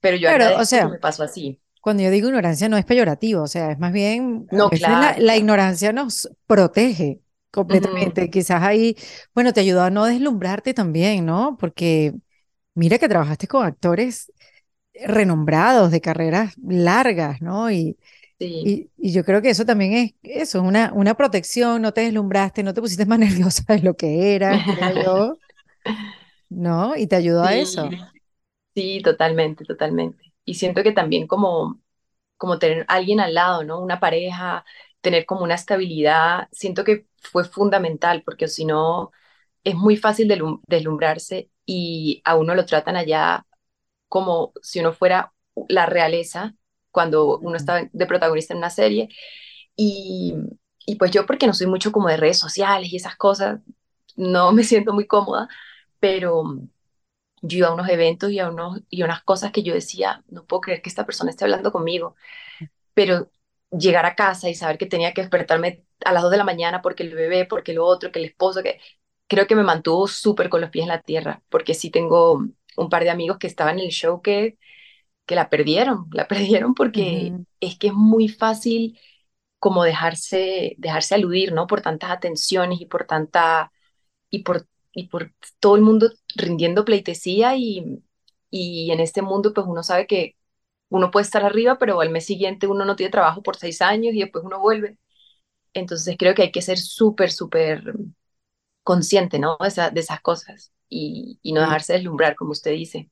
pero 0.00 0.16
yo 0.16 0.28
Claro, 0.28 0.60
o 0.60 0.64
que 0.66 0.66
sea, 0.66 0.88
me 0.88 0.98
pasó 0.98 1.22
así. 1.24 1.60
cuando 1.80 2.02
yo 2.02 2.10
digo 2.10 2.28
ignorancia 2.28 2.68
no 2.68 2.76
es 2.76 2.84
peyorativo, 2.84 3.42
o 3.42 3.46
sea, 3.48 3.72
es 3.72 3.78
más 3.78 3.92
bien, 3.92 4.46
No, 4.50 4.68
la, 4.70 4.78
claro, 4.78 5.18
la 5.18 5.36
ignorancia 5.36 5.92
nos 5.92 6.30
protege 6.46 7.20
completamente. 7.50 8.30
Quizás 8.30 8.62
ahí, 8.62 8.96
bueno, 9.34 9.52
te 9.52 9.60
ayudó 9.60 9.82
a 9.82 9.90
no 9.90 10.04
deslumbrarte 10.06 10.74
también, 10.74 11.26
¿no? 11.26 11.56
Porque 11.58 12.14
mira 12.74 12.98
que 12.98 13.08
trabajaste 13.08 13.48
con 13.48 13.66
actores 13.66 14.32
renombrados 14.94 15.90
de 15.92 16.00
carreras 16.00 16.54
largas, 16.62 17.40
¿no? 17.42 17.70
Y, 17.70 17.98
Sí, 18.40 18.72
y, 18.72 18.90
y 18.98 19.12
yo 19.12 19.24
creo 19.24 19.42
que 19.42 19.50
eso 19.50 19.64
también 19.64 19.92
es 19.94 20.14
eso, 20.22 20.58
es 20.58 20.64
una, 20.64 20.92
una 20.94 21.14
protección, 21.16 21.82
no 21.82 21.92
te 21.94 22.02
deslumbraste, 22.02 22.62
no 22.62 22.74
te 22.74 22.80
pusiste 22.80 23.06
más 23.06 23.18
nerviosa 23.20 23.64
de 23.74 23.80
lo 23.82 23.96
que 23.96 24.34
creo 24.68 24.92
yo, 24.94 25.40
¿no? 26.48 26.96
Y 26.96 27.06
te 27.06 27.16
ayudó 27.16 27.44
a 27.44 27.56
eso. 27.56 27.96
sí, 28.74 29.02
totalmente, 29.02 29.64
totalmente. 29.64 30.32
Y 30.44 30.54
siento 30.54 30.82
que 30.82 30.92
también 30.92 31.26
como, 31.26 31.80
como 32.36 32.58
tener 32.58 32.84
alguien 32.88 33.20
al 33.20 33.34
lado, 33.34 33.64
¿no? 33.64 33.80
Una 33.80 34.00
pareja, 34.00 34.64
tener 35.00 35.26
como 35.26 35.42
una 35.44 35.54
estabilidad, 35.56 36.48
siento 36.52 36.84
que 36.84 37.06
fue 37.18 37.44
fundamental, 37.44 38.22
porque 38.24 38.48
si 38.48 38.64
no, 38.64 39.12
es 39.64 39.74
muy 39.76 39.96
fácil 39.96 40.28
deslumbrarse 40.68 41.50
y 41.66 42.22
a 42.24 42.36
uno 42.36 42.54
lo 42.54 42.66
tratan 42.66 42.96
allá 42.96 43.46
como 44.08 44.52
si 44.62 44.80
uno 44.80 44.92
fuera 44.92 45.34
la 45.68 45.86
realeza 45.86 46.56
cuando 46.90 47.38
uno 47.38 47.56
está 47.56 47.88
de 47.92 48.06
protagonista 48.06 48.54
en 48.54 48.58
una 48.58 48.70
serie. 48.70 49.08
Y, 49.76 50.34
y 50.86 50.96
pues 50.96 51.10
yo, 51.12 51.26
porque 51.26 51.46
no 51.46 51.54
soy 51.54 51.66
mucho 51.68 51.92
como 51.92 52.08
de 52.08 52.16
redes 52.18 52.38
sociales 52.38 52.92
y 52.92 52.96
esas 52.96 53.16
cosas, 53.16 53.60
no 54.16 54.52
me 54.52 54.64
siento 54.64 54.92
muy 54.94 55.06
cómoda, 55.06 55.48
pero 56.00 56.44
yo 57.42 57.58
iba 57.58 57.68
a 57.68 57.74
unos 57.74 57.88
eventos 57.88 58.30
y 58.30 58.38
a, 58.38 58.48
unos, 58.50 58.80
y 58.90 59.02
a 59.02 59.04
unas 59.06 59.22
cosas 59.22 59.52
que 59.52 59.62
yo 59.62 59.74
decía, 59.74 60.22
no 60.28 60.44
puedo 60.46 60.60
creer 60.62 60.82
que 60.82 60.88
esta 60.90 61.06
persona 61.06 61.30
esté 61.30 61.44
hablando 61.44 61.72
conmigo, 61.72 62.14
pero 62.94 63.30
llegar 63.70 64.06
a 64.06 64.14
casa 64.16 64.48
y 64.50 64.54
saber 64.54 64.78
que 64.78 64.86
tenía 64.86 65.14
que 65.14 65.22
despertarme 65.22 65.84
a 66.04 66.12
las 66.12 66.22
2 66.22 66.30
de 66.32 66.38
la 66.38 66.44
mañana 66.44 66.82
porque 66.82 67.02
el 67.04 67.14
bebé, 67.14 67.46
porque 67.46 67.74
lo 67.74 67.86
otro, 67.86 68.12
que 68.12 68.18
el 68.20 68.26
esposo, 68.26 68.62
que 68.62 68.80
creo 69.28 69.46
que 69.46 69.56
me 69.56 69.62
mantuvo 69.64 70.08
súper 70.08 70.48
con 70.50 70.60
los 70.60 70.70
pies 70.70 70.84
en 70.84 70.88
la 70.90 71.02
tierra, 71.02 71.42
porque 71.50 71.74
sí 71.74 71.90
tengo 71.90 72.44
un 72.76 72.88
par 72.90 73.04
de 73.04 73.10
amigos 73.10 73.38
que 73.38 73.46
estaban 73.46 73.78
en 73.78 73.86
el 73.86 73.90
show 73.92 74.22
que, 74.22 74.58
que 75.30 75.36
la 75.36 75.50
perdieron, 75.50 76.08
la 76.12 76.28
perdieron 76.28 76.74
porque 76.74 77.36
es 77.60 77.78
que 77.78 77.88
es 77.88 77.94
muy 77.94 78.28
fácil 78.28 79.00
como 79.58 79.84
dejarse, 79.84 80.74
dejarse 80.78 81.14
aludir, 81.16 81.52
¿no? 81.52 81.66
Por 81.66 81.82
tantas 81.82 82.10
atenciones 82.12 82.80
y 82.80 82.86
por 82.86 83.06
tanta, 83.06 83.72
y 84.30 84.42
por, 84.44 84.66
y 84.94 85.08
por 85.08 85.32
todo 85.60 85.76
el 85.76 85.82
mundo 85.82 86.10
rindiendo 86.36 86.84
pleitesía 86.84 87.56
y, 87.56 88.02
y 88.50 88.90
en 88.92 89.00
este 89.00 89.22
mundo 89.22 89.54
pues 89.54 89.66
uno 89.68 89.82
sabe 89.84 90.06
que 90.06 90.36
uno 90.90 91.10
puede 91.12 91.24
estar 91.24 91.44
arriba, 91.44 91.78
pero 91.78 92.00
al 92.00 92.10
mes 92.10 92.26
siguiente 92.26 92.66
uno 92.68 92.84
no 92.86 92.96
tiene 92.96 93.10
trabajo 93.12 93.42
por 93.42 93.56
seis 93.56 93.82
años 93.82 94.14
y 94.14 94.20
después 94.20 94.44
uno 94.44 94.60
vuelve. 94.60 94.98
Entonces 95.74 96.16
creo 96.18 96.34
que 96.34 96.42
hay 96.42 96.52
que 96.52 96.62
ser 96.62 96.78
súper, 96.78 97.32
súper 97.32 97.94
consciente, 98.82 99.38
¿no? 99.38 99.56
De, 99.60 99.68
esa- 99.68 99.90
de 99.90 100.00
esas 100.00 100.20
cosas 100.20 100.72
y, 100.88 101.38
y 101.42 101.52
no 101.52 101.60
dejarse 101.62 101.94
deslumbrar, 101.94 102.36
como 102.36 102.52
usted 102.52 102.72
dice. 102.72 103.10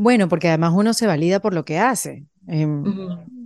Bueno, 0.00 0.28
porque 0.28 0.48
además 0.48 0.72
uno 0.74 0.94
se 0.94 1.06
valida 1.06 1.40
por 1.40 1.52
lo 1.54 1.64
que 1.64 1.78
hace. 1.78 2.26
Em, 2.46 2.96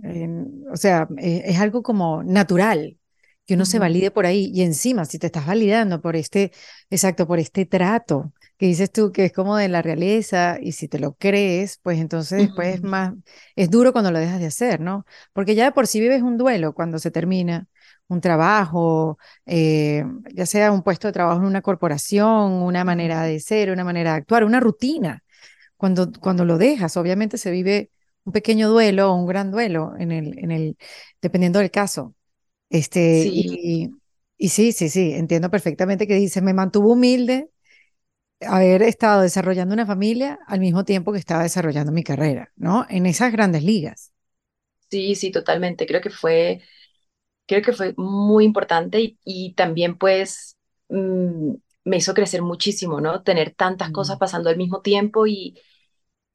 em, 0.01 0.47
o 0.71 0.77
sea, 0.77 1.07
e- 1.17 1.43
es 1.45 1.59
algo 1.59 1.83
como 1.83 2.23
natural 2.23 2.97
que 3.45 3.55
uno 3.55 3.65
se 3.65 3.77
valide 3.79 4.09
por 4.11 4.25
ahí. 4.25 4.51
Y 4.53 4.61
encima, 4.63 5.03
si 5.05 5.19
te 5.19 5.27
estás 5.27 5.45
validando 5.45 6.01
por 6.01 6.15
este, 6.15 6.51
exacto, 6.89 7.27
por 7.27 7.39
este 7.39 7.65
trato 7.65 8.33
que 8.57 8.67
dices 8.67 8.89
tú 8.91 9.11
que 9.11 9.25
es 9.25 9.33
como 9.33 9.57
de 9.57 9.67
la 9.67 9.81
realeza, 9.81 10.57
y 10.61 10.71
si 10.71 10.87
te 10.87 10.97
lo 10.99 11.15
crees, 11.15 11.77
pues 11.83 11.99
entonces 11.99 12.39
después 12.39 12.75
es 12.75 12.83
más, 12.83 13.13
es 13.55 13.69
duro 13.69 13.91
cuando 13.91 14.11
lo 14.11 14.19
dejas 14.19 14.39
de 14.39 14.45
hacer, 14.47 14.79
¿no? 14.79 15.05
Porque 15.33 15.55
ya 15.55 15.65
de 15.65 15.71
por 15.73 15.87
sí 15.87 15.99
vives 15.99 16.21
un 16.21 16.37
duelo 16.37 16.73
cuando 16.73 16.97
se 16.99 17.11
termina 17.11 17.67
un 18.07 18.21
trabajo, 18.21 19.17
eh, 19.45 20.05
ya 20.33 20.45
sea 20.45 20.71
un 20.71 20.83
puesto 20.83 21.07
de 21.07 21.13
trabajo 21.13 21.41
en 21.41 21.47
una 21.47 21.61
corporación, 21.61 22.53
una 22.53 22.83
manera 22.85 23.23
de 23.23 23.39
ser, 23.41 23.71
una 23.71 23.83
manera 23.83 24.11
de 24.13 24.17
actuar, 24.19 24.43
una 24.45 24.59
rutina. 24.61 25.23
Cuando, 25.77 26.11
cuando 26.19 26.45
lo 26.45 26.57
dejas, 26.57 26.97
obviamente 26.97 27.37
se 27.37 27.51
vive 27.51 27.91
un 28.23 28.33
pequeño 28.33 28.69
duelo 28.69 29.11
o 29.11 29.15
un 29.15 29.27
gran 29.27 29.51
duelo 29.51 29.93
en 29.99 30.11
el, 30.11 30.37
en 30.39 30.51
el, 30.51 30.77
dependiendo 31.21 31.59
del 31.59 31.71
caso. 31.71 32.15
Este, 32.69 33.29
Sí, 33.31 33.59
y, 33.59 33.91
y 34.37 34.49
sí, 34.49 34.71
sí, 34.73 34.89
sí, 34.89 35.13
entiendo 35.13 35.51
perfectamente 35.51 36.07
que 36.07 36.15
dice, 36.15 36.41
me 36.41 36.53
mantuvo 36.55 36.93
humilde 36.93 37.49
haber 38.41 38.81
estado 38.83 39.21
desarrollando 39.21 39.73
una 39.73 39.85
familia 39.85 40.39
al 40.47 40.59
mismo 40.61 40.85
tiempo 40.85 41.11
que 41.13 41.19
estaba 41.19 41.43
desarrollando 41.43 41.91
mi 41.91 42.03
carrera, 42.03 42.51
¿no? 42.55 42.85
En 42.89 43.05
esas 43.05 43.31
grandes 43.33 43.63
ligas. 43.63 44.11
sí, 44.89 45.15
sí, 45.15 45.31
totalmente. 45.31 45.85
Creo 45.85 46.01
que 46.01 46.09
fue, 46.09 46.61
creo 47.47 47.61
que 47.63 47.73
fue 47.73 47.93
muy 47.97 48.45
importante 48.45 49.01
y, 49.01 49.19
y 49.25 49.53
también 49.55 49.97
pues 49.99 50.57
mm, 50.89 51.55
me 51.85 51.97
hizo 51.97 52.13
crecer 52.15 52.41
muchísimo, 52.43 53.01
¿no? 53.01 53.23
Tener 53.23 53.53
tantas 53.55 53.91
cosas 53.91 54.17
pasando 54.19 54.49
al 54.49 54.57
mismo 54.57 54.81
tiempo 54.81 55.27
y, 55.27 55.59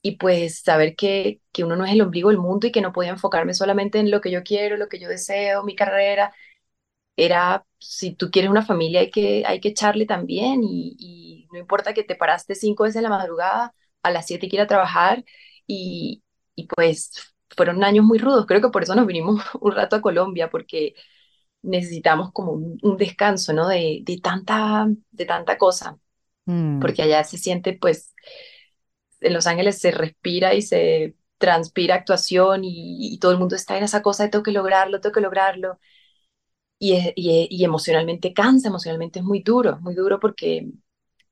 y 0.02 0.16
pues 0.16 0.60
saber 0.62 0.96
que, 0.96 1.42
que 1.52 1.64
uno 1.64 1.76
no 1.76 1.84
es 1.86 1.92
el 1.92 2.02
ombligo 2.02 2.30
del 2.30 2.38
mundo 2.38 2.66
y 2.66 2.72
que 2.72 2.80
no 2.82 2.92
podía 2.92 3.10
enfocarme 3.12 3.54
solamente 3.54 3.98
en 4.00 4.10
lo 4.10 4.20
que 4.20 4.30
yo 4.30 4.42
quiero, 4.44 4.76
lo 4.76 4.88
que 4.88 5.00
yo 5.00 5.08
deseo, 5.08 5.64
mi 5.64 5.76
carrera. 5.76 6.34
Era, 7.16 7.66
si 7.78 8.14
tú 8.14 8.30
quieres 8.30 8.50
una 8.50 8.64
familia 8.64 9.00
hay 9.00 9.10
que, 9.10 9.44
hay 9.46 9.60
que 9.60 9.68
echarle 9.70 10.06
también 10.06 10.62
y, 10.64 10.96
y 10.98 11.48
no 11.52 11.58
importa 11.58 11.92
que 11.94 12.02
te 12.04 12.16
paraste 12.16 12.54
cinco 12.54 12.84
veces 12.84 12.96
en 12.96 13.02
la 13.04 13.10
madrugada, 13.10 13.74
a 14.02 14.10
las 14.10 14.26
siete 14.26 14.48
que 14.48 14.56
ir 14.56 14.62
a 14.62 14.66
trabajar 14.66 15.24
y, 15.66 16.22
y 16.54 16.66
pues 16.66 17.12
fueron 17.56 17.84
años 17.84 18.04
muy 18.06 18.18
rudos. 18.18 18.46
Creo 18.46 18.60
que 18.62 18.70
por 18.70 18.82
eso 18.82 18.94
nos 18.94 19.06
vinimos 19.06 19.42
un 19.60 19.72
rato 19.72 19.96
a 19.96 20.00
Colombia 20.02 20.48
porque 20.50 20.94
necesitamos 21.62 22.32
como 22.32 22.52
un, 22.52 22.78
un 22.82 22.96
descanso, 22.96 23.52
¿no? 23.52 23.68
De, 23.68 24.00
de 24.04 24.18
tanta, 24.22 24.88
de 25.10 25.26
tanta 25.26 25.58
cosa, 25.58 25.98
Mm. 26.46 26.80
porque 26.80 27.02
allá 27.02 27.24
se 27.24 27.38
siente 27.38 27.74
pues 27.80 28.14
en 29.20 29.32
Los 29.34 29.46
Ángeles 29.46 29.78
se 29.78 29.90
respira 29.90 30.54
y 30.54 30.62
se 30.62 31.16
transpira 31.38 31.94
actuación 31.96 32.64
y, 32.64 33.14
y 33.14 33.18
todo 33.18 33.32
el 33.32 33.38
mundo 33.38 33.56
está 33.56 33.76
en 33.78 33.84
esa 33.84 34.02
cosa 34.02 34.24
de 34.24 34.28
tengo 34.30 34.42
que 34.44 34.52
lograrlo, 34.52 35.00
tengo 35.00 35.14
que 35.14 35.20
lograrlo. 35.20 35.78
Y, 36.78 36.94
es- 36.94 37.12
y, 37.16 37.48
y 37.50 37.64
emocionalmente 37.64 38.32
cansa, 38.32 38.68
emocionalmente 38.68 39.18
es 39.20 39.24
muy 39.24 39.42
duro, 39.42 39.78
muy 39.80 39.94
duro 39.94 40.18
porque 40.20 40.70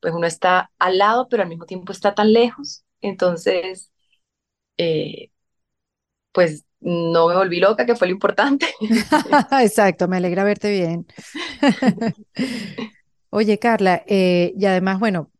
pues 0.00 0.14
uno 0.14 0.26
está 0.26 0.70
al 0.78 0.98
lado, 0.98 1.28
pero 1.28 1.42
al 1.42 1.48
mismo 1.48 1.66
tiempo 1.66 1.92
está 1.92 2.14
tan 2.14 2.32
lejos. 2.32 2.84
Entonces, 3.00 3.92
eh, 4.78 5.30
pues 6.32 6.64
no 6.80 7.28
me 7.28 7.34
volví 7.34 7.60
loca, 7.60 7.84
que 7.86 7.96
fue 7.96 8.08
lo 8.08 8.14
importante. 8.14 8.66
Exacto, 9.62 10.08
me 10.08 10.18
alegra 10.18 10.44
verte 10.44 10.70
bien. 10.70 11.06
Oye, 13.30 13.58
Carla, 13.58 14.02
eh, 14.06 14.52
y 14.56 14.64
además, 14.66 14.98
bueno, 14.98 15.30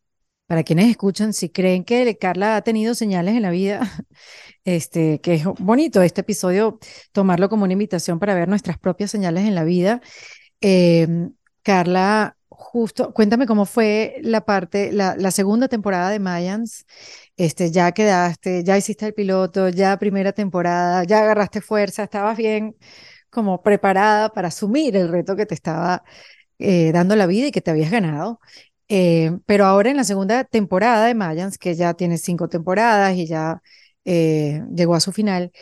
para 0.47 0.63
quienes 0.65 0.91
escuchan, 0.91 1.33
si 1.33 1.51
creen 1.51 1.85
que 1.85 2.19
Carla 2.19 2.57
ha 2.57 2.63
tenido 2.63 2.95
señales 2.95 3.35
en 3.37 3.43
la 3.43 3.51
vida, 3.51 3.81
este, 4.65 5.21
que 5.21 5.35
es 5.35 5.45
bonito 5.45 6.03
este 6.03 6.23
episodio, 6.23 6.79
tomarlo 7.13 7.49
como 7.49 7.65
una 7.65 7.73
invitación 7.75 8.19
para 8.19 8.35
ver 8.35 8.49
nuestras 8.49 8.79
propias 8.79 9.11
señales 9.11 9.47
en 9.47 9.55
la 9.55 9.65
vida. 9.65 10.01
Eh, 10.61 11.07
Carla, 11.63 12.37
justo, 12.49 13.13
cuéntame 13.15 13.47
cómo 13.47 13.67
fue 13.67 14.17
la 14.23 14.45
parte, 14.45 14.93
la, 14.93 15.17
la 15.17 15.31
segunda 15.31 15.69
temporada 15.69 16.11
de 16.11 16.19
Mayans. 16.19 16.87
Este, 17.39 17.71
ya 17.71 17.93
quedaste, 17.93 18.65
ya 18.65 18.77
hiciste 18.77 19.07
el 19.07 19.15
piloto, 19.15 19.69
ya 19.71 19.99
primera 19.99 20.33
temporada, 20.33 21.05
ya 21.05 21.21
agarraste 21.21 21.61
fuerza, 21.61 22.05
estabas 22.05 22.37
bien 22.37 22.77
como 23.31 23.63
preparada 23.63 24.31
para 24.33 24.49
asumir 24.49 24.97
el 24.97 25.09
reto 25.09 25.37
que 25.37 25.47
te 25.47 25.55
estaba 25.55 26.03
eh, 26.59 26.93
dando 26.93 27.17
la 27.17 27.27
vida 27.27 27.49
y 27.49 27.53
que 27.53 27.61
te 27.63 27.71
habías 27.71 27.91
ganado. 27.93 28.41
Eh, 28.89 29.33
pero 29.47 29.67
ahora 29.67 29.91
en 29.91 29.97
la 29.99 30.05
segunda 30.05 30.45
temporada 30.45 31.07
de 31.07 31.15
Mayans, 31.15 31.59
que 31.59 31.75
ya 31.77 31.95
tiene 31.95 32.19
cinco 32.19 32.49
temporadas 32.49 33.17
y 33.17 33.27
ya 33.27 33.63
eh, 34.05 34.63
llegó 34.75 34.95
a 34.97 35.01
su 35.01 35.13
final, 35.13 35.53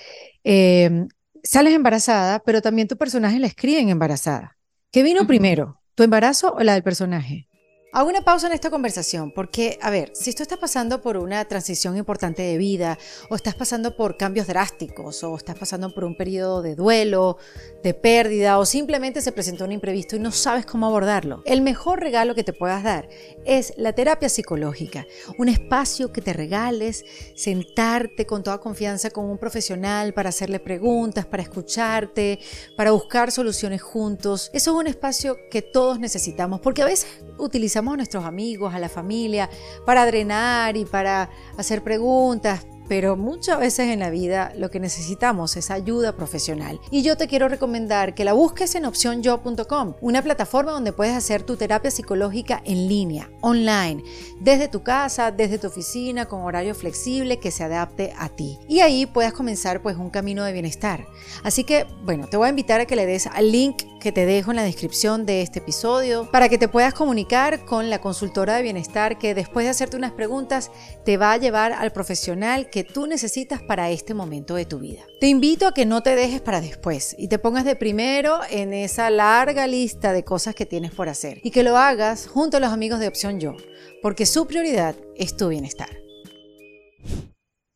eh, 0.44 1.06
sales 1.42 1.74
embarazada, 1.74 2.40
pero 2.40 2.62
también 2.62 2.88
tu 2.88 2.96
personaje 2.96 3.38
la 3.38 3.48
escriben 3.48 3.90
embarazada. 3.90 4.56
¿Qué 4.92 5.02
vino 5.02 5.26
primero, 5.26 5.82
tu 5.94 6.04
embarazo 6.04 6.54
o 6.54 6.62
la 6.62 6.74
del 6.74 6.82
personaje? 6.82 7.48
Hago 7.96 8.10
una 8.10 8.20
pausa 8.20 8.46
en 8.46 8.52
esta 8.52 8.68
conversación 8.68 9.30
porque, 9.30 9.78
a 9.80 9.88
ver, 9.88 10.10
si 10.12 10.34
tú 10.34 10.42
estás 10.42 10.58
pasando 10.58 11.00
por 11.00 11.16
una 11.16 11.42
transición 11.46 11.96
importante 11.96 12.42
de 12.42 12.58
vida, 12.58 12.98
o 13.30 13.36
estás 13.36 13.54
pasando 13.54 13.96
por 13.96 14.18
cambios 14.18 14.48
drásticos, 14.48 15.24
o 15.24 15.34
estás 15.34 15.58
pasando 15.58 15.94
por 15.94 16.04
un 16.04 16.14
periodo 16.14 16.60
de 16.60 16.74
duelo, 16.74 17.38
de 17.82 17.94
pérdida, 17.94 18.58
o 18.58 18.66
simplemente 18.66 19.22
se 19.22 19.32
presentó 19.32 19.64
un 19.64 19.72
imprevisto 19.72 20.14
y 20.14 20.18
no 20.18 20.30
sabes 20.30 20.66
cómo 20.66 20.84
abordarlo, 20.84 21.40
el 21.46 21.62
mejor 21.62 22.00
regalo 22.00 22.34
que 22.34 22.44
te 22.44 22.52
puedas 22.52 22.82
dar 22.82 23.08
es 23.46 23.72
la 23.78 23.94
terapia 23.94 24.28
psicológica, 24.28 25.06
un 25.38 25.48
espacio 25.48 26.12
que 26.12 26.20
te 26.20 26.34
regales, 26.34 27.02
sentarte 27.34 28.26
con 28.26 28.42
toda 28.42 28.58
confianza 28.58 29.08
con 29.08 29.24
un 29.24 29.38
profesional 29.38 30.12
para 30.12 30.28
hacerle 30.28 30.60
preguntas, 30.60 31.24
para 31.24 31.42
escucharte, 31.42 32.40
para 32.76 32.90
buscar 32.90 33.32
soluciones 33.32 33.80
juntos. 33.80 34.50
Eso 34.52 34.72
es 34.72 34.76
un 34.76 34.86
espacio 34.86 35.38
que 35.50 35.62
todos 35.62 35.98
necesitamos, 35.98 36.60
porque 36.60 36.82
a 36.82 36.84
veces 36.84 37.06
utilizamos 37.38 37.85
a 37.94 37.96
nuestros 37.96 38.24
amigos, 38.24 38.74
a 38.74 38.78
la 38.78 38.88
familia, 38.88 39.48
para 39.84 40.06
drenar 40.06 40.76
y 40.76 40.84
para 40.84 41.30
hacer 41.56 41.82
preguntas, 41.82 42.66
pero 42.88 43.16
muchas 43.16 43.58
veces 43.58 43.88
en 43.88 44.00
la 44.00 44.10
vida 44.10 44.52
lo 44.56 44.70
que 44.70 44.80
necesitamos 44.80 45.56
es 45.56 45.70
ayuda 45.70 46.16
profesional. 46.16 46.80
Y 46.90 47.02
yo 47.02 47.16
te 47.16 47.28
quiero 47.28 47.48
recomendar 47.48 48.14
que 48.14 48.24
la 48.24 48.32
busques 48.32 48.74
en 48.74 48.84
opcionyo.com, 48.84 49.94
una 50.00 50.22
plataforma 50.22 50.72
donde 50.72 50.92
puedes 50.92 51.14
hacer 51.14 51.42
tu 51.42 51.56
terapia 51.56 51.90
psicológica 51.90 52.62
en 52.64 52.88
línea, 52.88 53.30
online, 53.40 54.02
desde 54.40 54.68
tu 54.68 54.82
casa, 54.82 55.30
desde 55.30 55.58
tu 55.58 55.68
oficina, 55.68 56.26
con 56.26 56.42
horario 56.42 56.74
flexible 56.74 57.38
que 57.38 57.50
se 57.50 57.64
adapte 57.64 58.12
a 58.18 58.28
ti. 58.28 58.58
Y 58.68 58.80
ahí 58.80 59.06
puedas 59.06 59.32
comenzar 59.32 59.82
pues 59.82 59.96
un 59.96 60.10
camino 60.10 60.44
de 60.44 60.52
bienestar. 60.52 61.06
Así 61.42 61.64
que, 61.64 61.86
bueno, 62.04 62.28
te 62.28 62.36
voy 62.36 62.46
a 62.46 62.50
invitar 62.50 62.80
a 62.80 62.86
que 62.86 62.96
le 62.96 63.06
des 63.06 63.26
al 63.26 63.50
link 63.50 63.82
que 64.00 64.12
te 64.12 64.24
dejo 64.24 64.52
en 64.52 64.56
la 64.56 64.62
descripción 64.62 65.26
de 65.26 65.42
este 65.42 65.58
episodio 65.58 66.30
para 66.30 66.48
que 66.48 66.58
te 66.58 66.68
puedas 66.68 66.94
comunicar 66.94 67.64
con 67.64 67.90
la 67.90 68.00
consultora 68.00 68.54
de 68.54 68.62
bienestar 68.62 69.18
que 69.18 69.34
después 69.34 69.64
de 69.64 69.70
hacerte 69.70 69.96
unas 69.96 70.12
preguntas 70.12 70.70
te 71.04 71.16
va 71.16 71.32
a 71.32 71.38
llevar 71.38 71.72
al 71.72 71.92
profesional 71.92 72.70
tú 72.84 73.06
necesitas 73.06 73.62
para 73.62 73.90
este 73.90 74.14
momento 74.14 74.54
de 74.54 74.64
tu 74.64 74.78
vida. 74.78 75.02
Te 75.20 75.28
invito 75.28 75.66
a 75.66 75.72
que 75.72 75.86
no 75.86 76.02
te 76.02 76.14
dejes 76.14 76.40
para 76.40 76.60
después 76.60 77.14
y 77.18 77.28
te 77.28 77.38
pongas 77.38 77.64
de 77.64 77.76
primero 77.76 78.40
en 78.50 78.72
esa 78.72 79.10
larga 79.10 79.66
lista 79.66 80.12
de 80.12 80.24
cosas 80.24 80.54
que 80.54 80.66
tienes 80.66 80.92
por 80.92 81.08
hacer 81.08 81.40
y 81.42 81.50
que 81.50 81.62
lo 81.62 81.76
hagas 81.76 82.26
junto 82.26 82.56
a 82.56 82.60
los 82.60 82.72
amigos 82.72 83.00
de 83.00 83.08
Opción 83.08 83.40
Yo, 83.40 83.56
porque 84.02 84.26
su 84.26 84.46
prioridad 84.46 84.96
es 85.16 85.36
tu 85.36 85.48
bienestar. 85.48 85.90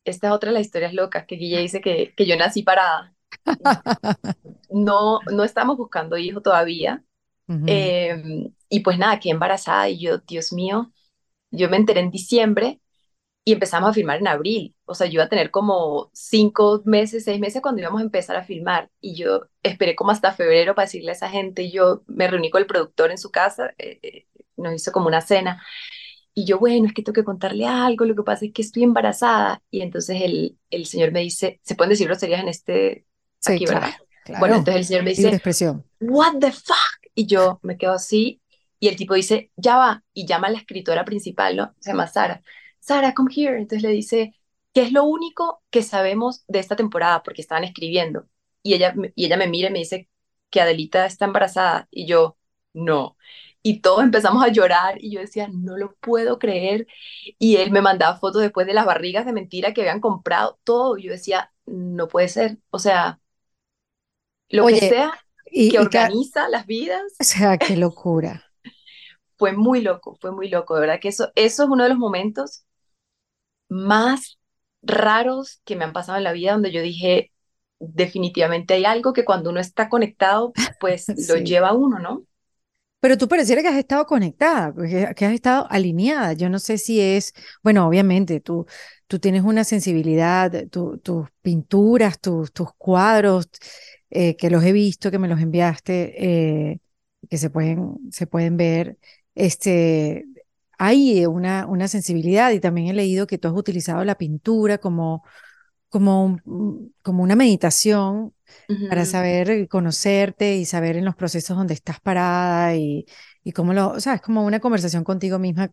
Esta 0.03 0.27
es 0.27 0.33
otra 0.33 0.49
de 0.49 0.55
las 0.55 0.65
historias 0.65 0.93
locas 0.93 1.25
que 1.25 1.35
Guille 1.35 1.59
dice 1.59 1.81
que, 1.81 2.13
que 2.15 2.25
yo 2.25 2.35
nací 2.35 2.63
parada. 2.63 3.13
No, 4.69 5.19
no 5.31 5.43
estamos 5.43 5.77
buscando 5.77 6.17
hijo 6.17 6.41
todavía. 6.41 7.03
Ujú. 7.47 7.65
Eh, 7.67 8.51
y 8.69 8.79
pues 8.79 8.97
nada, 8.97 9.19
quedé 9.19 9.33
embarazada 9.33 9.89
y 9.89 9.99
yo, 9.99 10.19
Dios 10.19 10.53
mío, 10.53 10.91
yo 11.51 11.69
me 11.69 11.77
enteré 11.77 11.99
en 11.99 12.09
diciembre 12.09 12.79
y 13.43 13.53
empezamos 13.53 13.89
a 13.89 13.93
filmar 13.93 14.19
en 14.19 14.27
abril. 14.27 14.75
O 14.85 14.93
sea, 14.93 15.07
yo 15.07 15.13
iba 15.13 15.23
a 15.23 15.29
tener 15.29 15.51
como 15.51 16.09
cinco 16.13 16.81
meses, 16.85 17.23
seis 17.23 17.39
meses 17.39 17.61
cuando 17.61 17.81
íbamos 17.81 18.01
a 18.01 18.03
empezar 18.05 18.35
a 18.35 18.43
filmar. 18.43 18.89
Y 18.99 19.15
yo 19.15 19.47
esperé 19.63 19.95
como 19.95 20.11
hasta 20.11 20.31
febrero 20.33 20.75
para 20.75 20.85
decirle 20.85 21.11
a 21.11 21.13
esa 21.13 21.29
gente. 21.29 21.71
Yo 21.71 22.03
me 22.07 22.27
reuní 22.27 22.49
con 22.51 22.61
el 22.61 22.67
productor 22.67 23.11
en 23.11 23.17
su 23.17 23.31
casa, 23.31 23.73
eh, 23.77 23.99
eh, 24.03 24.27
nos 24.57 24.73
hizo 24.75 24.91
como 24.91 25.07
una 25.07 25.21
cena. 25.21 25.63
Y 26.33 26.45
yo, 26.45 26.59
bueno, 26.59 26.87
es 26.87 26.93
que 26.93 27.03
tengo 27.03 27.13
que 27.15 27.23
contarle 27.25 27.65
algo, 27.67 28.05
lo 28.05 28.15
que 28.15 28.23
pasa 28.23 28.45
es 28.45 28.53
que 28.53 28.61
estoy 28.61 28.83
embarazada. 28.83 29.61
Y 29.71 29.81
entonces 29.81 30.21
el, 30.21 30.57
el 30.69 30.85
señor 30.85 31.11
me 31.11 31.21
dice, 31.21 31.59
¿se 31.63 31.75
pueden 31.75 31.89
decir 31.91 32.07
groserías 32.07 32.41
en 32.41 32.47
este, 32.49 33.05
Sí, 33.39 33.53
aquí, 33.53 33.65
claro, 33.65 33.87
verdad? 33.87 33.97
claro. 34.23 34.39
Bueno, 34.39 34.55
entonces 34.55 34.81
el 34.81 34.85
señor 34.85 35.03
me 35.03 35.09
dice, 35.11 35.29
expresión. 35.29 35.85
what 35.99 36.37
the 36.39 36.51
fuck? 36.51 36.77
Y 37.15 37.25
yo 37.27 37.59
me 37.63 37.77
quedo 37.77 37.93
así 37.93 38.41
y 38.79 38.87
el 38.87 38.95
tipo 38.95 39.13
dice, 39.15 39.51
ya 39.55 39.77
va, 39.77 40.03
y 40.13 40.25
llama 40.25 40.47
a 40.47 40.51
la 40.51 40.57
escritora 40.59 41.05
principal, 41.05 41.55
¿no? 41.57 41.75
Se 41.79 41.91
llama 41.91 42.07
Sara. 42.07 42.41
Sara, 42.81 43.15
come 43.15 43.31
here. 43.35 43.57
Entonces 43.59 43.83
le 43.83 43.89
dice, 43.95 44.35
¿qué 44.73 44.83
es 44.83 44.93
lo 44.93 45.05
único 45.05 45.63
que 45.71 45.83
sabemos 45.83 46.45
de 46.49 46.59
esta 46.59 46.77
temporada? 46.77 47.23
Porque 47.23 47.41
estaban 47.43 47.65
escribiendo. 47.65 48.29
Y 48.63 48.75
ella, 48.75 48.95
y 49.15 49.27
ella 49.27 49.37
me 49.37 49.47
mira 49.49 49.69
y 49.69 49.73
me 49.73 49.79
dice 49.79 50.09
que 50.51 50.61
Adelita 50.61 51.07
está 51.07 51.25
embarazada. 51.25 51.89
Y 51.91 52.07
yo, 52.07 52.37
no. 52.73 53.17
Y 53.63 53.81
todos 53.81 54.03
empezamos 54.03 54.43
a 54.45 54.49
llorar 54.49 54.97
y 55.03 55.11
yo 55.13 55.21
decía, 55.21 55.49
no 55.51 55.77
lo 55.77 55.95
puedo 55.97 56.39
creer. 56.39 56.87
Y 57.39 57.57
él 57.57 57.71
me 57.71 57.81
mandaba 57.83 58.19
fotos 58.19 58.43
después 58.43 58.67
de 58.67 58.75
las 58.75 58.87
barrigas 58.87 59.25
de 59.27 59.33
mentira 59.33 59.73
que 59.73 59.81
habían 59.83 60.01
comprado, 60.01 60.59
todo. 60.65 60.97
Y 60.99 61.05
yo 61.05 61.13
decía, 61.13 61.53
no 61.67 62.09
puede 62.09 62.29
ser. 62.29 62.59
O 62.71 62.79
sea, 62.79 63.21
lo 64.49 64.67
que 64.67 64.75
Oye, 64.75 64.79
sea 64.79 65.11
Y, 65.51 65.69
que 65.69 65.79
y 65.79 65.79
organiza 65.79 66.49
las 66.49 66.65
vidas. 66.67 67.01
o 67.19 67.23
sea, 67.23 67.57
qué 67.57 67.77
locura. 67.77 68.43
Fue 69.37 69.53
muy 69.53 69.81
loco, 69.81 70.17
fue 70.21 70.31
muy 70.31 70.49
loco. 70.49 70.75
De 70.75 70.81
verdad 70.81 70.99
que 71.01 71.09
eso, 71.09 71.31
eso 71.35 71.63
es 71.63 71.69
uno 71.69 71.83
de 71.83 71.89
los 71.89 71.97
momentos 71.97 72.65
más 73.71 74.37
raros 74.83 75.61
que 75.65 75.75
me 75.77 75.85
han 75.85 75.93
pasado 75.93 76.17
en 76.19 76.25
la 76.25 76.33
vida 76.33 76.53
donde 76.53 76.71
yo 76.73 76.81
dije, 76.81 77.31
definitivamente 77.79 78.73
hay 78.75 78.85
algo 78.85 79.13
que 79.13 79.25
cuando 79.25 79.49
uno 79.51 79.59
está 79.61 79.89
conectado, 79.89 80.55
pues 80.79 81.13
lo 81.15 81.37
lleva 81.37 81.69
a 81.69 81.73
uno, 81.73 81.99
¿no? 81.99 82.25
Pero 82.99 83.17
tú 83.17 83.27
pareciera 83.27 83.61
que 83.63 83.67
has 83.67 83.77
estado 83.77 84.05
conectada, 84.05 84.73
que, 85.15 85.25
has 85.25 85.33
estado 85.33 85.65
alineada. 85.71 86.33
Yo 86.33 86.49
no 86.49 86.59
sé 86.59 86.77
si 86.77 86.99
es, 87.01 87.33
bueno, 87.63 87.87
obviamente 87.87 88.39
tú, 88.41 88.67
tú 89.07 89.17
tienes 89.19 89.41
una 89.43 89.63
sensibilidad, 89.63 90.67
tu- 90.69 90.97
tus 90.99 91.27
pinturas, 91.41 92.19
tus, 92.19 92.51
tus 92.53 92.71
cuadros, 92.77 93.49
eh, 94.11 94.35
que 94.37 94.49
los 94.51 94.63
he 94.63 94.71
visto, 94.71 95.09
que 95.11 95.17
me 95.19 95.27
los 95.27 95.39
enviaste, 95.41 96.71
eh, 96.71 96.79
que 97.29 97.37
se 97.37 97.49
pueden, 97.49 97.97
se 98.11 98.27
pueden 98.27 98.55
ver. 98.57 98.97
Este, 99.33 100.25
hay 100.81 101.25
una, 101.25 101.67
una 101.67 101.87
sensibilidad 101.87 102.51
y 102.51 102.59
también 102.59 102.87
he 102.87 102.93
leído 102.93 103.27
que 103.27 103.37
tú 103.37 103.47
has 103.49 103.53
utilizado 103.55 104.03
la 104.05 104.15
pintura 104.17 104.77
como, 104.79 105.23
como, 105.89 106.25
un- 106.25 106.95
como 107.03 107.23
una 107.23 107.35
meditación 107.35 108.33
para 108.87 109.05
saber 109.05 109.67
conocerte 109.69 110.55
y 110.57 110.65
saber 110.65 110.97
en 110.97 111.05
los 111.05 111.15
procesos 111.15 111.57
donde 111.57 111.73
estás 111.75 111.99
parada 112.01 112.75
y, 112.75 113.05
y 113.43 113.51
cómo 113.53 113.73
lo, 113.73 113.89
o 113.91 113.99
sea, 114.01 114.15
es 114.15 114.21
como 114.21 114.45
una 114.45 114.59
conversación 114.61 115.03
contigo 115.05 115.39
misma. 115.39 115.71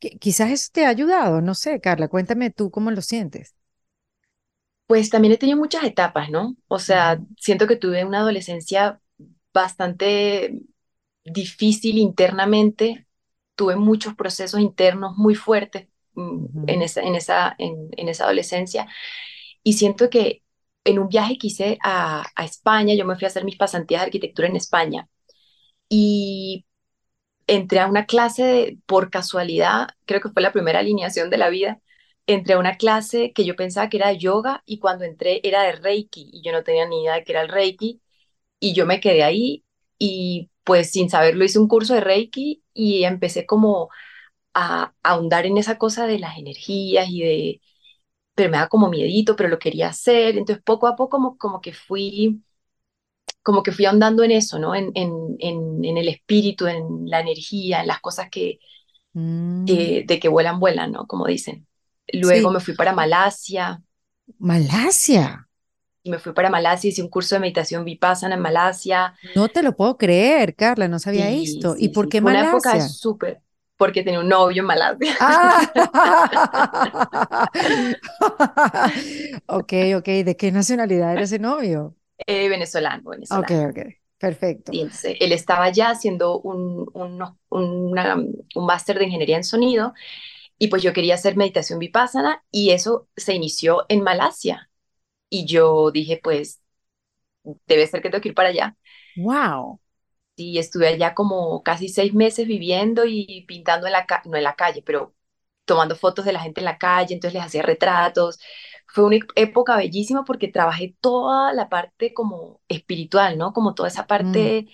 Quizás 0.00 0.50
eso 0.52 0.70
te 0.72 0.86
ha 0.86 0.90
ayudado, 0.90 1.40
no 1.42 1.54
sé, 1.54 1.80
Carla, 1.80 2.08
cuéntame 2.08 2.50
tú 2.50 2.70
cómo 2.70 2.90
lo 2.92 3.02
sientes. 3.02 3.54
Pues 4.86 5.08
también 5.10 5.32
he 5.34 5.38
tenido 5.38 5.58
muchas 5.58 5.84
etapas, 5.84 6.30
¿no? 6.30 6.56
O 6.68 6.78
sea, 6.78 7.18
siento 7.38 7.66
que 7.66 7.76
tuve 7.76 8.04
una 8.04 8.18
adolescencia 8.20 9.00
bastante 9.52 10.60
difícil 11.24 11.98
internamente, 11.98 13.06
tuve 13.54 13.76
muchos 13.76 14.14
procesos 14.14 14.60
internos 14.60 15.16
muy 15.16 15.34
fuertes 15.34 15.88
mm, 16.14 16.68
en 16.68 16.82
esa, 16.82 17.02
en 17.02 17.14
esa, 17.14 17.54
en, 17.58 17.88
en 17.96 18.08
esa 18.08 18.24
adolescencia. 18.24 18.88
Y 19.62 19.74
siento 19.74 20.10
que 20.10 20.42
en 20.84 20.98
un 20.98 21.08
viaje 21.08 21.38
que 21.38 21.48
hice 21.48 21.78
a, 21.82 22.24
a 22.36 22.44
España, 22.44 22.94
yo 22.94 23.04
me 23.06 23.16
fui 23.16 23.24
a 23.26 23.28
hacer 23.28 23.44
mis 23.44 23.56
pasantías 23.58 24.02
de 24.02 24.06
arquitectura 24.06 24.48
en 24.48 24.56
España 24.56 25.08
y 25.88 26.66
entré 27.46 27.80
a 27.80 27.86
una 27.88 28.06
clase 28.06 28.42
de- 28.44 28.78
por 28.86 29.10
casualidad, 29.10 29.88
creo 30.06 30.20
que 30.20 30.30
fue 30.30 30.42
la 30.42 30.52
primera 30.52 30.80
alineación 30.80 31.30
de 31.30 31.38
la 31.38 31.48
vida, 31.50 31.80
entré 32.26 32.54
a 32.54 32.58
una 32.58 32.76
clase 32.76 33.32
que 33.34 33.44
yo 33.44 33.56
pensaba 33.56 33.88
que 33.90 33.98
era 33.98 34.08
de 34.08 34.18
yoga 34.18 34.62
y 34.66 34.78
cuando 34.78 35.04
entré 35.04 35.40
era 35.46 35.62
de 35.62 35.72
Reiki 35.72 36.30
y 36.32 36.42
yo 36.42 36.52
no 36.52 36.62
tenía 36.64 36.86
ni 36.88 37.02
idea 37.02 37.14
de 37.16 37.24
que 37.24 37.32
era 37.32 37.42
el 37.42 37.48
Reiki 37.48 38.00
y 38.60 38.74
yo 38.74 38.86
me 38.86 39.00
quedé 39.00 39.24
ahí 39.24 39.63
y 39.98 40.50
pues 40.64 40.90
sin 40.92 41.10
saberlo 41.10 41.44
hice 41.44 41.58
un 41.58 41.68
curso 41.68 41.94
de 41.94 42.00
Reiki 42.00 42.64
y 42.74 43.04
empecé 43.04 43.46
como 43.46 43.90
a, 44.54 44.84
a 44.84 44.94
ahondar 45.12 45.46
en 45.46 45.58
esa 45.58 45.78
cosa 45.78 46.06
de 46.06 46.18
las 46.20 46.38
energías 46.38 47.08
y 47.10 47.22
de, 47.22 47.62
pero 48.34 48.50
me 48.50 48.58
da 48.58 48.68
como 48.68 48.88
miedito, 48.90 49.36
pero 49.36 49.48
lo 49.50 49.58
quería 49.60 49.88
hacer, 49.88 50.38
entonces 50.38 50.62
poco 50.64 50.86
a 50.88 50.96
poco 50.96 51.10
como, 51.18 51.38
como 51.38 51.60
que 51.60 51.72
fui 51.74 52.42
como 53.42 53.62
que 53.62 53.72
fui 53.72 53.84
ahondando 53.86 54.22
en 54.24 54.30
eso, 54.32 54.58
¿no? 54.58 54.74
En, 54.74 54.90
en, 54.94 55.36
en, 55.38 55.84
en 55.84 55.96
el 55.98 56.08
espíritu, 56.08 56.66
en 56.66 57.06
la 57.08 57.20
energía, 57.20 57.80
en 57.80 57.86
las 57.88 58.00
cosas 58.00 58.28
que, 58.30 58.58
Mm, 59.14 60.04
de 60.06 60.20
que 60.20 60.28
vuelan, 60.28 60.60
vuelan, 60.60 60.92
¿no? 60.92 61.06
Como 61.06 61.26
dicen. 61.26 61.66
Luego 62.12 62.50
sí, 62.50 62.50
me 62.50 62.60
fui 62.60 62.74
para 62.74 62.92
Malasia, 62.92 63.82
Malasia. 64.38 65.43
Y 66.04 66.10
me 66.10 66.20
fui 66.20 66.34
para 66.34 66.50
Malasia, 66.50 66.90
hice 66.90 67.02
un 67.02 67.10
curso 67.10 67.36
de 67.36 67.42
meditación 67.42 67.84
Vipassana 67.84 68.36
en 68.36 68.42
Malasia. 68.42 69.16
No 69.22 69.50
te 69.50 69.62
lo 69.64 69.74
puedo 69.76 69.96
creer, 69.98 70.54
Carla, 70.54 70.86
no 70.88 70.98
sabía 71.00 71.30
Sí, 71.30 71.30
esto. 71.30 71.74
¿Y 71.78 71.80
sí, 71.80 71.88
por 71.90 71.94
sí, 71.94 72.08
qué 72.08 72.20
fue 72.20 72.30
una 72.30 72.42
época 72.42 72.70
Malasia? 72.78 72.80
súper, 72.80 73.42
porque 73.76 74.02
tenía 74.02 74.20
un 74.20 74.28
novio 74.28 74.60
en 74.62 74.66
Malasia, 74.66 75.14
Ah, 75.18 75.72
ok, 79.46 79.72
ok. 79.96 80.06
¿De 80.24 80.36
qué 80.36 80.52
nacionalidad 80.52 81.14
era 81.14 81.24
ese 81.24 81.38
novio? 81.38 81.96
eh, 82.26 82.48
venezolano, 82.48 83.10
Ok, 83.28 83.50
venezolano. 83.50 83.64
ok, 83.70 83.78
perfecto. 84.18 84.70
Y 84.70 84.80
entonces 84.82 85.16
él 85.20 85.32
estaba 85.32 85.70
ya 85.70 85.90
haciendo 85.90 86.40
un, 86.40 86.88
un, 86.94 87.22
una- 87.50 88.16
un 88.16 88.66
máster 88.66 88.98
de 88.98 89.04
ingeniería 89.06 89.36
en 89.36 89.44
sonido, 89.44 89.94
y 90.58 90.68
pues 90.68 90.82
yo 90.82 90.92
quería 90.94 91.14
hacer 91.16 91.36
meditación 91.36 91.78
Vipassana, 91.80 92.44
y 92.50 92.70
eso 92.72 93.08
se 93.16 93.34
inició 93.34 93.84
en 93.88 94.02
Malasia. 94.02 94.70
Y 95.30 95.46
yo 95.46 95.90
dije, 95.90 96.20
pues 96.22 96.62
debe 97.66 97.86
ser 97.86 98.02
que 98.02 98.10
tengo 98.10 98.22
que 98.22 98.28
ir 98.30 98.34
para 98.34 98.48
allá. 98.50 98.76
Wow, 99.16 99.80
Y 100.36 100.58
estuve 100.58 100.88
allá 100.88 101.14
como 101.14 101.62
casi 101.62 101.88
seis 101.88 102.12
meses 102.14 102.46
viviendo 102.48 103.04
y 103.06 103.44
pintando 103.46 103.86
en 103.86 103.92
la 103.92 104.04
calle, 104.06 104.28
no 104.30 104.36
en 104.36 104.42
la 104.44 104.56
calle, 104.56 104.82
pero 104.84 105.14
tomando 105.64 105.94
fotos 105.96 106.24
de 106.24 106.32
la 106.32 106.40
gente 106.40 106.60
en 106.60 106.64
la 106.66 106.76
calle, 106.78 107.14
entonces 107.14 107.34
les 107.34 107.44
hacía 107.46 107.62
retratos. 107.62 108.40
Fue 108.88 109.04
una 109.04 109.18
época 109.36 109.76
bellísima 109.76 110.24
porque 110.24 110.48
trabajé 110.48 110.96
toda 111.00 111.52
la 111.52 111.68
parte 111.68 112.12
como 112.14 112.60
espiritual, 112.68 113.38
¿no? 113.38 113.52
Como 113.52 113.74
toda 113.74 113.88
esa 113.88 114.06
Mm, 114.20 114.48
parte, 114.48 114.68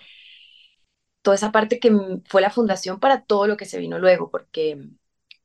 toda 1.22 1.34
esa 1.36 1.52
parte 1.52 1.78
que 1.80 1.90
mm, 1.90 2.22
fue 2.28 2.40
la 2.42 2.50
fundación 2.50 3.00
para 3.00 3.22
todo 3.24 3.46
lo 3.46 3.56
que 3.56 3.66
se 3.66 3.78
vino 3.78 3.98
luego, 3.98 4.30
porque, 4.30 4.88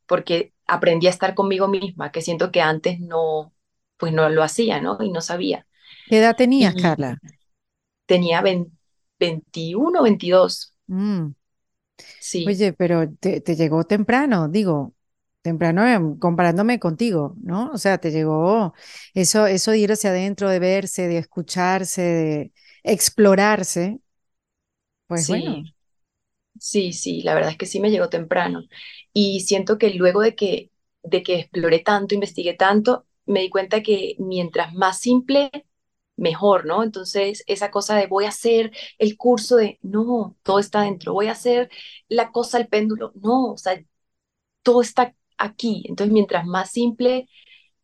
porque 0.07 0.53
aprendí 0.67 1.07
a 1.07 1.11
estar 1.11 1.35
conmigo 1.35 1.69
misma, 1.69 2.13
que 2.13 2.21
siento 2.23 2.51
que 2.51 2.61
antes 2.61 3.01
no, 3.01 3.53
pues 3.97 4.13
no 4.13 4.29
lo 4.29 4.43
hacía, 4.43 4.81
¿no? 4.81 4.97
Y 5.01 5.11
no 5.11 5.21
sabía. 5.21 5.67
¿Qué 6.07 6.17
edad 6.17 6.35
tenías, 6.35 6.75
Carla? 6.75 7.19
tenía 8.05 8.41
20 8.41 8.71
21, 9.19 10.03
22, 10.03 10.73
Mm, 10.89 11.35
sí. 12.19 12.43
Oye, 12.43 12.73
pero 12.73 13.11
te, 13.19 13.41
te 13.41 13.55
llegó 13.55 13.83
temprano, 13.85 14.47
digo, 14.47 14.93
temprano 15.41 15.85
em, 15.87 16.17
comparándome 16.19 16.79
contigo, 16.79 17.35
¿no? 17.41 17.71
O 17.71 17.77
sea, 17.79 17.97
te 17.97 18.11
llegó 18.11 18.73
eso, 19.15 19.47
eso 19.47 19.71
de 19.71 19.79
ir 19.79 19.91
hacia 19.91 20.11
adentro, 20.11 20.49
de 20.49 20.59
verse, 20.59 21.07
de 21.07 21.17
escucharse, 21.17 22.01
de 22.03 22.53
explorarse, 22.83 23.99
pues 25.07 25.25
bueno. 25.27 25.57
Sí, 25.57 25.73
sí, 26.59 26.93
sí, 26.93 27.21
la 27.23 27.35
verdad 27.35 27.51
es 27.51 27.57
que 27.57 27.65
sí 27.67 27.79
me 27.79 27.91
llegó 27.91 28.09
temprano. 28.09 28.63
Y 29.13 29.41
siento 29.41 29.77
que 29.77 29.91
luego 29.95 30.21
de 30.21 30.35
que, 30.35 30.71
de 31.03 31.23
que 31.23 31.39
exploré 31.41 31.79
tanto, 31.79 32.15
investigué 32.15 32.55
tanto, 32.55 33.07
me 33.25 33.41
di 33.41 33.49
cuenta 33.49 33.83
que 33.83 34.15
mientras 34.19 34.73
más 34.73 34.99
simple, 34.99 35.51
mejor, 36.17 36.65
¿no? 36.65 36.83
Entonces, 36.83 37.43
esa 37.47 37.71
cosa 37.71 37.95
de 37.97 38.07
voy 38.07 38.25
a 38.25 38.29
hacer 38.29 38.71
el 38.99 39.17
curso 39.17 39.57
de, 39.57 39.79
no, 39.81 40.37
todo 40.43 40.59
está 40.59 40.81
dentro, 40.81 41.13
voy 41.13 41.27
a 41.27 41.33
hacer 41.33 41.69
la 42.07 42.31
cosa, 42.31 42.57
el 42.57 42.67
péndulo, 42.67 43.11
no, 43.15 43.53
o 43.53 43.57
sea, 43.57 43.81
todo 44.63 44.81
está 44.81 45.15
aquí. 45.37 45.83
Entonces, 45.87 46.13
mientras 46.13 46.45
más 46.45 46.71
simple 46.71 47.27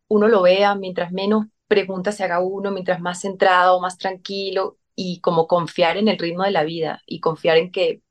uno 0.07 0.27
lo 0.27 0.41
vea, 0.43 0.75
mientras 0.75 1.11
menos 1.11 1.47
preguntas 1.67 2.17
se 2.17 2.23
haga 2.25 2.41
uno, 2.41 2.71
mientras 2.71 3.01
más 3.01 3.21
centrado, 3.21 3.81
más 3.81 3.97
tranquilo 3.97 4.77
y 4.95 5.21
como 5.21 5.47
confiar 5.47 5.97
en 5.97 6.07
el 6.09 6.19
ritmo 6.19 6.43
de 6.43 6.51
la 6.51 6.63
vida 6.63 7.01
y 7.05 7.19
confiar 7.21 7.57
en 7.57 7.71
que 7.71 8.01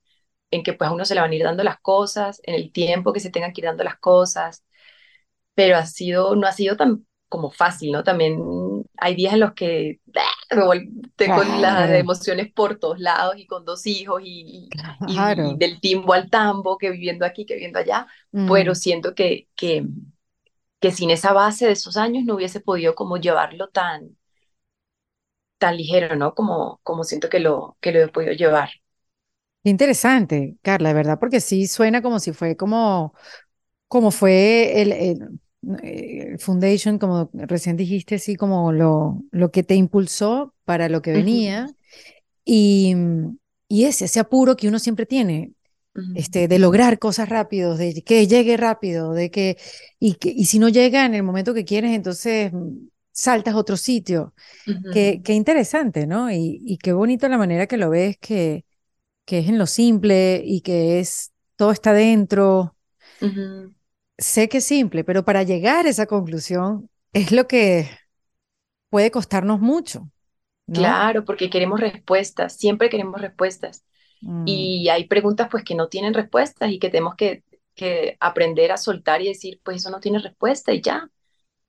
en 0.50 0.62
que 0.62 0.72
pues 0.74 0.90
a 0.90 0.92
uno 0.94 1.04
se 1.04 1.14
le 1.14 1.20
van 1.20 1.32
a 1.32 1.34
ir 1.34 1.44
dando 1.44 1.64
las 1.64 1.80
cosas, 1.80 2.40
en 2.44 2.54
el 2.54 2.72
tiempo 2.72 3.12
que 3.12 3.20
se 3.20 3.30
tengan 3.30 3.52
que 3.52 3.60
ir 3.62 3.66
dando 3.66 3.84
las 3.84 3.98
cosas, 3.98 4.64
pero 5.54 5.76
ha 5.76 5.86
sido, 5.86 6.36
no 6.36 6.46
ha 6.46 6.52
sido 6.52 6.76
tan 6.76 7.06
como 7.30 7.50
fácil, 7.52 7.92
¿no? 7.92 8.04
También 8.04 8.38
hay 8.98 9.16
días 9.16 9.34
en 9.34 9.40
los 9.40 9.54
que 9.54 10.00
¡ah! 10.16 10.56
me 10.56 10.62
vol- 10.64 11.12
tengo 11.16 11.44
las 11.44 11.90
Claro, 11.90 11.94
emociones 11.94 12.52
por 12.52 12.78
todos 12.78 13.00
lados 13.00 13.36
y 13.38 13.46
con 13.48 13.64
dos 13.66 13.86
hijos 13.86 14.22
y, 14.24 14.76
y, 15.06 15.42
y 15.44 15.56
claro. 15.56 15.58
del 15.58 15.80
timbo 15.80 16.14
al 16.14 16.30
tambo, 16.30 16.78
que 16.78 16.90
viviendo 16.90 17.26
aquí, 17.26 17.46
que 17.46 17.54
viviendo 17.54 17.80
allá, 17.80 18.06
pero 18.46 18.74
Mm. 18.74 18.76
siento 18.76 19.14
que, 19.16 19.48
que, 19.56 19.86
que 20.80 20.92
sin 20.92 21.10
esa 21.10 21.32
base 21.32 21.66
de 21.66 21.72
esos 21.72 21.96
años 21.96 22.24
no 22.24 22.34
hubiese 22.36 22.60
podido 22.60 22.94
como 22.94 23.16
llevarlo 23.18 23.68
tan, 23.70 24.16
tan 25.58 25.76
ligero, 25.76 26.16
¿no? 26.16 26.34
Como, 26.34 26.80
como 26.82 27.04
siento 27.04 27.28
que 27.28 27.38
lo, 27.40 27.76
que 27.80 27.92
lo 27.92 28.00
he 28.00 28.08
podido 28.08 28.32
llevar. 28.32 28.70
Interesante, 29.62 30.56
Carla, 30.62 30.88
de 30.88 30.94
verdad, 30.94 31.18
porque 31.18 31.40
sí 31.40 31.66
suena 31.66 32.00
como 32.00 32.18
si 32.18 32.32
fue 32.32 32.56
como, 32.56 33.12
como 33.88 34.10
fue 34.12 34.82
el, 34.82 34.92
el, 34.92 35.40
el 35.82 36.38
Foundation, 36.38 36.98
como 36.98 37.30
recién 37.34 37.76
dijiste, 37.76 38.18
sí, 38.18 38.36
como 38.36 38.72
lo, 38.72 39.22
lo 39.30 39.50
que 39.50 39.62
te 39.62 39.74
impulsó 39.74 40.54
para 40.64 40.88
lo 40.88 41.02
que 41.02 41.12
venía 41.12 41.70
y, 42.44 42.94
y 43.68 43.84
ese, 43.84 44.06
ese 44.06 44.20
apuro 44.20 44.56
que 44.56 44.68
uno 44.68 44.78
siempre 44.78 45.06
tiene, 45.06 45.52
este, 46.14 46.48
de 46.48 46.58
lograr 46.58 46.98
cosas 46.98 47.28
rápidos, 47.28 47.78
de 47.78 48.02
que 48.04 48.26
llegue 48.28 48.56
rápido, 48.56 49.12
de 49.14 49.30
que, 49.30 49.58
y 50.00 50.14
que, 50.16 50.30
y 50.30 50.46
si 50.46 50.58
no 50.58 50.68
llega 50.68 51.06
en 51.06 51.14
el 51.14 51.22
momento 51.22 51.54
que 51.54 51.64
quieres, 51.64 51.92
entonces 51.92 52.52
saltas 53.12 53.54
a 53.54 53.58
otro 53.58 53.76
sitio. 53.76 54.34
Qué, 54.90 55.20
ujú, 55.20 55.24
qué 55.24 55.34
interesante, 55.34 56.06
¿no? 56.06 56.30
Y, 56.32 56.60
y 56.66 56.78
qué 56.78 56.92
bonito 56.94 57.28
la 57.28 57.38
manera 57.38 57.66
que 57.66 57.76
lo 57.78 57.90
ves, 57.90 58.18
que 58.20 58.64
que 59.26 59.40
es 59.40 59.48
en 59.48 59.58
lo 59.58 59.66
simple 59.66 60.42
y 60.44 60.62
que 60.62 61.00
es 61.00 61.32
todo 61.56 61.72
está 61.72 61.92
dentro. 61.94 62.76
Sé 64.20 64.48
que 64.48 64.58
es 64.58 64.66
simple, 64.66 65.04
pero 65.04 65.24
para 65.24 65.42
llegar 65.44 65.86
a 65.86 65.90
esa 65.90 66.06
conclusión 66.06 66.90
es 67.12 67.32
lo 67.32 67.48
que 67.48 67.90
puede 68.90 69.10
costarnos 69.10 69.60
mucho, 69.60 70.10
¿no? 70.66 71.02
Claro, 71.02 71.24
porque 71.24 71.50
queremos 71.50 71.80
respuestas, 71.80 72.56
siempre 72.56 72.88
queremos 72.90 73.20
respuestas. 73.20 73.84
Mm, 74.22 74.44
Y 74.44 74.88
hay 74.90 75.06
preguntas 75.08 75.48
pues 75.50 75.64
que 75.64 75.74
no 75.76 75.88
tienen 75.88 76.14
respuestas 76.14 76.70
y 76.72 76.78
que 76.80 76.90
tenemos 76.90 77.16
que, 77.16 77.44
que 77.74 78.16
aprender 78.20 78.72
a 78.72 78.76
soltar 78.78 79.22
y 79.22 79.28
decir, 79.28 79.60
pues 79.64 79.78
eso 79.78 79.90
no 79.90 80.00
tiene 80.00 80.18
respuesta 80.20 80.72
y 80.72 80.82
ya. 80.82 81.10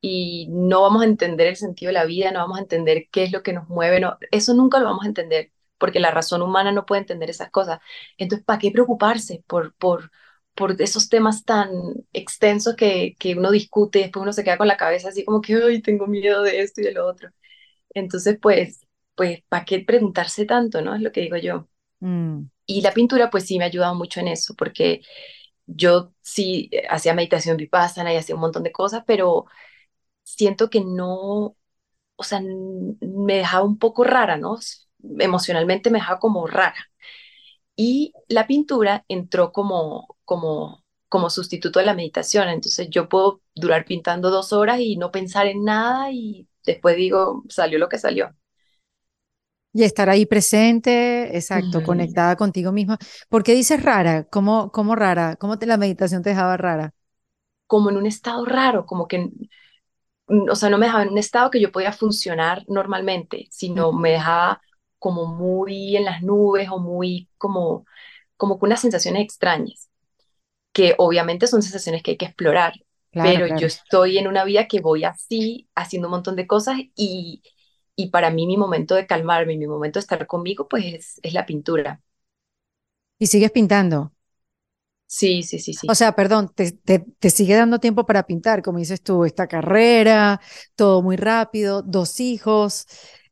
Y 0.02 0.48
no 0.52 0.84
vamos 0.84 1.04
a 1.04 1.06
entender 1.06 1.48
el 1.48 1.58
sentido 1.58 1.90
de 1.90 1.94
la 1.94 2.06
vida, 2.06 2.32
no 2.32 2.40
vamos 2.42 2.60
a 2.60 2.62
entender 2.64 3.08
qué 3.12 3.24
es 3.24 3.32
lo 3.34 3.44
que 3.44 3.54
nos 3.54 3.70
mueve, 3.70 4.00
no, 4.02 4.18
eso 4.32 4.54
nunca 4.56 4.80
lo 4.80 4.86
vamos 4.88 5.06
a 5.06 5.08
entender, 5.10 5.52
porque 5.80 6.00
la 6.02 6.12
razón 6.12 6.42
humana 6.44 6.72
no 6.74 6.86
puede 6.86 7.02
entender 7.02 7.30
esas 7.32 7.52
cosas. 7.52 7.80
Entonces, 8.18 8.46
¿para 8.46 8.60
qué 8.60 8.72
preocuparse 8.72 9.44
por, 9.48 9.76
por, 9.76 10.12
por 10.56 10.80
esos 10.82 11.10
temas 11.10 11.46
tan 11.46 11.70
extensos 12.14 12.76
que, 12.76 13.16
que 13.20 13.36
uno 13.36 13.52
discute 13.52 14.00
después 14.00 14.24
uno 14.24 14.34
se 14.34 14.44
queda 14.44 14.58
con 14.58 14.68
la 14.68 14.78
cabeza 14.78 15.10
así 15.10 15.26
como 15.26 15.42
que, 15.42 15.56
ay, 15.56 15.82
tengo 15.82 16.08
miedo 16.08 16.44
de 16.44 16.62
esto 16.62 16.82
y 16.82 16.86
de 16.86 16.94
lo 16.94 17.08
otro? 17.08 17.30
Entonces, 17.94 18.38
pues, 18.42 18.82
pues, 19.16 19.42
¿para 19.50 19.66
qué 19.66 19.82
preguntarse 19.82 20.46
tanto, 20.46 20.82
no? 20.82 20.96
Es 20.96 21.02
lo 21.02 21.12
que 21.12 21.22
digo 21.22 21.38
yo. 21.38 21.68
mm. 22.02 22.50
Y 22.66 22.82
la 22.82 22.94
pintura, 22.94 23.30
pues 23.30 23.46
sí 23.46 23.58
me 23.58 23.66
ha 23.66 23.68
ayudado 23.68 23.96
mucho 23.96 24.20
en 24.22 24.30
eso, 24.30 24.56
porque 24.56 25.02
yo 25.68 26.14
sí 26.22 26.70
eh, 26.72 26.84
hacía 26.90 27.14
meditación 27.14 27.58
vipassana 27.58 28.14
y 28.14 28.18
hacía 28.18 28.36
un 28.36 28.42
montón 28.42 28.64
de 28.64 28.72
cosas, 28.72 29.04
pero 29.08 29.46
siento 30.24 30.70
que 30.70 30.82
no, 30.82 31.58
o 32.18 32.24
sea, 32.24 32.42
me 32.42 33.36
dejaba 33.36 33.66
un 33.66 33.80
poco 33.80 34.04
rara, 34.06 34.38
¿no? 34.38 34.60
Emocionalmente 35.20 35.90
me 35.92 36.00
dejaba 36.00 36.20
como 36.20 36.48
rara. 36.48 36.76
Y 37.76 38.14
la 38.30 38.48
pintura 38.48 39.06
entró 39.08 39.52
como, 39.52 40.18
como, 40.32 40.82
como 41.10 41.30
sustituto 41.30 41.80
de 41.80 41.86
la 41.86 41.94
meditación, 41.94 42.48
entonces 42.48 42.88
yo 42.90 43.10
puedo 43.10 43.42
durar 43.54 43.84
pintando 43.84 44.30
dos 44.30 44.54
horas 44.54 44.80
y 44.80 44.96
no 44.96 45.12
pensar 45.12 45.46
en 45.48 45.66
nada 45.66 46.10
y 46.10 46.48
después 46.66 46.96
digo, 46.96 47.44
salió 47.50 47.78
lo 47.78 47.90
que 47.90 47.98
salió. 47.98 48.34
Y 49.74 49.84
estar 49.84 50.10
ahí 50.10 50.26
presente, 50.26 51.36
exacto, 51.36 51.84
conectada 51.84 52.38
contigo 52.38 52.72
misma. 52.72 52.98
¿Por 53.28 53.44
qué 53.44 53.54
dices 53.54 53.84
rara? 53.84 54.24
¿Cómo, 54.24 54.72
cómo 54.72 54.96
rara? 54.96 55.36
¿Cómo 55.36 55.60
te, 55.60 55.66
la 55.66 55.76
meditación 55.76 56.24
te 56.24 56.30
dejaba 56.30 56.56
rara? 56.56 56.94
Como 57.68 57.90
en 57.90 57.98
un 57.98 58.06
estado 58.06 58.46
raro, 58.46 58.86
como 58.86 59.10
que 59.10 59.32
mm, 60.28 60.50
o 60.50 60.56
sea, 60.56 60.70
no 60.70 60.78
me 60.78 60.86
dejaba 60.86 61.04
en 61.04 61.10
un 61.10 61.18
estado 61.18 61.52
que 61.52 61.60
yo 61.60 61.74
podía 61.74 61.92
funcionar 61.92 62.64
normalmente, 62.70 63.48
sino 63.52 63.92
me 63.92 64.12
dejaba 64.12 64.62
como 64.98 65.26
muy 65.26 65.98
en 65.98 66.06
las 66.06 66.22
nubes 66.24 66.70
o 66.70 66.80
muy 66.80 67.30
como, 67.38 67.86
como 68.38 68.60
con 68.60 68.70
unas 68.70 68.82
sensaciones 68.82 69.24
extrañas, 69.24 69.91
que 70.74 70.96
obviamente 70.98 71.48
son 71.48 71.62
sensaciones 71.62 72.04
que 72.04 72.12
hay 72.12 72.18
que 72.18 72.26
explorar. 72.26 72.74
Claro, 73.12 73.42
pero 73.42 73.48
yo 73.48 73.68
estoy 73.68 74.18
en 74.18 74.28
una 74.28 74.44
vida 74.46 74.68
que 74.68 74.82
voy 74.82 75.04
así, 75.04 75.70
haciendo 75.76 76.08
un 76.08 76.12
montón 76.14 76.36
de 76.36 76.48
cosas 76.48 76.78
y, 76.96 77.44
y 77.96 78.10
para 78.10 78.32
mí 78.32 78.48
mi 78.48 78.58
momento 78.58 78.96
de 78.96 79.08
calmarme, 79.08 79.58
mi 79.58 79.68
momento 79.68 80.00
de 80.00 80.02
estar 80.02 80.28
conmigo, 80.28 80.68
pues 80.68 80.86
es, 80.86 81.20
es 81.24 81.34
la 81.34 81.46
pintura. 81.46 82.02
Y 83.20 83.28
sigues 83.28 83.52
pintando. 83.52 84.12
Sí, 85.08 85.44
sí, 85.44 85.60
sí, 85.60 85.74
O 85.88 85.96
sí. 85.96 85.96
sea, 85.96 86.14
perdón, 86.16 86.52
te, 86.56 86.72
te, 86.72 87.00
te 87.20 87.30
sigue 87.30 87.56
dando 87.56 87.80
tiempo 87.80 88.06
para 88.06 88.24
pintar, 88.26 88.62
como 88.62 88.78
dices 88.80 89.02
tú, 89.04 89.26
esta 89.26 89.48
carrera, 89.48 90.40
todo 90.76 91.02
muy 91.02 91.18
rápido, 91.18 91.82
dos 91.82 92.20
hijos. 92.20 92.86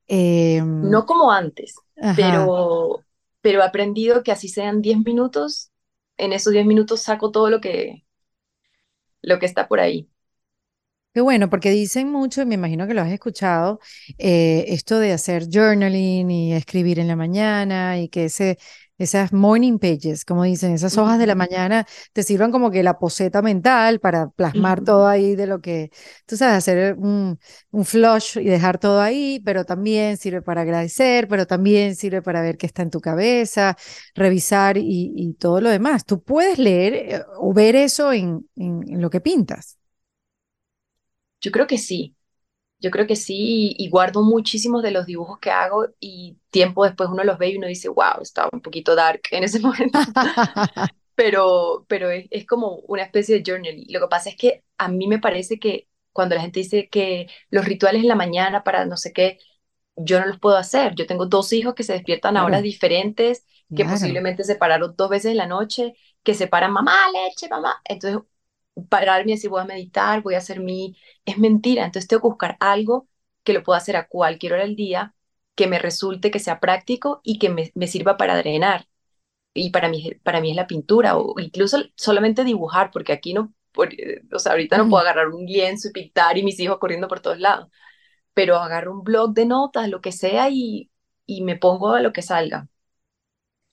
em, 0.07 0.65
No 0.81 1.05
como 1.05 1.31
antes, 1.31 1.75
ajá. 2.01 2.51
pero, 2.53 3.05
pero 3.41 3.59
he 3.61 3.63
aprendido 3.65 4.23
que 4.23 4.31
así 4.31 4.47
sean 4.47 4.81
10 4.81 4.97
minutos, 4.99 5.68
en 6.19 6.33
esos 6.33 6.53
10 6.53 6.65
minutos 6.65 7.01
saco 7.03 7.31
todo 7.31 7.49
lo 7.49 7.61
que, 7.61 8.05
lo 9.21 9.39
que 9.39 9.45
está 9.45 9.67
por 9.67 9.79
ahí. 9.79 10.09
Qué 11.13 11.21
bueno, 11.21 11.49
porque 11.49 11.71
dicen 11.71 12.11
mucho, 12.11 12.41
y 12.43 12.45
me 12.45 12.55
imagino 12.55 12.85
que 12.87 12.93
lo 12.93 13.01
has 13.01 13.11
escuchado, 13.11 13.79
eh, 14.19 14.65
esto 14.67 14.99
de 14.99 15.11
hacer 15.11 15.47
journaling 15.51 16.29
y 16.29 16.53
escribir 16.53 16.99
en 16.99 17.07
la 17.07 17.15
mañana 17.15 17.99
y 17.99 18.09
que 18.09 18.25
ese, 18.25 18.59
esas 18.99 19.33
morning 19.33 19.79
pages, 19.79 20.25
como 20.25 20.43
dicen, 20.43 20.73
esas 20.73 20.97
hojas 20.99 21.17
de 21.19 21.25
la 21.27 21.35
mañana 21.35 21.87
te 22.13 22.21
sirvan 22.23 22.51
como 22.51 22.69
que 22.71 22.83
la 22.83 22.99
poseta 22.99 23.41
mental 23.41 23.99
para 23.99 24.29
plasmar 24.29 24.81
todo 24.81 25.07
ahí 25.07 25.35
de 25.35 25.47
lo 25.47 25.61
que, 25.61 25.89
tú 26.27 26.37
sabes, 26.37 26.57
hacer 26.57 26.95
un, 26.97 27.39
un 27.71 27.85
flush 27.85 28.37
y 28.37 28.45
dejar 28.45 28.77
todo 28.79 29.01
ahí, 29.01 29.41
pero 29.45 29.65
también 29.65 30.17
sirve 30.17 30.41
para 30.43 30.61
agradecer, 30.61 31.27
pero 31.27 31.47
también 31.47 31.95
sirve 31.95 32.21
para 32.21 32.41
ver 32.41 32.57
qué 32.57 32.67
está 32.67 32.83
en 32.83 32.91
tu 32.91 33.01
cabeza, 33.01 33.75
revisar 34.15 34.77
y, 34.77 35.13
y 35.15 35.33
todo 35.33 35.61
lo 35.61 35.69
demás. 35.69 36.05
Tú 36.05 36.21
puedes 36.23 36.59
leer 36.59 36.93
eh, 36.93 37.23
o 37.39 37.53
ver 37.53 37.75
eso 37.75 38.11
en, 38.13 38.47
en 38.55 38.79
en 38.89 39.01
lo 39.01 39.09
que 39.09 39.21
pintas. 39.21 39.77
Yo 41.41 41.51
creo 41.51 41.67
que 41.67 41.77
sí. 41.77 42.15
Yo 42.79 42.91
creo 42.91 43.07
que 43.07 43.15
sí, 43.15 43.75
y, 43.77 43.85
y 43.85 43.89
guardo 43.89 44.23
muchísimos 44.23 44.83
de 44.83 44.91
los 44.91 45.05
dibujos 45.05 45.39
que 45.39 45.51
hago 45.51 45.87
y 45.99 46.37
tiempo 46.49 46.85
después 46.85 47.09
uno 47.11 47.23
los 47.25 47.37
ve 47.37 47.49
y 47.49 47.57
uno 47.57 47.67
dice, 47.67 47.89
wow, 47.89 48.21
estaba 48.21 48.49
un 48.53 48.61
poquito 48.61 48.95
dark 48.95 49.21
en 49.31 49.43
ese 49.43 49.59
momento, 49.61 49.99
pero, 51.15 51.85
pero 51.87 52.09
es, 52.09 52.27
es 52.31 52.45
como 52.45 52.77
una 52.87 53.03
especie 53.03 53.39
de 53.41 53.43
journey. 53.51 53.85
Lo 53.89 53.99
que 54.01 54.07
pasa 54.07 54.29
es 54.29 54.35
que 54.37 54.63
a 54.77 54.87
mí 54.89 55.07
me 55.07 55.19
parece 55.19 55.59
que 55.59 55.87
cuando 56.13 56.35
la 56.35 56.41
gente 56.41 56.59
dice 56.61 56.89
que 56.89 57.27
los 57.49 57.65
rituales 57.65 58.01
en 58.01 58.07
la 58.07 58.15
mañana 58.15 58.63
para 58.63 58.85
no 58.85 58.97
sé 58.97 59.13
qué, 59.13 59.39
yo 59.95 60.19
no 60.19 60.27
los 60.27 60.39
puedo 60.39 60.57
hacer. 60.57 60.95
Yo 60.95 61.07
tengo 61.07 61.25
dos 61.27 61.53
hijos 61.53 61.75
que 61.75 61.83
se 61.83 61.93
despiertan 61.93 62.37
a 62.37 62.45
horas 62.45 62.61
Claro, 62.61 62.63
diferentes, 62.63 63.45
que 63.75 63.85
claro. 63.85 63.85
posiblemente 63.85 64.43
se 64.43 64.55
pararon 64.55 64.95
dos 64.97 65.09
veces 65.09 65.31
en 65.31 65.37
la 65.37 65.47
noche, 65.47 65.93
que 66.23 66.33
se 66.35 66.47
paran, 66.47 66.71
mamá, 66.73 66.95
leche, 67.13 67.49
mamá. 67.49 67.81
Entonces, 67.85 68.21
pararme 68.87 69.31
y 69.31 69.35
decir, 69.35 69.49
voy 69.49 69.61
a 69.61 69.65
meditar, 69.65 70.21
voy 70.21 70.35
a 70.35 70.39
hacer 70.39 70.59
mi... 70.59 70.97
Es 71.25 71.37
mentira. 71.37 71.85
Entonces, 71.85 72.07
tengo 72.07 72.21
que 72.21 72.27
buscar 72.29 72.57
algo 72.59 73.07
que 73.43 73.53
lo 73.53 73.63
pueda 73.63 73.77
hacer 73.79 73.95
a 73.95 74.07
cualquier 74.07 74.53
hora 74.53 74.63
del 74.63 74.75
día, 74.75 75.15
que 75.55 75.67
me 75.67 75.79
resulte, 75.79 76.31
que 76.31 76.39
sea 76.39 76.59
práctico 76.59 77.21
y 77.23 77.39
que 77.39 77.49
me, 77.49 77.71
me 77.75 77.87
sirva 77.87 78.17
para 78.17 78.37
drenar. 78.37 78.87
Y 79.53 79.71
para 79.71 79.89
mí, 79.89 80.11
para 80.23 80.41
mí 80.41 80.51
es 80.51 80.55
la 80.55 80.67
pintura 80.67 81.17
o 81.17 81.39
incluso 81.39 81.79
solamente 81.95 82.43
dibujar, 82.43 82.91
porque 82.91 83.13
aquí 83.13 83.33
no, 83.33 83.53
por- 83.71 83.89
o 84.33 84.39
sea, 84.39 84.53
ahorita 84.53 84.77
no 84.77 84.89
puedo 84.89 85.01
agarrar 85.03 85.29
un 85.29 85.45
lienzo 85.45 85.89
y 85.89 85.91
pintar 85.91 86.37
y 86.37 86.43
mis 86.43 86.59
hijos 86.59 86.77
corriendo 86.79 87.07
por 87.07 87.19
todos 87.21 87.39
lados 87.39 87.69
pero 88.33 88.57
agarro 88.57 88.93
un 88.93 89.03
blog 89.03 89.33
de 89.33 89.45
notas, 89.45 89.89
lo 89.89 90.01
que 90.01 90.11
sea, 90.11 90.49
y, 90.49 90.91
y 91.25 91.43
me 91.43 91.57
pongo 91.57 91.91
a 91.93 92.01
lo 92.01 92.13
que 92.13 92.21
salga. 92.21 92.67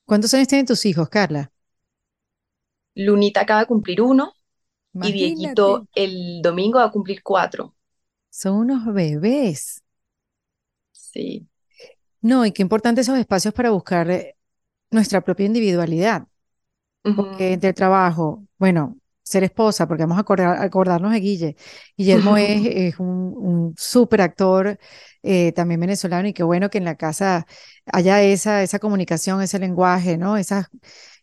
¿Cuántos 0.04 0.34
años 0.34 0.48
tienen 0.48 0.66
tus 0.66 0.84
hijos, 0.86 1.08
Carla? 1.08 1.52
Lunita 2.96 3.42
acaba 3.42 3.60
de 3.60 3.66
cumplir 3.66 4.02
uno 4.02 4.34
y 5.00 5.12
Dieguito 5.12 5.86
el 5.94 6.42
domingo 6.42 6.78
va 6.78 6.86
a 6.86 6.90
cumplir 6.92 7.22
cuatro. 7.22 7.74
son 8.30 8.54
unos 8.58 8.84
bebés. 8.94 9.82
Sí. 10.92 11.46
No, 12.20 12.44
y 12.46 12.52
qué 12.52 12.62
importante 12.62 13.00
esos 13.02 13.18
espacios 13.18 13.54
para 13.54 13.70
buscar 13.70 14.10
eh, 14.10 14.36
nuestra 14.90 15.22
propia 15.22 15.46
individualidad, 15.46 16.28
porque 17.14 17.52
entre 17.54 17.70
el 17.70 17.74
trabajo, 17.76 18.46
bueno, 18.58 18.98
ser 19.24 19.44
esposa, 19.44 19.88
porque 19.88 20.04
vamos 20.04 20.18
a 20.18 20.22
acordar- 20.22 20.62
acordarnos 20.62 21.12
de 21.12 21.20
Guille. 21.20 21.56
Guillermo 21.96 22.36
es, 22.38 22.66
es 22.66 23.00
un, 23.00 23.34
un 23.36 23.74
súper 23.78 24.22
actor, 24.22 24.78
eh, 25.22 25.52
también 25.52 25.80
venezolano, 25.80 26.28
y 26.28 26.34
qué 26.34 26.42
bueno 26.44 26.70
que 26.70 26.78
en 26.78 26.84
la 26.86 26.96
casa 26.96 27.46
haya 27.86 28.22
esa, 28.22 28.62
esa 28.62 28.78
comunicación, 28.80 29.42
ese 29.42 29.58
lenguaje, 29.60 30.18
¿no? 30.18 30.36
Esas, 30.36 30.68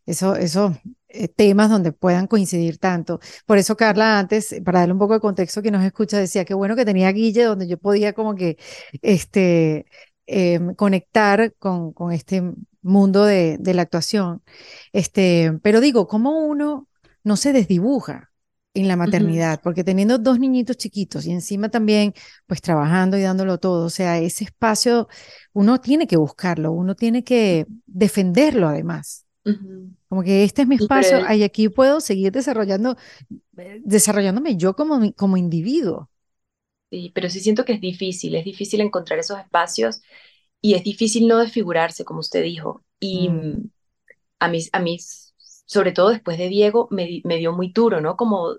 eso, 0.05 0.35
esos 0.35 0.75
eh, 1.09 1.27
temas 1.27 1.69
donde 1.69 1.91
puedan 1.91 2.27
coincidir 2.27 2.77
tanto. 2.77 3.19
Por 3.45 3.57
eso, 3.57 3.75
Carla, 3.77 4.19
antes, 4.19 4.55
para 4.65 4.79
darle 4.79 4.93
un 4.93 4.99
poco 4.99 5.13
de 5.13 5.19
contexto 5.19 5.61
que 5.61 5.71
nos 5.71 5.83
escucha, 5.83 6.17
decía 6.17 6.45
qué 6.45 6.53
bueno 6.53 6.75
que 6.75 6.85
tenía 6.85 7.11
Guille, 7.11 7.43
donde 7.45 7.67
yo 7.67 7.77
podía 7.77 8.13
como 8.13 8.35
que 8.35 8.57
este, 9.01 9.85
em, 10.25 10.73
conectar 10.75 11.53
con, 11.59 11.93
con 11.93 12.11
este 12.11 12.43
mundo 12.81 13.25
de, 13.25 13.57
de 13.59 13.73
la 13.73 13.83
actuación. 13.83 14.43
Este, 14.91 15.53
pero 15.63 15.81
digo, 15.81 16.07
¿cómo 16.07 16.45
uno 16.45 16.87
no 17.23 17.37
se 17.37 17.53
desdibuja 17.53 18.31
en 18.73 18.87
la 18.87 18.95
maternidad? 18.95 19.61
Porque 19.63 19.83
teniendo 19.83 20.17
dos 20.17 20.39
niñitos 20.39 20.77
chiquitos 20.77 21.25
y 21.25 21.31
encima 21.31 21.69
también, 21.69 22.13
pues 22.47 22.61
trabajando 22.61 23.17
y 23.17 23.21
dándolo 23.21 23.57
todo, 23.59 23.85
o 23.85 23.89
sea, 23.89 24.19
ese 24.19 24.43
espacio 24.45 25.07
uno 25.53 25.79
tiene 25.79 26.07
que 26.07 26.17
buscarlo, 26.17 26.71
uno 26.71 26.95
tiene 26.95 27.23
que 27.23 27.65
defenderlo 27.85 28.67
además. 28.67 29.25
Como 30.09 30.23
que 30.23 30.43
este 30.43 30.61
es 30.63 30.67
mi 30.67 30.75
espacio, 30.75 31.19
y 31.35 31.43
aquí 31.43 31.69
puedo 31.69 31.99
seguir 31.99 32.31
desarrollando, 32.31 32.97
eh, 33.57 33.81
desarrollándome 33.85 34.57
yo 34.57 34.75
como, 34.75 35.13
como 35.15 35.37
individuo. 35.37 36.09
sí, 36.91 37.11
pero 37.15 37.29
sí 37.29 37.39
siento 37.39 37.65
que 37.65 37.73
es 37.73 37.81
difícil, 37.81 38.35
es 38.35 38.45
difícil 38.45 38.81
encontrar 38.81 39.19
esos 39.19 39.39
espacios 39.39 40.01
y 40.61 40.75
es 40.75 40.83
difícil 40.83 41.27
no 41.27 41.39
desfigurarse, 41.39 42.05
como 42.05 42.19
usted 42.21 42.43
dijo. 42.43 42.85
Y 42.99 43.29
Mm, 43.29 43.29
mm, 43.29 43.69
a 44.39 44.49
mí, 44.49 44.59
a 44.73 44.79
mí, 44.79 44.99
sobre 45.65 45.91
todo 45.91 46.09
después 46.09 46.37
de 46.37 46.49
Diego, 46.49 46.87
me, 46.91 47.21
me 47.25 47.37
dio 47.37 47.53
muy 47.53 47.71
duro, 47.73 48.01
¿no? 48.01 48.17
Como 48.17 48.57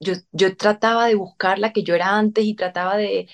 yo, 0.00 0.14
yo 0.32 0.56
trataba 0.56 1.06
de 1.08 1.16
buscar 1.16 1.58
la 1.58 1.72
que 1.74 1.82
yo 1.84 1.94
era 1.96 2.16
antes 2.18 2.44
y 2.44 2.54
trataba 2.56 2.96
de, 2.96 3.28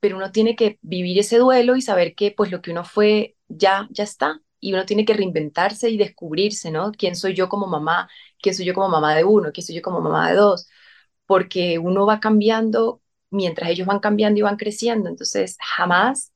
pero 0.00 0.16
uno 0.16 0.32
tiene 0.32 0.56
que 0.56 0.78
vivir 0.82 1.18
ese 1.18 1.38
duelo 1.38 1.76
y 1.76 1.82
saber 1.82 2.14
que 2.14 2.32
pues 2.32 2.50
lo 2.52 2.62
que 2.62 2.70
uno 2.72 2.84
fue 2.84 3.36
ya, 3.48 3.88
ya 3.92 4.04
está. 4.04 4.42
Y 4.60 4.72
uno 4.74 4.84
tiene 4.86 5.04
que 5.04 5.14
reinventarse 5.14 5.90
y 5.90 5.96
descubrirse, 5.98 6.70
¿no? 6.70 6.92
¿Quién 6.92 7.16
soy 7.16 7.34
yo 7.34 7.48
como 7.48 7.66
mamá? 7.66 8.08
¿Quién 8.40 8.54
soy 8.54 8.64
yo 8.66 8.74
como 8.74 8.88
mamá 8.88 9.14
de 9.14 9.24
uno? 9.24 9.52
¿Quién 9.52 9.64
soy 9.66 9.76
yo 9.76 9.82
como 9.82 10.00
mamá 10.00 10.30
de 10.30 10.36
dos? 10.36 10.68
Porque 11.26 11.78
uno 11.78 12.06
va 12.06 12.20
cambiando 12.20 13.02
mientras 13.30 13.70
ellos 13.70 13.86
van 13.86 14.00
cambiando 14.00 14.38
y 14.40 14.42
van 14.42 14.56
creciendo. 14.56 15.08
Entonces, 15.10 15.56
jamás, 15.60 16.32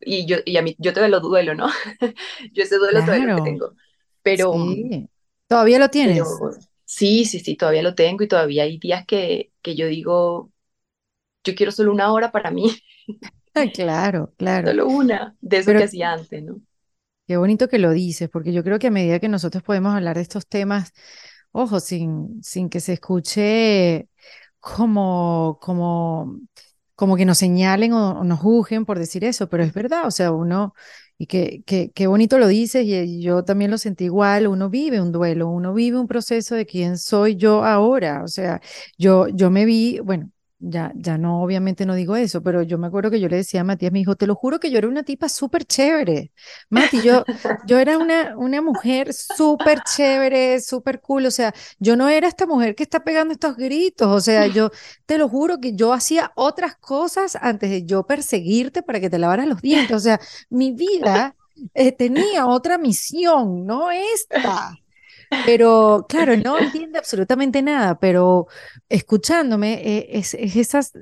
y 0.00 0.26
yo, 0.26 0.38
y 0.44 0.56
a 0.56 0.62
mí, 0.62 0.74
yo 0.78 0.92
todavía 0.92 1.16
lo 1.18 1.20
duelo, 1.28 1.54
¿no? 1.54 1.68
Yo 2.52 2.62
ese 2.64 2.76
duelo 2.78 3.04
todavía 3.04 3.28
lo 3.34 3.34
claro, 3.34 3.42
tengo. 3.42 3.74
Pero, 4.22 4.54
sí. 4.54 5.10
¿Todavía 5.48 5.78
lo 5.78 5.90
tienes? 5.90 6.42
pero 6.42 6.50
sí, 6.84 7.24
sí, 7.24 7.40
sí, 7.40 7.56
todavía 7.56 7.82
lo 7.82 7.94
tengo 7.94 8.24
y 8.24 8.28
todavía 8.28 8.64
hay 8.64 8.78
días 8.78 9.04
que, 9.06 9.52
que 9.62 9.74
yo 9.76 9.86
digo, 9.86 10.52
yo 11.44 11.54
quiero 11.56 11.72
solo 11.72 11.92
una 11.92 12.12
hora 12.12 12.32
para 12.32 12.50
mí, 12.52 12.66
claro, 13.74 14.32
claro. 14.36 14.74
solo 14.74 14.88
una 14.88 15.36
de 15.40 15.58
eso 15.58 15.74
que 15.76 15.82
Pero 15.82 15.84
hacía 15.84 16.12
antes, 16.12 16.42
¿no? 16.42 16.60
Qué 17.26 17.36
bonito 17.36 17.68
que 17.68 17.78
lo 17.78 17.90
dices, 17.92 18.28
porque 18.30 18.52
yo 18.52 18.64
creo 18.64 18.78
que 18.78 18.88
a 18.88 18.90
medida 18.90 19.20
que 19.20 19.28
nosotros 19.28 19.62
podemos 19.62 19.94
hablar 19.94 20.16
de 20.16 20.22
estos 20.22 20.46
temas, 20.46 20.92
ojo, 21.52 21.80
sin, 21.80 22.42
sin 22.42 22.68
que 22.70 22.80
se 22.80 22.94
escuche 22.94 24.08
como, 24.60 25.58
como, 25.62 26.38
como 26.94 27.16
que 27.16 27.24
nos 27.24 27.38
señalen 27.38 27.92
o, 27.94 28.24
nos 28.24 28.40
juzguen 28.40 28.84
por 28.86 28.98
decir 28.98 29.24
eso, 29.24 29.48
pero 29.48 29.62
es 29.64 29.72
verdad, 29.74 30.06
o 30.06 30.10
sea, 30.10 30.32
uno, 30.32 30.74
y 31.18 31.26
que, 31.26 31.62
que, 31.66 31.90
qué 31.92 32.06
bonito 32.06 32.38
lo 32.38 32.48
dices, 32.48 32.84
y 32.86 33.22
yo 33.22 33.44
también 33.44 33.70
lo 33.70 33.78
sentí 33.78 34.04
igual, 34.04 34.46
uno 34.48 34.70
vive 34.70 35.00
un 35.00 35.12
duelo, 35.12 35.48
uno 35.48 35.74
vive 35.74 35.98
un 35.98 36.08
proceso 36.08 36.54
de 36.54 36.66
quién 36.66 36.98
soy 36.98 37.36
yo 37.36 37.64
ahora, 37.64 38.22
o 38.24 38.28
sea, 38.28 38.60
yo, 38.98 39.28
yo 39.28 39.50
me 39.50 39.64
vi, 39.64 40.00
bueno. 40.00 40.30
Ya, 40.64 40.92
ya 40.94 41.18
no, 41.18 41.42
obviamente 41.42 41.86
no 41.86 41.96
digo 41.96 42.14
eso, 42.14 42.40
pero 42.40 42.62
yo 42.62 42.78
me 42.78 42.86
acuerdo 42.86 43.10
que 43.10 43.18
yo 43.18 43.28
le 43.28 43.34
decía 43.34 43.62
a 43.62 43.64
Matías, 43.64 43.90
me 43.90 43.98
dijo, 43.98 44.14
te 44.14 44.28
lo 44.28 44.36
juro 44.36 44.60
que 44.60 44.70
yo 44.70 44.78
era 44.78 44.86
una 44.86 45.02
tipa 45.02 45.28
súper 45.28 45.64
chévere. 45.64 46.30
Mati, 46.70 47.02
yo, 47.02 47.24
yo 47.66 47.78
era 47.80 47.98
una, 47.98 48.36
una 48.36 48.62
mujer 48.62 49.12
súper 49.12 49.80
chévere, 49.82 50.60
súper 50.60 51.00
cool, 51.00 51.26
o 51.26 51.32
sea, 51.32 51.52
yo 51.80 51.96
no 51.96 52.08
era 52.08 52.28
esta 52.28 52.46
mujer 52.46 52.76
que 52.76 52.84
está 52.84 53.02
pegando 53.02 53.32
estos 53.32 53.56
gritos, 53.56 54.06
o 54.06 54.20
sea, 54.20 54.46
yo 54.46 54.70
te 55.04 55.18
lo 55.18 55.28
juro 55.28 55.58
que 55.60 55.74
yo 55.74 55.92
hacía 55.92 56.30
otras 56.36 56.76
cosas 56.76 57.36
antes 57.40 57.68
de 57.68 57.84
yo 57.84 58.06
perseguirte 58.06 58.84
para 58.84 59.00
que 59.00 59.10
te 59.10 59.18
lavaras 59.18 59.48
los 59.48 59.62
dientes, 59.62 59.96
o 59.96 60.00
sea, 60.00 60.20
mi 60.48 60.70
vida 60.72 61.34
eh, 61.74 61.90
tenía 61.90 62.46
otra 62.46 62.78
misión, 62.78 63.66
no 63.66 63.90
esta. 63.90 64.78
Pero 65.40 66.06
claro, 66.08 66.36
no 66.36 66.58
entiende 66.58 66.98
absolutamente 66.98 67.62
nada, 67.62 67.98
pero 67.98 68.46
escuchándome, 68.88 69.74
eh, 69.84 70.06
es, 70.12 70.34
es 70.34 70.56
esas, 70.56 70.92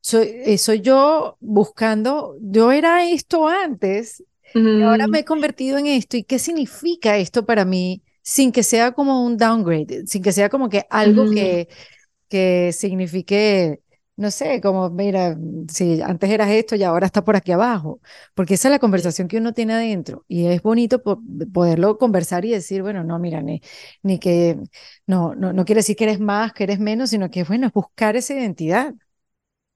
soy, 0.00 0.28
eh, 0.44 0.58
soy 0.58 0.80
yo 0.80 1.36
buscando, 1.40 2.36
yo 2.40 2.72
era 2.72 3.08
esto 3.08 3.48
antes 3.48 4.24
y 4.54 4.82
ahora 4.82 5.06
me 5.06 5.20
he 5.20 5.24
convertido 5.24 5.78
en 5.78 5.86
esto. 5.86 6.16
¿Y 6.16 6.24
qué 6.24 6.38
significa 6.38 7.16
esto 7.18 7.46
para 7.46 7.64
mí 7.64 8.02
sin 8.22 8.52
que 8.52 8.62
sea 8.62 8.92
como 8.92 9.24
un 9.24 9.36
downgrade, 9.36 10.06
sin 10.06 10.22
que 10.22 10.32
sea 10.32 10.48
como 10.48 10.68
que 10.68 10.86
algo 10.90 11.24
mm, 11.24 11.34
que, 11.34 11.68
que 12.28 12.72
signifique, 12.72 13.82
no 14.20 14.30
sé, 14.30 14.60
como, 14.60 14.90
mira, 14.90 15.36
si 15.72 16.00
antes 16.02 16.30
eras 16.30 16.50
esto 16.50 16.76
y 16.76 16.82
ahora 16.84 17.06
está 17.06 17.24
por 17.24 17.36
aquí 17.36 17.52
abajo, 17.52 18.00
porque 18.34 18.54
esa 18.54 18.68
es 18.68 18.72
la 18.72 18.78
conversación 18.78 19.28
que 19.28 19.38
uno 19.38 19.52
tiene 19.54 19.74
adentro 19.74 20.24
y 20.28 20.46
es 20.46 20.62
bonito 20.62 21.02
poderlo 21.52 21.98
conversar 21.98 22.44
y 22.44 22.50
decir, 22.52 22.82
bueno, 22.82 23.04
no, 23.04 23.18
mira, 23.18 23.42
ni, 23.42 23.62
ni 24.02 24.18
que, 24.18 24.58
no, 25.06 25.34
no, 25.34 25.52
no 25.52 25.64
quiere 25.64 25.80
decir 25.80 25.96
que 25.96 26.04
eres 26.04 26.20
más, 26.20 26.52
que 26.52 26.64
eres 26.64 26.78
menos, 26.80 27.10
sino 27.10 27.30
que, 27.30 27.44
bueno, 27.44 27.66
es 27.68 27.72
buscar 27.72 28.16
esa 28.16 28.34
identidad. 28.34 28.94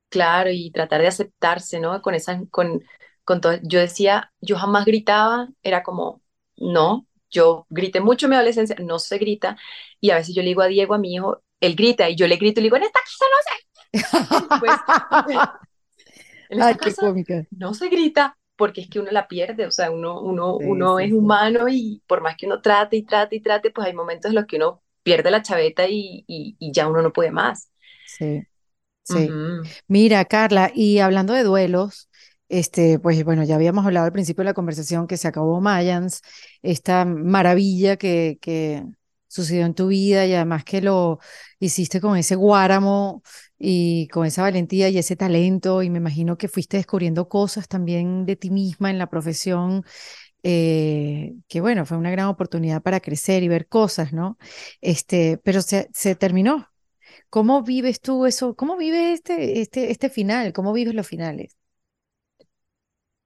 Claro, 0.09 0.51
y 0.53 0.70
tratar 0.70 1.01
de 1.01 1.09
aceptarse, 1.09 1.80
¿no? 1.80 2.01
Con 2.01 2.14
esa, 2.14 2.40
con, 2.51 2.82
con 3.24 3.40
todo. 3.40 3.55
Yo 3.62 3.80
decía, 3.80 4.32
yo 4.40 4.57
jamás 4.57 4.84
gritaba, 4.84 5.49
era 5.62 5.82
como, 5.82 6.22
no, 6.57 7.07
yo 7.30 7.66
grité 7.68 8.01
mucho 8.01 8.26
en 8.26 8.30
mi 8.30 8.36
adolescencia, 8.36 8.76
no 8.80 8.99
se 9.01 9.18
grita, 9.18 9.57
y 10.01 10.11
a 10.11 10.16
veces 10.16 10.34
yo 10.34 10.42
le 10.42 10.49
digo 10.49 10.62
a 10.62 10.68
Diego, 10.68 10.95
a 10.95 10.99
mi 10.99 11.14
hijo, 11.14 11.42
él 11.61 11.74
grita, 11.74 12.09
y 12.09 12.14
yo 12.16 12.28
le 12.28 12.36
grito 12.36 12.61
y 12.61 12.62
le 12.62 12.66
digo, 12.68 12.76
en 12.76 12.84
esta 12.84 13.01
casa 13.01 13.24
no 13.30 13.38
se... 13.42 13.74
pues, 14.59 14.84
en 16.49 16.59
esta 16.59 16.76
Ay, 16.76 16.78
qué 16.78 16.95
casa 16.95 17.03
cómica. 17.03 17.47
no 17.51 17.74
se 17.74 17.88
grita, 17.88 18.38
porque 18.57 18.82
es 18.82 18.88
que 18.90 19.01
uno 19.01 19.11
la 19.11 19.28
pierde, 19.28 19.66
o 19.66 19.70
sea, 19.70 19.90
uno, 19.90 20.20
uno, 20.20 20.57
Sí, 20.59 20.64
uno 20.64 20.99
sí, 20.99 21.01
es 21.01 21.12
sí. 21.12 21.12
humano 21.12 21.68
y 21.68 22.03
por 22.07 22.20
más 22.22 22.36
que 22.36 22.47
uno 22.47 22.61
trate 22.62 22.97
y 22.97 23.05
trate 23.05 23.36
y 23.36 23.40
trate, 23.42 23.70
pues 23.70 23.86
hay 23.86 23.95
momentos 23.95 24.30
en 24.30 24.36
los 24.36 24.47
que 24.47 24.57
uno 24.57 24.82
pierde 25.03 25.30
la 25.30 25.42
chaveta 25.42 25.86
y, 25.88 26.24
y, 26.26 26.57
y 26.59 26.72
ya 26.72 26.88
uno 26.88 27.03
no 27.03 27.12
puede 27.12 27.30
más. 27.30 27.70
Sí, 28.05 28.47
sí. 29.03 29.36
Mira, 29.88 30.24
Carla, 30.26 30.72
y 30.74 31.01
hablando 31.01 31.34
de 31.34 31.42
duelos, 31.45 32.11
este, 32.49 32.99
pues 32.99 33.24
bueno, 33.24 33.45
ya 33.45 33.57
habíamos 33.57 33.86
hablado 33.86 34.07
al 34.07 34.12
principio 34.12 34.42
de 34.42 34.47
la 34.51 34.55
conversación 34.55 35.07
que 35.07 35.16
se 35.18 35.28
acabó 35.28 35.61
Mayans, 35.61 36.22
esta 36.62 37.05
maravilla 37.05 37.97
que, 37.97 38.38
que 38.42 38.84
sucedió 39.28 39.66
en 39.66 39.74
tu 39.74 39.88
vida 39.88 40.26
y 40.26 40.34
además 40.34 40.64
que 40.64 40.82
lo 40.82 41.20
hiciste 41.61 42.01
con 42.01 42.16
ese 42.18 42.36
guáramo 42.36 43.22
y 43.65 44.09
con 44.09 44.27
esa 44.27 44.43
valentía 44.43 44.89
y 44.91 44.99
ese 44.99 45.17
talento 45.17 45.83
y 45.83 45.91
me 45.91 45.99
imagino 45.99 46.37
que 46.39 46.49
fuiste 46.49 46.77
descubriendo 46.77 47.29
cosas 47.29 47.69
también 47.69 48.27
de 48.27 48.37
ti 48.37 48.51
misma 48.51 48.91
en 48.91 48.99
la 48.99 49.09
profesión, 49.09 49.85
eh, 50.43 51.35
que 51.49 51.61
bueno, 51.62 51.87
fue 51.87 51.97
una 51.99 52.11
gran 52.12 52.29
oportunidad 52.29 52.83
para 52.83 53.01
crecer 53.01 53.43
y 53.45 53.49
ver 53.49 53.69
cosas, 53.69 54.12
¿no? 54.12 54.39
Este, 54.81 55.39
pero 55.45 55.62
se, 55.62 55.91
se 55.95 56.17
terminó. 56.17 56.69
¿Cómo 57.31 57.62
vives 57.62 58.01
tú 58.01 58.27
eso? 58.27 58.57
¿Cómo 58.57 58.77
vives 58.79 59.15
este, 59.17 59.61
este, 59.62 59.91
este 59.93 60.11
final? 60.11 60.53
¿Cómo 60.55 60.73
vives 60.75 60.95
los 60.95 61.07
finales? 61.09 61.57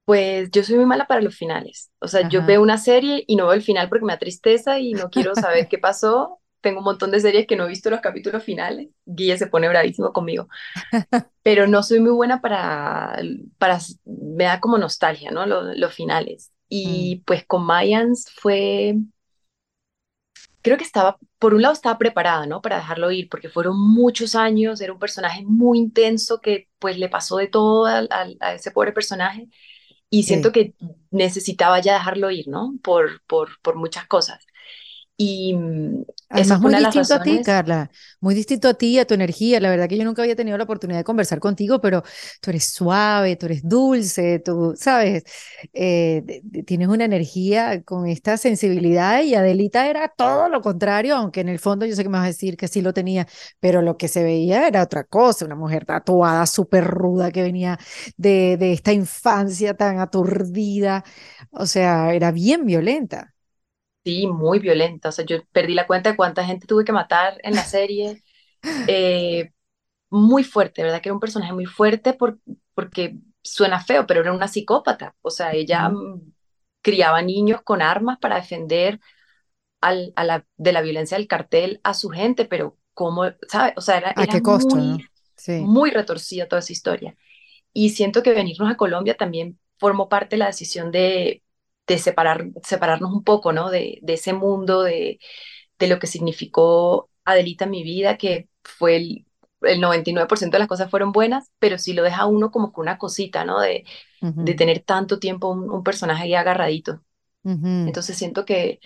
Pues 0.04 0.50
yo 0.50 0.64
soy 0.64 0.76
muy 0.76 0.86
mala 0.86 1.06
para 1.06 1.20
los 1.20 1.36
finales. 1.36 1.90
O 2.00 2.08
sea, 2.08 2.26
yo 2.28 2.42
veo 2.44 2.62
una 2.62 2.78
serie 2.78 3.24
y 3.26 3.36
no 3.36 3.44
veo 3.46 3.54
el 3.54 3.62
final 3.62 3.88
porque 3.90 4.06
me 4.06 4.12
da 4.14 4.18
tristeza 4.18 4.78
y 4.80 4.94
no 4.94 5.10
quiero 5.10 5.34
saber 5.34 5.68
qué 5.68 5.78
pasó. 5.78 6.37
Tengo 6.60 6.78
un 6.80 6.84
montón 6.84 7.10
de 7.10 7.20
series 7.20 7.46
que 7.46 7.56
no 7.56 7.64
he 7.66 7.68
visto 7.68 7.90
los 7.90 8.00
capítulos 8.00 8.42
finales. 8.44 8.88
Guille 9.06 9.38
se 9.38 9.46
pone 9.48 9.68
bravísimo 9.68 10.12
conmigo. 10.12 10.48
Pero 11.42 11.66
no 11.66 11.82
soy 11.82 12.00
muy 12.00 12.12
buena 12.12 12.40
para, 12.42 13.18
para 13.58 13.78
me 14.04 14.44
da 14.44 14.60
como 14.60 14.78
nostalgia, 14.78 15.30
¿no? 15.30 15.46
Lo- 15.46 15.74
Los, 15.74 15.94
finales. 15.94 16.52
Mm, 16.84 17.08
Y 17.08 17.22
pues 17.26 17.46
con 17.46 17.64
Mayans 17.64 18.30
fue, 18.40 18.96
creo 20.62 20.76
que 20.76 20.84
estaba, 20.84 21.18
por 21.38 21.54
un 21.54 21.62
lado 21.62 21.74
estaba 21.74 21.98
preparada, 21.98 22.46
¿no? 22.46 22.60
Para 22.62 22.76
dejarlo 22.76 23.10
ir, 23.10 23.28
porque 23.28 23.48
fueron 23.48 23.78
muchos 23.78 24.34
años, 24.34 24.80
era 24.80 24.92
un 24.92 24.98
personaje 24.98 25.42
muy 25.44 25.78
intenso 25.78 26.40
que 26.40 26.68
pues 26.78 26.98
le 26.98 27.08
pasó 27.08 27.36
de 27.38 27.48
todo 27.48 27.86
al- 27.86 28.08
al- 28.10 28.36
a 28.40 28.54
ese 28.54 28.70
pobre 28.70 28.92
personaje 28.92 29.48
y 30.10 30.24
siento 30.24 30.52
sí. 30.52 30.52
que 30.52 30.74
necesitaba 31.12 31.80
ya 31.80 31.94
dejarlo 31.94 32.30
ir, 32.32 32.48
¿no? 32.48 32.74
Por, 32.84 33.22
por, 33.26 33.60
por 33.62 33.76
muchas 33.76 34.06
cosas. 34.08 34.46
Y 35.20 35.52
mm, 35.54 36.04
eso 36.34 36.56
fue 36.58 36.68
muy 36.68 36.74
una 36.76 36.78
distinto 36.78 37.14
a 37.14 37.22
ti. 37.22 37.40
Carla, 37.42 37.90
muy 38.20 38.34
distinto 38.36 38.68
a 38.68 38.74
ti, 38.74 38.98
a 39.00 39.06
tu 39.06 39.14
energía. 39.14 39.58
La 39.60 39.68
verdad 39.70 39.88
que 39.88 39.98
yo 39.98 40.04
nunca 40.04 40.22
había 40.22 40.36
tenido 40.36 40.56
la 40.56 40.62
oportunidad 40.64 41.00
de 41.00 41.04
conversar 41.04 41.40
contigo, 41.40 41.80
pero 41.80 42.04
tú 42.40 42.50
eres 42.50 42.66
suave, 42.72 43.34
tú 43.36 43.46
eres 43.46 43.62
dulce, 43.68 44.38
tú, 44.38 44.74
sabes, 44.76 45.24
Eh, 45.72 46.42
tienes 46.66 46.88
una 46.88 47.04
energía 47.04 47.82
con 47.82 48.06
esta 48.06 48.36
sensibilidad 48.36 49.22
y 49.22 49.34
Adelita 49.34 49.88
era 49.88 50.08
todo 50.08 50.48
lo 50.48 50.60
contrario, 50.62 51.16
aunque 51.16 51.40
en 51.40 51.48
el 51.48 51.58
fondo 51.58 51.84
yo 51.86 51.94
sé 51.96 52.02
que 52.04 52.08
me 52.08 52.18
vas 52.18 52.24
a 52.24 52.28
decir 52.28 52.56
que 52.56 52.68
sí 52.68 52.80
lo 52.82 52.92
tenía, 52.94 53.26
pero 53.60 53.82
lo 53.82 53.96
que 53.96 54.08
se 54.08 54.22
veía 54.24 54.66
era 54.68 54.82
otra 54.84 55.04
cosa, 55.04 55.44
una 55.46 55.56
mujer 55.56 55.84
tatuada, 55.84 56.46
súper 56.46 56.84
ruda, 56.84 57.30
que 57.32 57.42
venía 57.42 57.78
de, 58.16 58.56
de 58.58 58.72
esta 58.72 58.92
infancia 58.92 59.74
tan 59.76 59.98
aturdida, 60.00 61.04
o 61.50 61.66
sea, 61.66 62.12
era 62.14 62.30
bien 62.32 62.64
violenta. 62.66 63.34
Sí, 64.04 64.26
muy 64.26 64.58
violenta. 64.58 65.10
O 65.10 65.12
sea, 65.12 65.24
yo 65.26 65.44
perdí 65.52 65.74
la 65.74 65.86
cuenta 65.86 66.10
de 66.10 66.16
cuánta 66.16 66.44
gente 66.44 66.66
tuve 66.66 66.84
que 66.84 66.92
matar 66.92 67.38
en 67.42 67.54
la 67.54 67.64
serie. 67.64 68.22
Eh, 68.86 69.52
muy 70.10 70.44
fuerte, 70.44 70.82
¿verdad? 70.82 71.02
Que 71.02 71.08
era 71.10 71.14
un 71.14 71.20
personaje 71.20 71.52
muy 71.54 71.66
fuerte 71.66 72.14
por- 72.14 72.38
porque 72.74 73.18
suena 73.42 73.80
feo, 73.80 74.06
pero 74.06 74.20
era 74.20 74.32
una 74.32 74.48
psicópata. 74.48 75.16
O 75.22 75.30
sea, 75.30 75.52
ella 75.52 75.88
mm, 75.90 76.32
criaba 76.82 77.22
niños 77.22 77.62
con 77.62 77.82
armas 77.82 78.18
para 78.20 78.36
defender 78.36 79.00
al, 79.80 80.12
a 80.16 80.24
la, 80.24 80.46
de 80.56 80.72
la 80.72 80.82
violencia 80.82 81.16
del 81.16 81.28
cartel 81.28 81.80
a 81.84 81.94
su 81.94 82.08
gente, 82.10 82.44
pero 82.46 82.78
¿cómo, 82.94 83.24
sabe? 83.48 83.74
O 83.76 83.80
sea, 83.80 83.98
era, 83.98 84.10
¿A 84.14 84.26
era 84.26 84.32
qué 84.32 84.42
costo, 84.42 84.76
muy, 84.76 84.84
no? 84.84 84.98
Sí. 85.36 85.66
muy 85.66 85.90
retorcida 85.90 86.48
toda 86.48 86.60
esa 86.60 86.72
historia. 86.72 87.16
Y 87.72 87.90
siento 87.90 88.22
que 88.22 88.32
venirnos 88.34 88.70
a 88.70 88.76
Colombia 88.76 89.16
también 89.16 89.58
formó 89.78 90.08
parte 90.08 90.36
de 90.36 90.40
la 90.40 90.46
decisión 90.48 90.90
de, 90.92 91.42
de 91.88 91.98
separar, 91.98 92.46
separarnos 92.64 93.12
un 93.12 93.24
poco, 93.24 93.52
¿no? 93.52 93.70
De, 93.70 93.98
de 94.02 94.14
ese 94.14 94.34
mundo, 94.34 94.82
de, 94.84 95.20
de 95.78 95.88
lo 95.88 95.98
que 95.98 96.06
significó 96.08 97.10
Adelita 97.24 97.64
en 97.66 97.70
mi 97.72 97.82
vida, 97.84 98.18
que 98.18 98.48
fue 98.64 98.96
el, 98.96 99.26
el 99.62 99.80
99% 99.80 100.56
de 100.56 100.60
las 100.60 100.68
cosas 100.68 100.90
fueron 100.90 101.12
buenas, 101.12 101.50
pero 101.58 101.78
sí 101.78 101.92
lo 101.94 102.02
deja 102.04 102.26
uno 102.26 102.50
como 102.50 102.72
con 102.72 102.82
una 102.84 102.98
cosita, 102.98 103.44
¿no? 103.44 103.60
De, 103.60 103.84
de 104.40 104.54
tener 104.54 104.80
tanto 104.84 105.18
tiempo 105.20 105.48
un, 105.50 105.70
un 105.70 105.82
personaje 105.84 106.24
ahí 106.24 106.34
agarradito. 106.34 107.02
ujú. 107.44 107.74
Entonces 107.84 108.16
siento 108.18 108.44
que, 108.44 108.80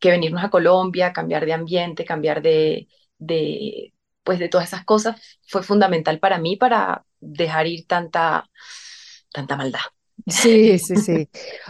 que 0.00 0.10
venirnos 0.10 0.44
a 0.44 0.50
Colombia, 0.50 1.12
cambiar 1.12 1.46
de 1.46 1.54
ambiente, 1.54 2.04
cambiar 2.04 2.42
de, 2.42 2.88
de, 3.18 3.94
pues 4.24 4.38
de 4.40 4.48
todas 4.48 4.68
esas 4.68 4.84
cosas, 4.86 5.20
fue 5.48 5.62
fundamental 5.62 6.20
para 6.20 6.38
mí 6.38 6.56
para 6.56 7.06
dejar 7.20 7.66
ir 7.68 7.86
tanta, 7.86 8.50
tanta 9.32 9.56
maldad. 9.56 9.80
Sí, 10.26 10.78
sí, 10.78 10.96
sí. 10.98 11.28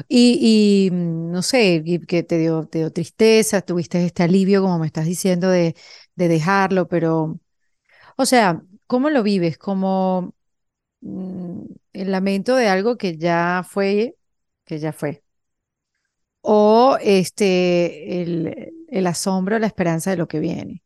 Y, 0.09 0.88
y, 0.88 0.90
mm, 0.90 1.30
no 1.32 1.42
sé, 1.42 1.82
que 2.07 2.22
te 2.22 2.38
dio, 2.38 2.66
te 2.66 2.78
dio 2.78 2.92
tristeza, 2.92 3.62
tuviste 3.62 4.05
este 4.05 4.22
alivio, 4.24 4.61
como 4.62 4.78
me 4.78 4.86
estás 4.86 5.07
diciendo, 5.07 5.48
de, 5.48 5.74
de 6.16 6.28
dejarlo, 6.28 6.86
pero, 6.88 7.40
o 8.16 8.26
sea, 8.26 8.62
¿cómo 8.86 9.11
lo 9.11 9.22
vives? 9.24 9.59
¿Como 9.59 10.34
mm, 11.03 11.62
el 11.94 12.12
lamento 12.12 12.57
de 12.57 12.68
algo 12.68 12.98
que 12.98 13.18
ya 13.18 13.64
fue, 13.68 14.16
que 14.66 14.78
ya 14.80 14.92
fue? 14.92 15.24
¿O 16.40 16.98
este, 17.00 18.22
el, 18.22 18.72
el 18.88 19.07
asombro, 19.07 19.59
la 19.59 19.66
esperanza 19.66 20.11
de 20.11 20.16
lo 20.16 20.28
que 20.28 20.40
viene? 20.40 20.82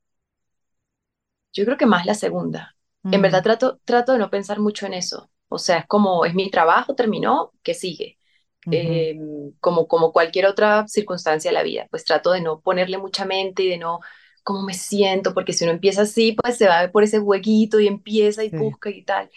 Yo 1.52 1.64
creo 1.64 1.76
que 1.76 1.86
más 1.86 2.06
la 2.06 2.14
segunda. 2.14 2.76
En 3.10 3.20
verdad 3.20 3.42
Mm, 3.42 3.42
trato, 3.42 3.80
trato 3.84 4.12
de 4.12 4.18
no 4.20 4.30
pensar 4.30 4.60
mucho 4.60 4.86
en 4.86 4.94
eso. 4.94 5.28
O 5.48 5.58
sea, 5.58 5.78
es 5.78 5.86
como, 5.86 6.24
es 6.24 6.34
mi 6.34 6.50
trabajo, 6.50 6.94
terminó, 6.94 7.52
¿qué 7.62 7.74
sigue? 7.74 8.18
ujú, 8.66 9.06
Eh, 9.10 9.16
como, 9.60 9.86
como 9.88 10.12
cualquier 10.12 10.46
otra 10.46 10.86
circunstancia 10.88 11.50
de 11.50 11.54
la 11.54 11.62
vida, 11.62 11.86
pues 11.90 12.04
trato 12.04 12.32
de 12.32 12.40
no 12.42 12.60
ponerle 12.60 12.98
mucha 12.98 13.24
mente 13.26 13.62
y 13.64 13.68
de 13.70 13.78
no, 13.78 14.00
cómo 14.44 14.62
me 14.62 14.74
siento, 14.74 15.34
porque 15.34 15.52
si 15.52 15.64
uno 15.64 15.72
empieza 15.72 16.02
así, 16.02 16.32
pues 16.42 16.56
se 16.58 16.66
va 16.68 16.88
por 16.90 17.04
ese 17.04 17.20
huequito 17.20 17.78
y 17.80 17.86
empieza 17.88 18.44
y 18.44 18.50
sí. 18.50 18.56
busca 18.58 18.90
y 18.90 19.04
tal. 19.04 19.30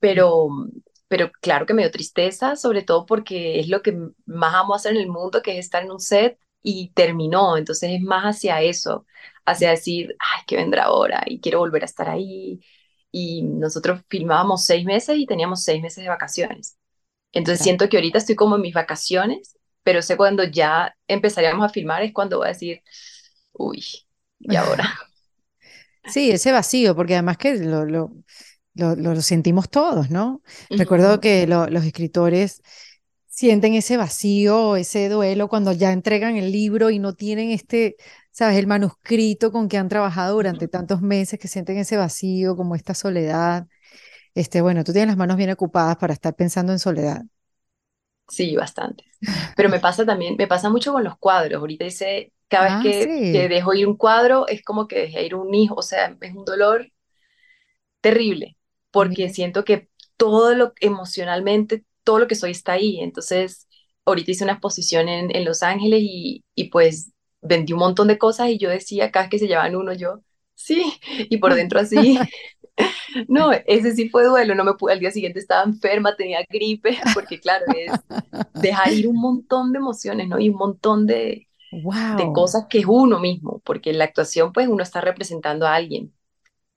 Pero, 0.00 0.48
pero 1.08 1.30
claro 1.40 1.66
que 1.66 1.74
me 1.74 1.82
dio 1.82 1.90
tristeza, 1.90 2.56
sobre 2.56 2.82
todo 2.82 3.06
porque 3.06 3.60
es 3.60 3.68
lo 3.68 3.82
que 3.82 3.96
más 4.26 4.54
amo 4.54 4.74
hacer 4.74 4.92
en 4.96 5.02
el 5.02 5.08
mundo, 5.08 5.42
que 5.42 5.52
es 5.58 5.58
estar 5.66 5.82
en 5.82 5.90
un 5.92 6.00
set 6.00 6.38
y 6.62 6.90
terminó. 6.94 7.56
Entonces 7.56 7.90
es 7.92 8.00
más 8.02 8.24
hacia 8.24 8.60
eso, 8.62 9.06
hacia 9.44 9.70
decir, 9.70 10.16
ay, 10.18 10.42
¿qué 10.46 10.56
vendrá 10.56 10.84
ahora? 10.84 11.22
Y 11.26 11.40
quiero 11.40 11.58
volver 11.60 11.82
a 11.82 11.86
estar 11.86 12.08
ahí. 12.08 12.60
Y 13.12 13.42
nosotros 13.44 14.02
filmábamos 14.10 14.64
seis 14.64 14.84
meses 14.86 15.18
y 15.18 15.26
teníamos 15.26 15.64
seis 15.64 15.82
meses 15.82 16.04
de 16.04 16.10
vacaciones. 16.10 16.78
Entonces 17.32 17.62
Claro. 17.62 17.62
siento 17.62 17.88
que 17.88 17.96
ahorita 17.98 18.18
estoy 18.18 18.36
como 18.36 18.56
en 18.56 18.62
mis 18.62 18.74
vacaciones, 18.74 19.58
pero 19.84 20.02
sé 20.02 20.16
cuando 20.16 20.44
ya 20.44 20.96
empezaríamos 21.08 21.66
a 21.66 21.70
filmar 21.70 22.02
es 22.02 22.12
cuando 22.14 22.38
voy 22.38 22.46
a 22.48 22.50
decir, 22.50 22.82
uy, 23.52 23.84
¿y 24.40 24.56
ahora? 24.56 24.84
Sí, 26.04 26.30
ese 26.30 26.52
vacío, 26.52 26.94
porque 26.96 27.14
además 27.14 27.38
que 27.38 27.54
lo, 27.56 27.84
lo, 27.84 28.12
lo, 28.74 28.96
lo 28.96 29.22
sentimos 29.22 29.70
todos, 29.70 30.10
¿no? 30.10 30.42
Recuerdo 30.76 31.20
Ujú. 31.20 31.20
que 31.20 31.46
lo- 31.46 31.68
los 31.68 31.84
escritores 31.84 32.62
sienten 33.32 33.74
ese 33.74 33.96
vacío, 33.96 34.76
ese 34.76 35.08
duelo 35.08 35.48
cuando 35.48 35.72
ya 35.72 35.92
entregan 35.92 36.36
el 36.36 36.52
libro 36.52 36.90
y 36.90 36.98
no 36.98 37.14
tienen 37.14 37.50
este, 37.50 37.96
¿sabes? 38.32 38.58
El 38.58 38.66
manuscrito 38.66 39.52
con 39.52 39.68
que 39.68 39.78
han 39.78 39.88
trabajado 39.88 40.34
durante 40.36 40.68
tantos 40.68 41.02
meses, 41.02 41.38
que 41.40 41.48
sienten 41.48 41.78
ese 41.78 41.96
vacío, 41.96 42.56
como 42.56 42.74
esta 42.76 42.94
soledad. 42.94 43.66
Este, 44.34 44.62
bueno, 44.62 44.84
tú 44.84 44.92
tienes 44.92 45.08
las 45.08 45.16
manos 45.18 45.36
bien 45.38 45.50
ocupadas 45.50 45.96
para 45.98 46.14
estar 46.14 46.34
pensando 46.36 46.72
en 46.72 46.78
soledad. 46.80 47.22
Sí, 48.28 48.56
bastantes. 48.56 49.06
Pero 49.54 49.68
me 49.68 49.78
pasa 49.80 50.06
también, 50.06 50.36
me 50.38 50.46
pasa 50.46 50.70
mucho 50.70 50.92
con 50.92 51.04
los 51.04 51.18
cuadros. 51.18 51.60
Ahorita 51.60 51.84
dice, 51.84 52.32
cada 52.48 52.64
vez 52.64 52.76
Ah, 52.76 52.78
que, 52.78 53.14
que 53.30 53.48
sí. 53.48 53.48
dejo 53.48 53.74
ir 53.74 53.86
un 53.86 53.96
cuadro, 53.96 54.46
es 54.48 54.62
como 54.64 54.88
que 54.88 55.00
dejé 55.00 55.26
ir 55.26 55.34
un 55.34 55.54
hijo, 55.54 55.74
o 55.76 55.82
sea, 55.82 56.16
es 56.20 56.34
un 56.34 56.44
dolor. 56.44 56.90
terrible, 58.00 58.56
porque 58.90 59.28
siento 59.30 59.64
que 59.64 59.88
todo 60.16 60.54
lo 60.54 60.72
emocionalmente, 60.80 61.84
todo 62.04 62.18
lo 62.18 62.28
que 62.28 62.34
soy 62.34 62.52
está 62.52 62.72
ahí. 62.72 63.00
Entonces, 63.00 63.68
ahorita 64.04 64.30
hice 64.30 64.44
una 64.44 64.54
exposición 64.54 65.08
en, 65.08 65.34
en 65.34 65.44
Los 65.44 65.62
Ángeles 65.62 66.00
y, 66.02 66.44
y 66.54 66.64
pues 66.70 67.12
vendí 67.42 67.72
un 67.72 67.80
montón 67.80 68.08
de 68.08 68.18
cosas 68.18 68.48
y 68.48 68.58
yo 68.58 68.70
decía, 68.70 69.10
cada 69.10 69.24
vez 69.24 69.30
que 69.30 69.38
se 69.38 69.48
llevaban 69.48 69.76
uno, 69.76 69.92
yo, 69.92 70.20
sí, 70.54 70.94
y 71.28 71.36
por 71.38 71.54
dentro 71.54 71.80
así, 71.80 72.18
no, 73.28 73.50
ese 73.52 73.92
sí 73.94 74.08
fue 74.08 74.24
duelo, 74.24 74.54
no 74.54 74.64
me 74.64 74.74
pude, 74.74 74.92
al 74.92 75.00
día 75.00 75.10
siguiente 75.10 75.40
estaba 75.40 75.64
enferma, 75.64 76.16
tenía 76.16 76.44
gripe, 76.48 76.98
porque 77.14 77.40
claro, 77.40 77.64
es 77.76 77.92
dejar 78.54 78.92
ir 78.92 79.08
un 79.08 79.20
montón 79.20 79.72
de 79.72 79.78
emociones, 79.78 80.28
¿no? 80.28 80.38
Y 80.38 80.48
un 80.48 80.56
montón 80.56 81.06
de, 81.06 81.48
cosas 82.34 82.66
que 82.68 82.78
es 82.80 82.86
uno 82.86 83.18
mismo, 83.18 83.60
porque 83.64 83.90
en 83.90 83.98
la 83.98 84.04
actuación 84.04 84.52
pues 84.52 84.68
uno 84.68 84.82
está 84.82 85.00
representando 85.00 85.66
a 85.66 85.74
alguien, 85.74 86.14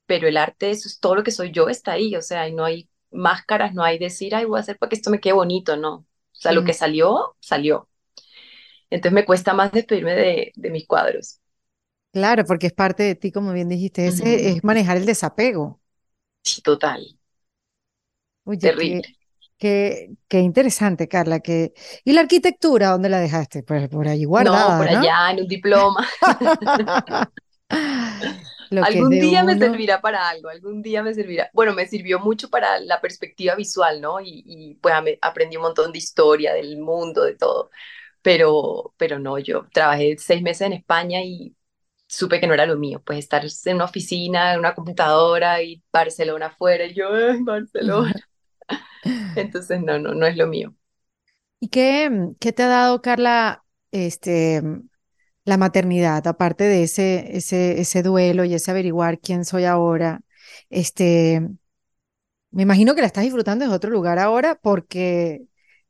pero 0.06 0.28
el 0.28 0.38
arte, 0.38 0.72
eso 0.72 0.88
es 0.88 1.00
todo 1.00 1.16
lo 1.16 1.24
que 1.24 1.32
soy 1.32 1.52
yo, 1.52 1.70
está 1.70 1.94
ahí, 1.94 2.16
o 2.16 2.22
sea, 2.22 2.48
y 2.48 2.54
no 2.54 2.64
hay 2.64 2.90
máscaras, 3.16 3.74
no 3.74 3.84
hay 3.84 3.97
decir, 3.99 4.36
ay, 4.36 4.45
voy 4.45 4.57
a 4.57 4.61
hacer 4.61 4.78
para 4.78 4.89
que 4.89 4.95
esto 4.97 5.11
me 5.11 5.20
quede 5.20 5.34
bonito, 5.34 5.78
no. 5.78 5.95
O 5.97 6.07
sea, 6.34 6.51
lo 6.53 6.63
que 6.63 6.74
salió, 6.74 7.36
salió. 7.39 7.89
Entonces 8.89 9.13
me 9.13 9.26
cuesta 9.26 9.53
más 9.53 9.72
despedirme 9.72 10.13
de, 10.16 10.51
de 10.55 10.70
mis 10.72 10.88
cuadros. 10.88 11.39
Claro, 12.11 12.45
porque 12.45 12.68
es 12.68 12.74
parte 12.74 13.03
de 13.03 13.16
ti, 13.16 13.32
como 13.32 13.51
bien 13.53 13.68
dijiste, 13.70 14.07
es 14.07 14.63
manejar 14.63 14.95
el 14.97 15.05
desapego. 15.05 15.82
Sí, 16.43 16.61
total, 16.61 17.03
Oye, 18.43 18.74
terrible. 18.74 19.16
qué, 19.57 20.16
qué 20.28 20.39
interesante, 20.39 21.07
Carla. 21.07 21.39
Que... 21.39 21.74
¿Y 22.03 22.13
la 22.13 22.22
arquitectura, 22.22 22.89
dónde 22.91 23.09
la 23.09 23.20
dejaste? 23.20 23.63
Pues 23.63 23.89
por 23.89 24.07
ahí 24.07 24.26
No, 24.38 24.74
guardada, 24.74 24.78
por 24.78 24.88
¿no? 24.88 25.07
allá 25.07 25.32
en 25.32 25.39
un 25.41 25.47
diploma. 25.47 26.07
Lo 28.76 28.84
Algún 28.86 29.20
día 29.20 29.44
me 29.44 29.58
servirá 29.58 30.02
para 30.02 30.30
algo, 30.30 30.50
algún 30.50 30.82
día 30.82 31.02
me 31.04 31.14
servirá. 31.14 31.50
Bueno, 31.54 31.74
me 31.74 31.88
sirvió 31.88 32.20
mucho 32.20 32.50
para 32.50 32.80
la 32.80 33.02
perspectiva 33.02 33.56
visual, 33.56 34.02
¿no? 34.02 34.20
Y, 34.22 34.44
y 34.46 34.76
pues 34.76 34.94
aprendí 35.22 35.56
un 35.58 35.64
montón 35.64 35.92
de 35.92 35.98
historia 36.00 36.54
del 36.54 36.78
mundo, 36.80 37.24
de 37.24 37.36
todo. 37.36 37.72
Pero, 38.22 38.94
pero 38.98 39.20
no, 39.20 39.40
yo 39.40 39.68
trabajé 39.74 40.18
seis 40.20 40.42
meses 40.44 40.68
en 40.68 40.74
España 40.74 41.22
y 41.24 41.56
supe 42.08 42.40
que 42.40 42.48
no 42.48 42.54
era 42.56 42.66
lo 42.68 42.78
mío. 42.78 43.02
Pues 43.06 43.20
estar 43.20 43.44
en 43.66 43.76
una 43.76 43.86
oficina, 43.86 44.54
en 44.54 44.60
una 44.60 44.76
computadora 44.76 45.62
y 45.64 45.84
Barcelona 45.94 46.48
afuera, 46.48 46.86
y 46.86 46.94
yo, 46.96 47.10
ay, 47.16 47.44
Barcelona. 47.44 48.14
Entonces, 49.36 49.82
no, 49.82 50.00
no, 50.00 50.14
no 50.14 50.26
es 50.28 50.38
lo 50.38 50.48
mío. 50.48 50.76
¿Y 51.60 51.70
qué, 51.70 52.10
qué 52.40 52.54
te 52.54 52.64
ha 52.64 52.68
dado, 52.68 53.02
Carla, 53.02 53.66
este, 53.92 54.62
la 55.46 55.58
maternidad, 55.58 56.26
aparte 56.28 56.64
de 56.66 56.84
ese, 56.84 57.38
ese, 57.38 57.80
ese 57.82 58.04
duelo 58.04 58.46
y 58.46 58.54
ese 58.56 58.72
averiguar 58.72 59.20
quién 59.20 59.46
soy 59.46 59.66
ahora? 59.66 60.22
Este, 60.70 61.41
me 62.52 62.64
imagino 62.64 62.96
que 62.96 63.02
la 63.02 63.08
estás 63.08 63.24
disfrutando 63.24 63.66
desde 63.66 63.76
otro 63.76 63.89
lugar 63.91 64.20
ahora 64.20 64.56
porque 64.62 65.46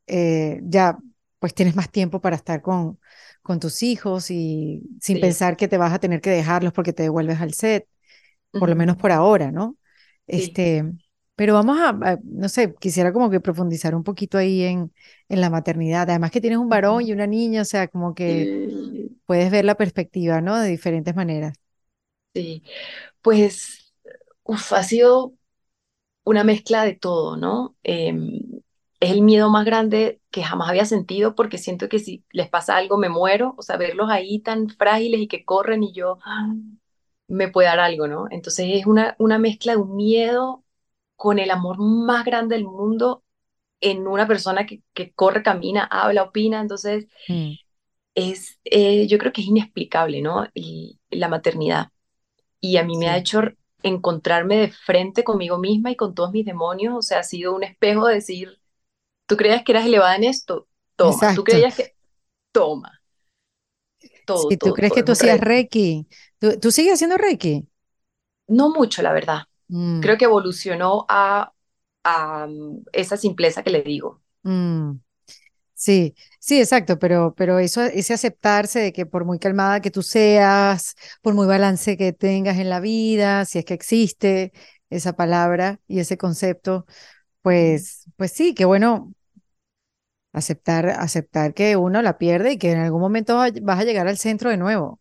eh, 0.07 0.59
ya 0.63 0.97
pues 1.39 1.53
tienes 1.53 1.75
más 1.75 1.91
tiempo 1.91 2.21
para 2.21 2.35
estar 2.35 2.61
con, 2.61 2.99
con 3.43 3.59
tus 3.59 3.83
hijos 3.83 4.31
y 4.31 4.83
sin 4.99 5.19
Sí, 5.19 5.19
pensar 5.19 5.57
que 5.57 5.67
te 5.67 5.77
vas 5.77 5.93
a 5.93 5.99
tener 5.99 6.21
que 6.21 6.29
dejarlos 6.31 6.73
porque 6.73 6.93
te 6.93 7.03
devuelves 7.03 7.39
al 7.41 7.53
set. 7.53 7.87
por 8.57 8.69
lo 8.69 8.75
menos 8.77 8.97
por 8.97 9.11
ahora, 9.11 9.51
¿no? 9.51 9.77
sí. 10.31 10.57
Este, 10.57 10.83
pero 11.35 11.53
vamos 11.55 11.79
a, 11.79 11.89
a- 11.91 12.19
no 12.25 12.49
sé, 12.49 12.75
quisiera 12.79 13.13
como 13.13 13.29
que 13.31 13.41
profundizar 13.41 13.95
un 13.95 14.03
poquito 14.03 14.37
ahí 14.39 14.63
en, 14.63 14.93
en 15.29 15.41
la 15.41 15.49
maternidad. 15.51 16.09
Además 16.09 16.31
que 16.31 16.41
tienes 16.41 16.59
un 16.59 16.69
varón 16.69 17.03
y 17.03 17.13
una 17.13 17.27
niña, 17.27 17.61
o 17.63 17.65
sea, 17.65 17.87
como 17.89 18.15
que 18.15 18.51
puedes 19.25 19.51
ver 19.51 19.65
la 19.65 19.75
perspectiva, 19.75 20.41
¿no? 20.41 20.59
De 20.59 20.69
diferentes 20.69 21.15
maneras. 21.15 21.55
sí. 22.33 22.63
Pues, 23.21 23.93
uf, 24.43 24.73
ha 24.73 24.83
sido 24.83 25.35
una 26.25 26.43
mezcla 26.43 26.83
de 26.85 26.95
todo, 26.95 27.37
¿no? 27.37 27.77
Em, 27.83 28.41
es 29.01 29.11
el 29.11 29.21
miedo 29.23 29.49
más 29.51 29.65
grande 29.65 30.21
que 30.31 30.43
jamás 30.43 30.69
había 30.69 30.85
sentido 30.85 31.35
porque 31.35 31.57
siento 31.59 31.89
que 31.89 31.99
si 31.99 32.25
les 32.31 32.49
pasa 32.49 32.77
algo 32.77 32.97
me 32.97 33.09
muero, 33.09 33.55
o 33.57 33.63
sea, 33.63 33.77
verlos 33.77 34.09
ahí 34.11 34.39
tan 34.41 34.69
frágiles 34.69 35.21
y 35.21 35.27
que 35.29 35.45
corren 35.45 35.83
y 35.83 35.93
yo 35.93 36.19
ah, 36.25 36.53
me 37.27 37.49
puede 37.49 37.67
dar 37.69 37.79
algo, 37.79 38.07
¿no? 38.07 38.27
Entonces 38.31 38.67
es 38.71 38.85
una, 38.87 39.15
una 39.19 39.39
mezcla 39.39 39.73
de 39.73 39.79
un 39.79 39.95
miedo 39.95 40.63
con 41.17 41.39
el 41.39 41.51
amor 41.51 41.77
más 41.79 42.25
grande 42.25 42.55
del 42.55 42.65
mundo 42.65 43.23
en 43.81 44.07
una 44.07 44.27
persona 44.27 44.65
que, 44.67 44.83
que 44.93 45.13
corre, 45.13 45.43
camina, 45.43 45.85
habla, 45.85 46.23
opina, 46.23 46.61
entonces 46.61 47.07
Mm, 47.29 47.55
es, 48.15 48.59
eh, 48.65 49.07
yo 49.07 49.17
creo 49.17 49.33
que 49.33 49.41
es 49.41 49.47
inexplicable, 49.47 50.21
¿no? 50.21 50.47
Y 50.53 50.99
la 51.09 51.29
maternidad 51.29 51.89
y 52.59 52.77
a 52.77 52.83
mí 52.83 52.97
me 52.97 53.09
ha 53.09 53.17
sí, 53.17 53.17
hecho 53.17 53.41
encontrarme 53.83 54.57
de 54.57 54.69
frente 54.71 55.23
conmigo 55.23 55.57
misma 55.59 55.91
y 55.91 55.95
con 55.95 56.15
todos 56.15 56.31
mis 56.31 56.45
demonios, 56.45 56.95
o 56.97 57.01
sea, 57.01 57.19
ha 57.19 57.23
sido 57.23 57.55
un 57.55 57.63
espejo 57.63 58.07
de 58.07 58.15
decir, 58.15 58.59
tú 59.27 59.37
creías 59.37 59.63
que 59.63 59.73
eras 59.73 59.85
elevada 59.87 60.15
en 60.17 60.25
esto, 60.25 60.67
toma, 60.97 61.31
tú 61.33 61.43
exacto. 61.43 61.45
creías 61.45 61.75
que, 61.75 61.95
toma, 62.51 63.01
todo, 64.25 64.53
Si 64.53 64.57
tú 64.57 64.73
todo, 64.73 64.73
crees 64.73 64.91
todo 64.91 64.93
que 64.93 65.03
tú 65.03 65.11
hacías. 65.13 65.39
Reiki, 65.39 66.07
¿tú, 66.39 66.59
tú 66.59 66.71
sigues 66.71 66.93
haciendo 66.95 67.17
Reiki? 67.17 67.67
No 68.47 68.69
mucho, 68.69 69.01
la 69.01 69.13
verdad. 69.13 69.43
Mm, 69.69 69.99
Creo 69.99 70.17
que 70.17 70.25
evolucionó 70.25 71.05
a, 71.09 71.53
a 72.03 72.45
um, 72.45 72.83
esa 72.93 73.17
simpleza 73.17 73.63
que 73.63 73.71
le 73.71 73.81
digo. 73.83 74.21
mm. 74.43 74.99
Sí, 75.77 76.15
sí, 76.39 76.59
exacto, 76.59 76.97
pero, 76.99 77.33
pero 77.35 77.59
eso, 77.59 77.83
ese 77.83 78.13
aceptarse 78.13 78.79
de 78.79 78.93
que 78.93 79.05
por 79.05 79.25
muy 79.25 79.39
calmada 79.39 79.81
que 79.81 79.91
tú 79.91 80.01
seas, 80.03 80.95
por 81.21 81.33
muy 81.33 81.47
balance 81.47 81.97
que 81.97 82.13
tengas 82.13 82.57
en 82.59 82.69
la 82.69 82.79
vida, 82.79 83.43
si 83.45 83.59
es 83.59 83.65
que 83.65 83.73
existe 83.73 84.53
esa 84.89 85.13
palabra 85.17 85.81
y 85.87 85.99
ese 85.99 86.17
concepto, 86.17 86.85
pues, 87.41 88.05
pues 88.17 88.31
sí, 88.33 88.53
qué 88.55 88.65
bueno 88.65 89.13
aceptar, 90.33 90.87
aceptar 90.89 91.53
que 91.55 91.75
uno 91.77 92.01
la 92.03 92.17
pierde 92.19 92.51
y 92.53 92.57
que 92.59 92.71
en 92.71 92.79
algún 92.79 93.01
momento 93.01 93.35
va- 93.37 93.49
vas 93.63 93.79
a 93.79 93.83
llegar 93.85 94.07
al 94.07 94.17
centro 94.19 94.49
de 94.51 94.57
nuevo. 94.57 94.99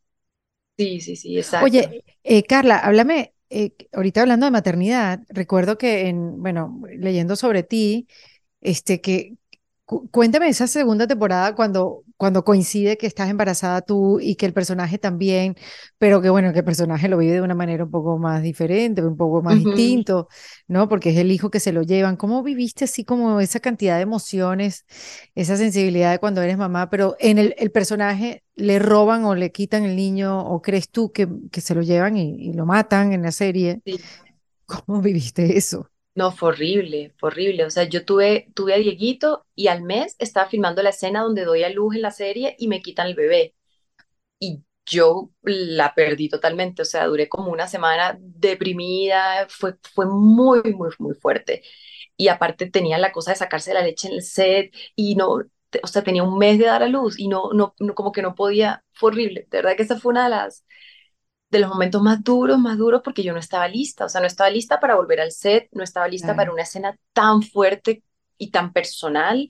Sí, 0.79 1.01
sí, 1.01 1.17
sí, 1.17 1.37
exacto. 1.39 1.85
Oye, 1.85 2.05
eh, 2.25 2.43
Carla, 2.45 2.79
háblame, 2.79 3.35
eh, 3.51 3.75
ahorita 3.93 4.23
hablando 4.23 4.47
de 4.47 4.51
maternidad, 4.53 5.21
recuerdo 5.29 5.79
que 5.79 6.09
en, 6.09 6.43
bueno, 6.43 6.81
leyendo 6.99 7.37
sobre 7.37 7.63
ti, 7.63 8.09
este, 8.61 9.01
que 9.01 9.37
cu- 9.85 10.09
cuéntame 10.11 10.49
esa 10.49 10.67
segunda 10.67 11.07
temporada 11.07 11.55
cuando, 11.55 12.05
cuando 12.17 12.45
coincide 12.45 12.97
que 12.99 13.07
estás 13.07 13.31
embarazada 13.31 13.83
tú 13.83 14.19
y 14.21 14.37
que 14.37 14.47
el 14.47 14.53
personaje 14.55 14.99
también, 14.99 15.57
pero 15.99 16.21
que 16.23 16.31
bueno, 16.31 16.53
que 16.53 16.61
el 16.61 16.65
personaje 16.65 17.09
lo 17.09 17.19
vive 17.19 17.35
de 17.35 17.41
una 17.43 17.55
manera 17.55 17.85
un 17.85 17.91
poco 17.91 18.19
más 18.19 18.43
diferente, 18.43 19.03
un 19.03 19.17
poco 19.17 19.43
más 19.43 19.59
distinto, 19.59 20.29
¿no? 20.69 20.89
Porque 20.89 21.11
es 21.11 21.17
el 21.19 21.31
hijo 21.33 21.51
que 21.51 21.61
se 21.61 21.73
lo 21.73 21.83
llevan. 21.83 22.17
¿Cómo 22.17 22.43
viviste 22.43 22.85
así 22.85 23.05
como 23.05 23.41
esa 23.41 23.61
cantidad 23.61 23.97
de 23.97 24.03
emociones, 24.03 24.85
esa 25.35 25.57
sensibilidad 25.57 26.11
de 26.13 26.19
cuando 26.19 26.43
eres 26.43 26.57
mamá, 26.59 26.91
pero 26.91 27.17
en 27.19 27.39
el, 27.39 27.55
el 27.59 27.71
personaje 27.71 28.43
le 28.57 28.79
roban 28.79 29.25
o 29.25 29.35
le 29.35 29.53
quitan 29.53 29.85
el 29.85 29.97
niño 29.97 30.41
o 30.41 30.63
crees 30.63 30.91
tú 30.91 31.13
que, 31.13 31.29
que 31.53 31.61
se 31.61 31.75
lo 31.75 31.83
llevan 31.83 32.17
y, 32.17 32.37
y 32.39 32.53
lo 32.53 32.67
matan 32.67 33.13
en 33.13 33.23
la 33.23 33.33
serie? 33.33 33.81
Sí. 33.85 34.05
¿Cómo 34.67 35.01
viviste 35.03 35.57
eso? 35.59 35.91
No, 36.15 36.31
fue 36.31 36.51
horrible, 36.51 37.13
fue 37.19 37.29
horrible. 37.31 37.65
O 37.65 37.71
sea, 37.71 37.85
yo 37.85 38.05
tuve, 38.05 38.49
tuve 38.55 38.75
a 38.75 38.77
Dieguito 38.79 39.47
y 39.57 39.67
al 39.67 39.83
mes 39.83 40.15
estaba 40.21 40.49
filmando 40.49 40.81
la 40.83 40.91
escena 40.91 41.23
donde 41.23 41.45
doy 41.45 41.65
a 41.65 41.71
luz 41.71 41.97
en 41.97 42.03
la 42.03 42.13
serie 42.13 42.55
y 42.59 42.69
me 42.69 42.81
quitan 42.83 43.09
el 43.09 43.15
bebé. 43.17 43.55
y 44.41 44.63
yo 44.87 45.31
la 45.43 45.95
perdí 45.95 46.29
totalmente, 46.31 46.83
o 46.83 46.85
sea, 46.87 47.07
duré 47.07 47.29
como 47.29 47.51
una 47.53 47.69
semana 47.69 48.17
deprimida, 48.21 49.47
fue, 49.49 49.77
fue 49.95 50.07
muy, 50.07 50.63
muy, 50.75 50.91
muy 50.99 51.15
fuerte. 51.15 51.63
Y 52.17 52.29
aparte 52.29 52.71
tenía 52.71 52.99
la 52.99 53.13
cosa 53.13 53.33
de 53.33 53.37
sacarse 53.39 53.75
la 53.75 53.83
leche 53.83 54.09
en 54.09 54.15
el 54.15 54.23
set 54.23 54.75
y 54.97 55.17
no, 55.17 55.43
o 55.83 55.87
sea, 55.89 56.03
tenía 56.05 56.23
un 56.25 56.39
mes 56.39 56.59
de 56.59 56.67
dar 56.67 56.83
a 56.83 56.89
luz 56.89 57.19
y 57.19 57.29
no, 57.29 57.51
no, 57.55 57.75
no, 57.81 57.95
como 57.95 58.13
que 58.13 58.23
no 58.23 58.35
podía, 58.35 58.85
fue 58.95 59.11
horrible. 59.13 59.47
De 59.51 59.59
verdad 59.59 59.77
que 59.77 59.83
esa 59.85 59.99
fue 60.01 60.13
una 60.13 60.25
de 60.25 60.31
las, 60.31 60.65
de 61.51 61.59
los 61.61 61.71
momentos 61.71 62.03
más 62.03 62.23
duros, 62.25 62.59
más 62.59 62.79
duros, 62.79 63.03
porque 63.05 63.23
yo 63.23 63.33
no 63.33 63.39
estaba 63.39 63.69
lista, 63.69 64.07
o 64.07 64.09
sea, 64.09 64.21
no 64.21 64.27
estaba 64.27 64.51
lista 64.51 64.81
para 64.81 64.97
volver 64.97 65.21
al 65.21 65.33
set, 65.33 65.69
no 65.73 65.85
estaba 65.85 66.09
lista 66.09 66.35
para 66.37 66.51
Claro. 66.51 66.53
una 66.53 66.63
escena 66.63 66.97
tan 67.13 67.43
fuerte 67.43 68.03
y 68.39 68.51
tan 68.51 68.73
personal 68.73 69.49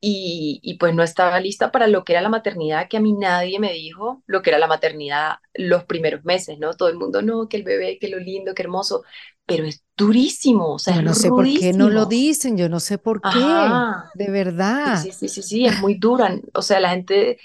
y, 0.00 0.60
y 0.62 0.74
pues 0.78 0.94
no 0.94 1.02
estaba 1.02 1.40
lista 1.40 1.72
para 1.72 1.86
lo 1.88 2.04
que 2.04 2.12
era 2.12 2.22
la 2.22 2.28
maternidad, 2.28 2.88
que 2.88 2.98
a 2.98 3.00
mí 3.00 3.12
nadie 3.14 3.58
me 3.58 3.72
dijo 3.72 4.22
lo 4.26 4.42
que 4.42 4.50
era 4.50 4.58
la 4.58 4.66
maternidad 4.68 5.36
los 5.54 5.84
primeros 5.84 6.24
meses, 6.24 6.58
¿no? 6.58 6.74
Todo 6.74 6.88
el 6.90 6.96
mundo, 6.98 7.22
no, 7.22 7.48
que 7.48 7.56
el 7.56 7.62
bebé, 7.64 7.98
que 7.98 8.08
lo 8.08 8.18
lindo, 8.18 8.54
que 8.54 8.62
hermoso, 8.62 9.02
pero 9.46 9.64
es 9.64 9.84
durísimo, 9.96 10.74
o 10.74 10.78
sea, 10.78 10.94
Yo 10.94 11.02
es 11.02 11.02
no 11.02 11.14
sé 11.14 11.32
por 11.32 11.52
qué 11.52 11.72
no 11.72 11.88
lo 11.90 12.04
rudísimo. 12.04 12.06
dicen, 12.06 12.56
yo 12.58 12.68
no 12.68 12.78
sé 12.80 12.98
por 12.98 13.26
qué, 13.26 13.86
Ajá, 13.86 14.10
de 14.12 14.30
sí, 14.82 14.96
verdad, 14.96 15.08
sí, 15.12 15.12
sí, 15.12 15.28
sí, 15.28 15.42
sí, 15.42 15.66
es 15.66 15.74
muy 15.78 15.94
dura, 15.94 16.38
o 16.52 16.60
sea, 16.62 16.78
la 16.80 16.90
gente 16.90 17.38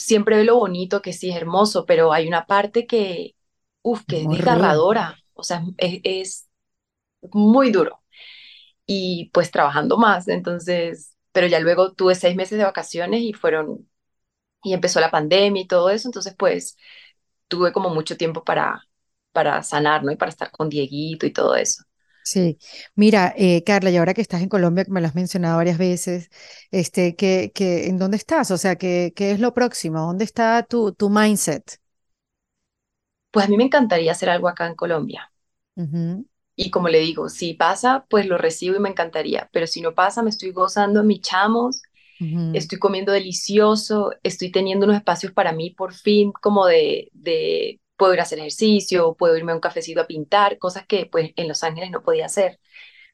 siempre 0.00 0.36
ve 0.38 0.44
lo 0.44 0.56
bonito, 0.58 1.02
que 1.02 1.12
sí 1.12 1.30
es 1.30 1.36
hermoso, 1.36 1.86
pero 1.86 2.12
hay 2.12 2.28
una 2.28 2.46
parte 2.46 2.86
que, 2.86 3.36
uff, 3.82 4.04
es 4.06 4.06
que 4.06 4.22
es 4.22 4.30
desgarradora, 4.30 5.18
o 5.34 5.42
sea, 5.44 5.62
es, 5.78 6.00
es 6.04 6.48
muy 7.32 7.70
duro 7.72 8.02
y 8.86 9.30
pues 9.32 9.50
trabajando 9.50 9.96
más, 9.98 10.28
entonces, 10.28 11.16
pero 11.32 11.46
ya 11.46 11.60
luego 11.60 11.92
tuve 11.94 12.14
seis 12.14 12.36
meses 12.36 12.58
de 12.58 12.64
vacaciones 12.64 13.22
y 13.22 13.32
fueron 13.34 13.88
y 14.64 14.74
empezó 14.74 15.00
la 15.00 15.10
pandemia 15.10 15.62
y 15.62 15.66
todo 15.68 15.90
eso, 15.90 16.08
entonces 16.08 16.34
pues 16.38 16.76
tuve 17.48 17.72
como 17.72 17.90
mucho 17.90 18.16
tiempo 18.16 18.44
para, 18.44 18.82
para 19.32 19.62
sanar, 19.62 20.04
¿no? 20.04 20.12
Y 20.12 20.16
para 20.16 20.30
estar 20.30 20.50
con 20.52 20.68
Dieguito 20.70 21.26
y 21.26 21.32
todo 21.32 21.56
eso. 21.56 21.84
Sí, 22.22 22.58
mira, 22.94 23.34
eh, 23.36 23.64
Carla, 23.64 23.90
y 23.90 23.96
ahora 23.96 24.14
que 24.14 24.20
estás 24.20 24.42
en 24.42 24.48
Colombia, 24.48 24.84
que 24.84 24.90
me 24.92 25.00
lo 25.00 25.06
has 25.08 25.14
mencionado 25.14 25.56
varias 25.56 25.78
veces, 25.78 26.30
este, 26.70 27.16
que, 27.16 27.50
que, 27.54 27.86
¿en 27.88 27.98
dónde 27.98 28.16
estás? 28.18 28.50
O 28.50 28.58
sea, 28.58 28.76
¿qué, 28.76 29.12
qué 29.16 29.32
es 29.32 29.40
lo 29.40 29.52
próximo? 29.54 30.00
¿Dónde 30.00 30.24
está 30.24 30.62
tu, 30.62 30.92
tu 30.92 31.10
mindset? 31.10 31.80
Pues 33.32 33.46
a 33.46 33.48
mí 33.48 33.56
me 33.56 33.64
encantaría 33.64 34.12
hacer 34.12 34.30
algo 34.30 34.46
acá 34.48 34.68
en 34.68 34.76
Colombia. 34.76 35.32
Y 36.56 36.70
como 36.70 36.88
le 36.88 36.98
digo, 37.00 37.28
si 37.28 37.54
pasa, 37.54 38.06
pues 38.10 38.26
lo 38.26 38.36
recibo 38.38 38.76
y 38.76 38.80
me 38.80 38.90
encantaría. 38.90 39.48
Pero 39.52 39.66
si 39.66 39.80
no 39.80 39.94
pasa, 39.94 40.22
me 40.22 40.30
estoy 40.30 40.52
gozando 40.52 41.02
mis 41.04 41.20
chamos, 41.22 41.82
estoy 42.52 42.78
comiendo 42.78 43.12
delicioso, 43.12 44.12
estoy 44.22 44.50
teniendo 44.52 44.86
unos 44.86 44.98
espacios 44.98 45.32
para 45.32 45.52
mí 45.52 45.70
por 45.70 45.94
fin, 45.94 46.32
como 46.32 46.66
de, 46.66 47.10
de 47.14 47.80
puedo 48.00 48.14
ir 48.14 48.20
a 48.20 48.24
hacer 48.24 48.40
ejercicio, 48.40 49.14
puedo 49.16 49.36
irme 49.38 49.52
a 49.52 49.56
un 49.56 49.62
cafecito 49.62 50.02
a 50.02 50.08
pintar, 50.08 50.58
cosas 50.58 50.86
que 50.88 51.06
pues 51.06 51.32
en 51.36 51.48
Los 51.48 51.64
Ángeles 51.64 51.92
no 51.92 52.02
podía 52.04 52.26
hacer, 52.26 52.60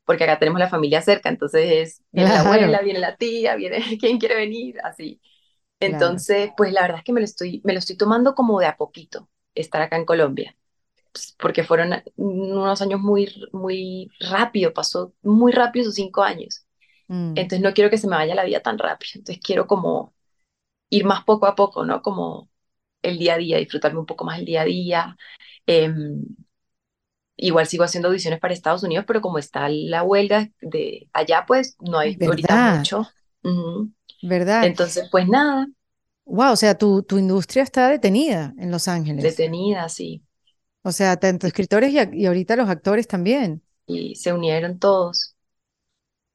porque 0.05 0.25
acá 0.25 0.39
tenemos 0.39 0.61
la 0.61 0.69
familia 0.71 1.03
cerca, 1.03 1.29
entonces 1.31 2.03
viene 2.13 2.33
la 2.33 2.41
Claro, 2.41 2.43
abuela, 2.43 2.83
viene 2.83 3.01
la 3.01 3.17
tía, 3.17 3.57
viene 3.57 3.81
quien 4.01 4.19
quiere 4.19 4.37
venir, 4.37 4.77
así. 4.85 5.21
claro. 5.81 6.27
Entonces, 6.29 6.53
pues 6.57 6.73
la 6.73 6.83
verdad 6.83 6.99
es 6.99 7.05
que 7.05 7.13
me 7.13 7.21
lo 7.21 7.25
estoy, 7.27 7.61
me 7.65 7.73
lo 7.75 7.79
estoy 7.81 7.97
tomando 7.97 8.35
como 8.35 8.61
de 8.61 8.67
a 8.67 8.77
poquito, 8.77 9.29
estar 9.55 9.83
acá 9.83 9.97
en 9.97 10.07
Colombia 10.07 10.57
pues, 11.13 11.35
porque 11.39 11.65
fueron 11.65 11.93
unos 12.17 12.83
años 12.83 13.01
muy, 13.01 13.33
muy 13.53 14.11
rápido, 14.21 14.73
pasó 14.75 15.15
muy 15.23 15.53
rápido 15.53 15.83
esos 15.85 15.95
cinco 15.97 16.23
años. 16.23 16.67
Mm, 17.09 17.37
Entonces 17.37 17.63
no 17.63 17.75
quiero 17.75 17.91
que 17.91 17.99
se 17.99 18.09
me 18.09 18.17
vaya 18.17 18.35
la 18.35 18.45
vida 18.45 18.61
tan 18.63 18.79
rápido. 18.79 19.13
Entonces 19.17 19.43
quiero 19.45 19.67
como 19.67 20.15
ir 20.91 21.05
más 21.07 21.25
poco 21.25 21.47
a 21.47 21.55
poco, 21.57 21.85
¿no? 21.85 22.03
Como 22.03 22.51
el 23.07 23.19
día 23.19 23.35
a 23.35 23.39
día, 23.39 23.59
disfrutarme 23.59 24.01
un 24.01 24.07
poco 24.07 24.25
más 24.25 24.39
el 24.39 24.45
día 24.47 24.63
a 24.63 24.65
día. 24.65 25.17
Em, 25.67 26.23
igual 27.37 27.67
sigo 27.67 27.85
haciendo 27.85 28.09
audiciones 28.09 28.41
para 28.41 28.55
Estados 28.55 28.83
Unidos, 28.83 29.05
pero 29.07 29.21
como 29.21 29.39
está 29.39 29.69
la 29.69 30.03
huelga 30.03 30.51
de 30.61 31.09
allá, 31.13 31.45
pues 31.47 31.77
no 31.81 31.99
Ay, 32.05 32.17
hay 32.17 32.19
ahorita 32.25 32.57
mucho. 32.59 33.07
¿Verdad? 34.23 34.73
Entonces, 34.73 35.09
pues 35.11 35.27
nada, 35.29 35.67
Wow, 36.27 36.53
o 36.53 36.57
sea, 36.57 36.77
tu, 36.77 37.03
tu 37.03 37.19
industria 37.19 37.63
está 37.65 37.89
detenida 37.89 38.55
en 38.59 38.71
Los 38.71 38.87
Ángeles. 38.89 39.45
detenida, 39.47 39.89
sí. 39.89 40.23
O 40.83 40.91
sea, 40.93 41.17
tanto 41.19 41.47
escritores 41.47 41.93
y, 41.93 41.99
y 42.23 42.27
ahorita 42.27 42.57
los 42.57 42.69
actores 42.71 43.07
también. 43.09 43.63
Y 43.89 44.15
se 44.15 44.33
unieron 44.33 44.79
todos. 44.79 45.35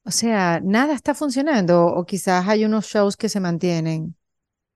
O 0.03 0.11
sea, 0.11 0.59
nada 0.63 0.93
está 0.93 1.13
funcionando 1.15 1.85
o 1.85 2.05
quizás 2.05 2.47
hay 2.47 2.65
unos 2.65 2.85
shows 2.87 3.17
que 3.17 3.29
se 3.29 3.39
mantienen. 3.39 4.15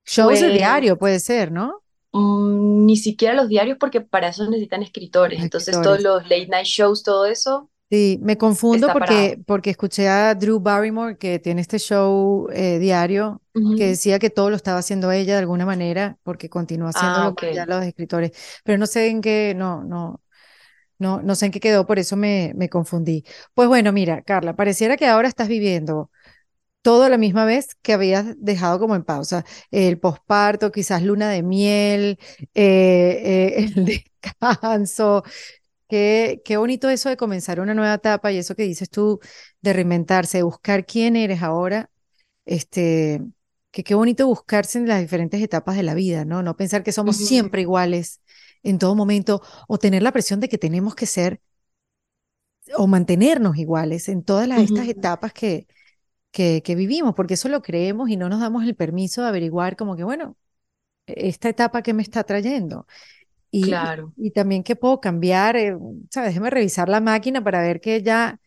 Shows 0.06 0.42
de 0.42 0.50
Pues 0.50 0.52
diario 0.52 1.00
puede 1.00 1.20
ser, 1.22 1.52
¿no? 1.54 1.84
Mm, 2.16 2.86
ni 2.86 2.98
siquiera 2.98 3.34
los 3.36 3.50
diarios 3.50 3.78
porque 3.80 4.02
para 4.02 4.30
eso 4.30 4.50
necesitan 4.50 4.84
escritores. 4.84 5.40
Los 5.40 5.44
Entonces 5.44 5.82
todos 5.82 6.00
escritores. 6.00 6.02
los 6.02 6.24
late 6.24 6.48
night 6.48 6.66
shows, 6.66 7.04
todo 7.04 7.26
eso 7.26 7.70
Sí, 7.92 8.20
me 8.22 8.38
confundo 8.38 8.92
parado. 8.98 9.32
porque, 9.32 9.40
porque 9.46 9.70
escuché 9.70 10.08
a 10.10 10.34
Drew 10.34 10.60
Barrymore 10.60 11.18
que 11.18 11.38
tiene 11.40 11.62
este 11.62 11.78
show 11.78 12.48
eh, 12.52 12.80
diario 12.80 13.42
que 13.76 13.88
decía 13.88 14.18
que 14.20 14.30
todo 14.32 14.50
lo 14.50 14.56
estaba 14.56 14.80
haciendo 14.80 15.12
ella 15.12 15.34
de 15.34 15.40
alguna 15.40 15.66
manera 15.66 16.18
porque 16.24 16.50
continúa 16.50 16.90
Ah, 16.94 17.28
haciéndolo 17.30 17.30
ok. 17.30 17.44
más 17.44 17.46
allá 17.52 17.66
los 17.68 17.84
escritores. 17.86 18.32
Pero 18.64 18.78
no 18.80 18.88
sé 18.88 19.08
en 19.10 19.22
qué, 19.22 19.54
no, 19.56 19.84
no, 19.84 20.22
no, 21.00 21.22
no 21.24 21.36
sé 21.36 21.48
en 21.48 21.52
qué 21.54 21.60
quedó, 21.62 21.86
por 21.88 22.00
eso 22.00 22.18
me, 22.18 22.54
me 22.56 22.70
confundí. 22.70 23.26
Pues 23.56 23.68
bueno, 23.70 23.94
mira, 23.94 24.24
Carla, 24.24 24.56
pareciera 24.56 24.98
que 24.98 25.08
ahora 25.08 25.28
estás 25.30 25.48
viviendo 25.50 26.12
todo 26.86 27.02
a 27.02 27.10
la 27.10 27.18
misma 27.18 27.46
vez 27.46 27.74
que 27.82 27.94
habías 27.94 28.36
dejado 28.38 28.78
como 28.78 28.96
en 28.96 29.04
pausa. 29.04 29.44
El 29.72 29.98
posparto, 29.98 30.72
quizás 30.72 31.02
luna 31.02 31.32
de 31.32 31.42
miel, 31.42 32.20
eh, 32.54 33.56
eh, 33.56 33.56
el 33.58 33.86
descanso. 34.22 35.24
Qué, 35.90 36.44
qué 36.46 36.58
bonito 36.58 36.88
eso 36.88 37.10
de 37.10 37.18
comenzar 37.18 37.60
una 37.60 37.74
nueva 37.74 37.96
etapa 37.96 38.32
y 38.32 38.38
eso 38.38 38.54
que 38.56 38.62
dices 38.62 38.92
tú 38.92 39.20
de 39.62 39.74
reinventarse, 39.74 40.38
de 40.38 40.44
buscar 40.44 40.86
quién 40.86 41.16
eres 41.16 41.42
ahora. 41.42 41.90
Este, 42.46 43.20
que 43.72 43.84
qué 43.84 43.96
bonito 43.96 44.28
buscarse 44.28 44.78
en 44.78 44.88
las 44.88 45.02
diferentes 45.02 45.42
etapas 45.42 45.78
de 45.78 45.84
la 45.84 45.96
vida, 45.96 46.24
¿no? 46.24 46.44
No 46.44 46.56
pensar 46.56 46.84
que 46.84 46.92
somos 46.92 47.18
siempre 47.18 47.62
iguales 47.62 48.22
en 48.62 48.78
todo 48.78 48.94
momento 48.94 49.42
o 49.68 49.80
tener 49.80 50.04
la 50.04 50.12
presión 50.12 50.40
de 50.40 50.50
que 50.50 50.60
tenemos 50.60 50.94
que 50.94 51.08
ser 51.08 51.42
o 52.78 52.86
mantenernos 52.86 53.58
iguales 53.58 54.08
en 54.08 54.24
todas 54.24 54.48
las, 54.48 54.60
estas 54.60 54.88
etapas 54.88 55.34
que, 55.34 55.66
que, 56.36 56.62
que 56.64 56.76
vivimos, 56.76 57.16
porque 57.16 57.36
eso 57.36 57.50
lo 57.50 57.62
creemos 57.64 58.10
y 58.10 58.18
no 58.18 58.30
nos 58.30 58.42
damos 58.42 58.66
el 58.66 58.76
permiso 58.76 59.22
de 59.24 59.30
averiguar 59.30 59.76
como 59.78 59.96
que, 59.96 60.04
bueno, 60.04 60.38
esta 61.08 61.50
etapa 61.50 61.82
que 61.84 61.94
me 61.94 62.04
está 62.04 62.24
trayendo 62.26 62.88
y, 63.52 63.68
Claro. 63.68 64.14
y, 64.18 64.32
también 64.32 64.64
que 64.64 64.76
puedo 64.78 65.02
cambiar, 65.02 65.58
eh, 65.58 65.78
¿sabes? 66.12 66.30
Déjeme 66.32 66.50
revisar 66.52 66.90
la 66.90 67.02
máquina 67.02 67.44
para 67.44 67.62
ver 67.64 67.82
que 67.82 68.04
ya, 68.04 68.40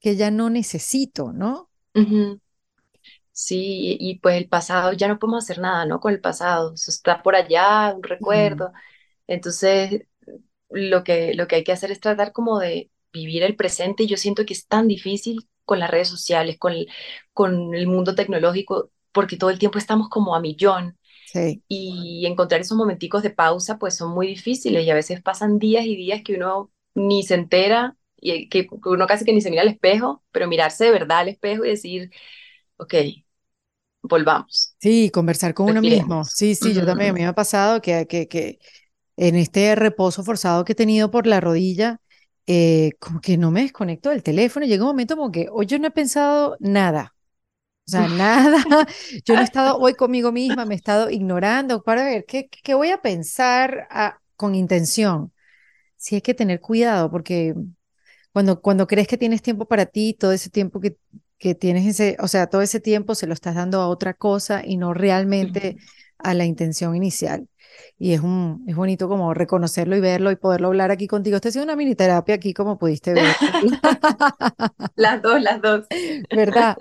que 0.00 0.16
ya 0.16 0.30
no 0.32 0.50
necesito, 0.50 1.32
¿no? 1.34 1.70
Sí, 3.32 3.96
y 4.00 4.18
pues 4.20 4.36
el 4.36 4.48
pasado 4.48 4.92
ya 4.92 5.08
no 5.08 5.18
podemos 5.18 5.44
hacer 5.44 5.58
nada, 5.58 5.86
¿no? 5.86 5.98
Con 6.00 6.12
el 6.12 6.20
pasado. 6.20 6.74
Eso 6.74 6.90
está 6.90 7.22
por 7.22 7.34
allá, 7.36 7.92
un 7.94 8.02
recuerdo. 8.02 8.72
Entonces, 9.26 10.02
lo 10.70 11.04
que, 11.04 11.34
lo 11.34 11.48
que 11.48 11.56
hay 11.56 11.64
que 11.64 11.72
hacer 11.72 11.90
es 11.92 12.00
tratar 12.00 12.32
como 12.32 12.58
de 12.60 12.90
vivir 13.12 13.42
el 13.44 13.56
presente. 13.56 14.04
Y 14.04 14.08
yo 14.08 14.16
siento 14.18 14.46
que 14.46 14.54
es 14.54 14.66
tan 14.68 14.88
difícil 14.88 15.48
con 15.64 15.78
las 15.80 15.90
redes 15.90 16.08
sociales, 16.08 16.58
con 16.58 16.72
el, 16.72 16.88
con 17.32 17.74
el 17.74 17.86
mundo 17.86 18.14
tecnológico, 18.14 18.90
porque 19.12 19.36
todo 19.36 19.50
el 19.50 19.58
tiempo 19.58 19.78
estamos 19.78 20.08
como 20.08 20.34
a 20.36 20.40
millón. 20.40 20.98
sí, 21.24 21.62
y 21.68 22.26
encontrar 22.26 22.60
esos 22.60 22.76
momenticos 22.78 23.22
de 23.22 23.30
pausa 23.30 23.78
pues 23.78 23.96
son 23.96 24.12
muy 24.14 24.26
difíciles 24.28 24.84
y 24.84 24.90
a 24.90 24.94
veces 24.94 25.22
pasan 25.22 25.58
días 25.58 25.84
y 25.86 25.96
días 25.96 26.22
que 26.24 26.34
uno 26.36 26.70
ni 26.94 27.22
se 27.22 27.34
entera 27.34 27.96
y 28.16 28.48
que 28.48 28.68
uno 28.84 29.06
casi 29.06 29.24
que 29.24 29.32
ni 29.32 29.40
se 29.40 29.50
mira 29.50 29.62
al 29.62 29.68
espejo, 29.68 30.22
pero 30.32 30.48
mirarse 30.48 30.84
de 30.84 30.90
verdad 30.92 31.18
al 31.20 31.28
espejo 31.28 31.64
y 31.64 31.70
decir, 31.70 32.10
ok, 32.78 32.94
volvamos, 34.02 34.76
sí, 34.80 35.10
conversar 35.10 35.54
con 35.54 35.66
uno 35.66 35.82
mismo. 35.82 36.24
Sí, 36.24 36.54
sí, 36.54 36.74
yo 36.74 36.84
también, 36.86 37.10
a 37.10 37.12
mí 37.12 37.20
me 37.20 37.26
ha 37.26 37.34
pasado 37.34 37.80
que, 37.80 38.06
que, 38.06 38.28
que 38.28 38.58
en 39.16 39.36
este 39.36 39.74
reposo 39.76 40.24
forzado 40.24 40.64
que 40.64 40.72
he 40.72 40.76
tenido 40.76 41.10
por 41.10 41.26
la 41.26 41.40
rodilla, 41.40 42.00
eh, 42.46 42.92
como 43.00 43.20
que 43.20 43.36
no 43.38 43.50
me 43.50 43.62
desconecto 43.62 44.10
del 44.10 44.22
teléfono 44.22 44.66
llega 44.66 44.84
un 44.84 44.90
momento 44.90 45.16
como 45.16 45.32
que 45.32 45.48
hoy 45.50 45.66
yo 45.66 45.78
no 45.78 45.88
he 45.88 45.90
pensado 45.90 46.56
nada. 46.60 47.14
O 47.86 47.90
sea, 47.90 48.08
nada, 48.08 48.64
yo 49.24 49.34
no 49.34 49.40
he 49.40 49.44
estado 49.44 49.78
hoy 49.78 49.94
conmigo 49.94 50.32
misma, 50.32 50.64
me 50.66 50.74
he 50.74 50.76
estado 50.76 51.10
ignorando 51.10 51.82
para 51.82 52.04
ver 52.04 52.24
qué, 52.26 52.48
qué 52.48 52.74
voy 52.74 52.90
a 52.90 53.02
pensar 53.02 53.86
ah, 53.90 54.18
con 54.36 54.54
intención. 54.54 55.32
Sí 55.96 56.16
hay 56.16 56.22
que 56.22 56.34
tener 56.34 56.60
cuidado 56.60 57.10
porque 57.10 57.54
cuando, 58.32 58.60
cuando 58.60 58.86
crees 58.86 59.08
que 59.08 59.18
tienes 59.18 59.42
tiempo 59.42 59.66
para 59.66 59.86
ti, 59.86 60.14
todo 60.14 60.32
ese 60.32 60.50
tiempo 60.50 60.80
que, 60.80 60.96
que 61.38 61.54
tienes 61.54 61.86
ese, 61.86 62.16
o 62.20 62.28
sea, 62.28 62.48
todo 62.48 62.62
ese 62.62 62.80
tiempo 62.80 63.14
se 63.14 63.26
lo 63.26 63.34
estás 63.34 63.54
dando 63.54 63.80
a 63.80 63.88
otra 63.88 64.14
cosa 64.14 64.62
y 64.64 64.76
no 64.76 64.94
realmente 64.94 65.76
a 66.18 66.34
la 66.34 66.44
intención 66.44 66.96
inicial. 66.96 67.48
Y 67.98 68.12
es 68.14 68.20
un, 68.20 68.64
es 68.68 68.76
bonito 68.76 69.08
como 69.08 69.34
reconocerlo 69.34 69.96
y 69.96 70.00
verlo 70.00 70.30
y 70.30 70.36
poderlo 70.36 70.68
hablar 70.68 70.90
aquí 70.90 71.06
contigo. 71.06 71.36
Estoy 71.36 71.50
haciendo 71.50 71.64
una 71.72 71.76
mini 71.76 71.94
terapia 71.94 72.34
aquí, 72.36 72.54
como 72.54 72.78
pudiste 72.78 73.14
ver. 73.14 73.38
Las 74.96 75.22
dos, 75.22 75.40
las 75.42 75.60
dos. 75.62 75.86
¿Verdad? 76.32 76.78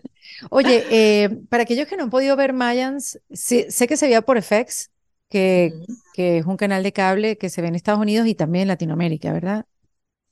Oye, 0.49 0.85
eh, 0.89 1.29
para 1.49 1.63
aquellos 1.63 1.87
que 1.87 1.97
no 1.97 2.03
han 2.03 2.09
podido 2.09 2.35
ver 2.35 2.53
Mayans, 2.53 3.19
sí- 3.31 3.65
sé 3.69 3.87
que 3.87 3.97
se 3.97 4.05
veía 4.07 4.21
por 4.21 4.37
FX, 4.37 4.91
que, 5.29 5.77
que 6.11 6.39
es 6.39 6.45
un 6.45 6.57
canal 6.57 6.83
de 6.83 6.93
cable 6.93 7.37
que 7.37 7.49
se 7.49 7.61
ve 7.61 7.67
en 7.69 7.75
Estados 7.75 8.01
Unidos 8.01 8.27
y 8.27 8.35
también 8.35 8.63
en 8.63 8.67
Latinoamérica, 8.69 9.31
¿verdad? 9.33 9.65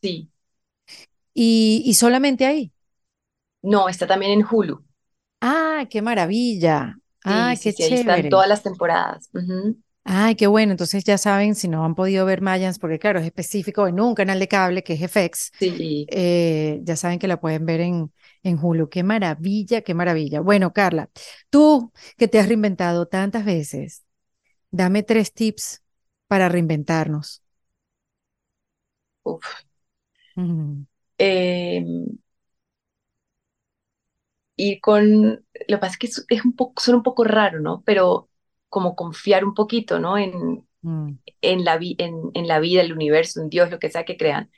Sí, 0.02 0.32
Y, 1.34 1.84
y 1.86 1.94
solamente 1.96 2.46
ahí. 2.46 2.74
no, 3.64 3.90
está 3.90 4.06
también 4.08 4.32
en 4.34 4.46
Hulu. 4.50 4.84
¡Ah, 5.40 5.86
qué 5.90 6.02
maravilla! 6.02 6.98
¡Ah, 7.24 7.56
Sí, 7.56 7.58
sí, 7.58 7.72
qué 7.72 7.74
sí, 7.74 7.84
ahí 7.84 7.94
están 7.94 8.28
chévere! 8.28 8.30
todas 8.30 8.48
las 8.48 8.64
temporadas. 8.64 9.30
¡Ay, 10.04 10.36
qué 10.36 10.48
bueno! 10.48 10.72
Entonces 10.72 11.04
ya 11.04 11.18
saben, 11.18 11.56
si 11.56 11.68
no 11.68 11.86
han 11.86 11.96
podido 11.96 12.26
ver 12.26 12.42
Mayans, 12.42 12.80
porque 12.80 13.00
claro, 13.00 13.20
es 13.20 13.26
específico 13.26 13.88
en 13.88 14.00
un 14.00 14.16
canal 14.16 14.40
de 14.40 14.48
cable 14.48 14.84
que 14.84 14.94
es 14.94 15.02
FX, 15.02 15.52
Sí, 15.60 16.08
eh, 16.08 16.80
ya 16.84 16.96
saben 16.96 17.20
que 17.20 17.28
la 17.28 17.40
pueden 17.40 17.66
ver 17.66 17.82
en, 17.82 18.12
en 18.44 18.58
Hulu. 18.62 18.90
¡Qué 18.90 19.04
maravilla, 19.04 19.82
qué 19.82 19.94
maravilla! 19.94 20.42
Bueno, 20.42 20.74
Carla, 20.74 21.10
tú 21.50 21.92
que 22.18 22.28
te 22.28 22.40
has 22.40 22.48
reinventado 22.48 23.08
tantas 23.08 23.46
veces, 23.46 24.04
dame 24.72 25.04
tres 25.04 25.34
tips 25.34 25.84
para 26.28 26.50
reinventarnos. 26.50 27.44
uf. 29.24 29.64
Mm, 30.36 30.86
Em, 31.18 32.18
ir 34.58 34.80
con, 34.82 35.06
lo 35.32 35.42
que 35.68 35.78
pasa 35.78 35.94
es 35.94 35.98
que 36.00 36.08
es, 36.08 36.26
es 36.30 36.46
un 36.46 36.56
poco, 36.56 36.82
suena 36.82 36.98
un 36.98 37.04
poco 37.04 37.24
raro, 37.24 37.60
¿no? 37.60 37.84
Pero 37.86 38.30
como 38.72 38.98
confiar 38.98 39.46
un 39.46 39.56
poquito, 39.56 40.00
¿no? 40.00 40.18
En, 40.20 40.68
mm, 40.84 41.12
en 41.44 41.66
la, 41.66 41.78
vi- 41.80 41.98
en, 42.00 42.32
en 42.36 42.48
la 42.50 42.60
vida, 42.62 42.82
el 42.84 42.94
universo, 42.94 43.42
en 43.42 43.50
Dios, 43.52 43.72
lo 43.72 43.80
que 43.80 43.92
sea 43.92 44.06
que 44.06 44.18
crean. 44.18 44.52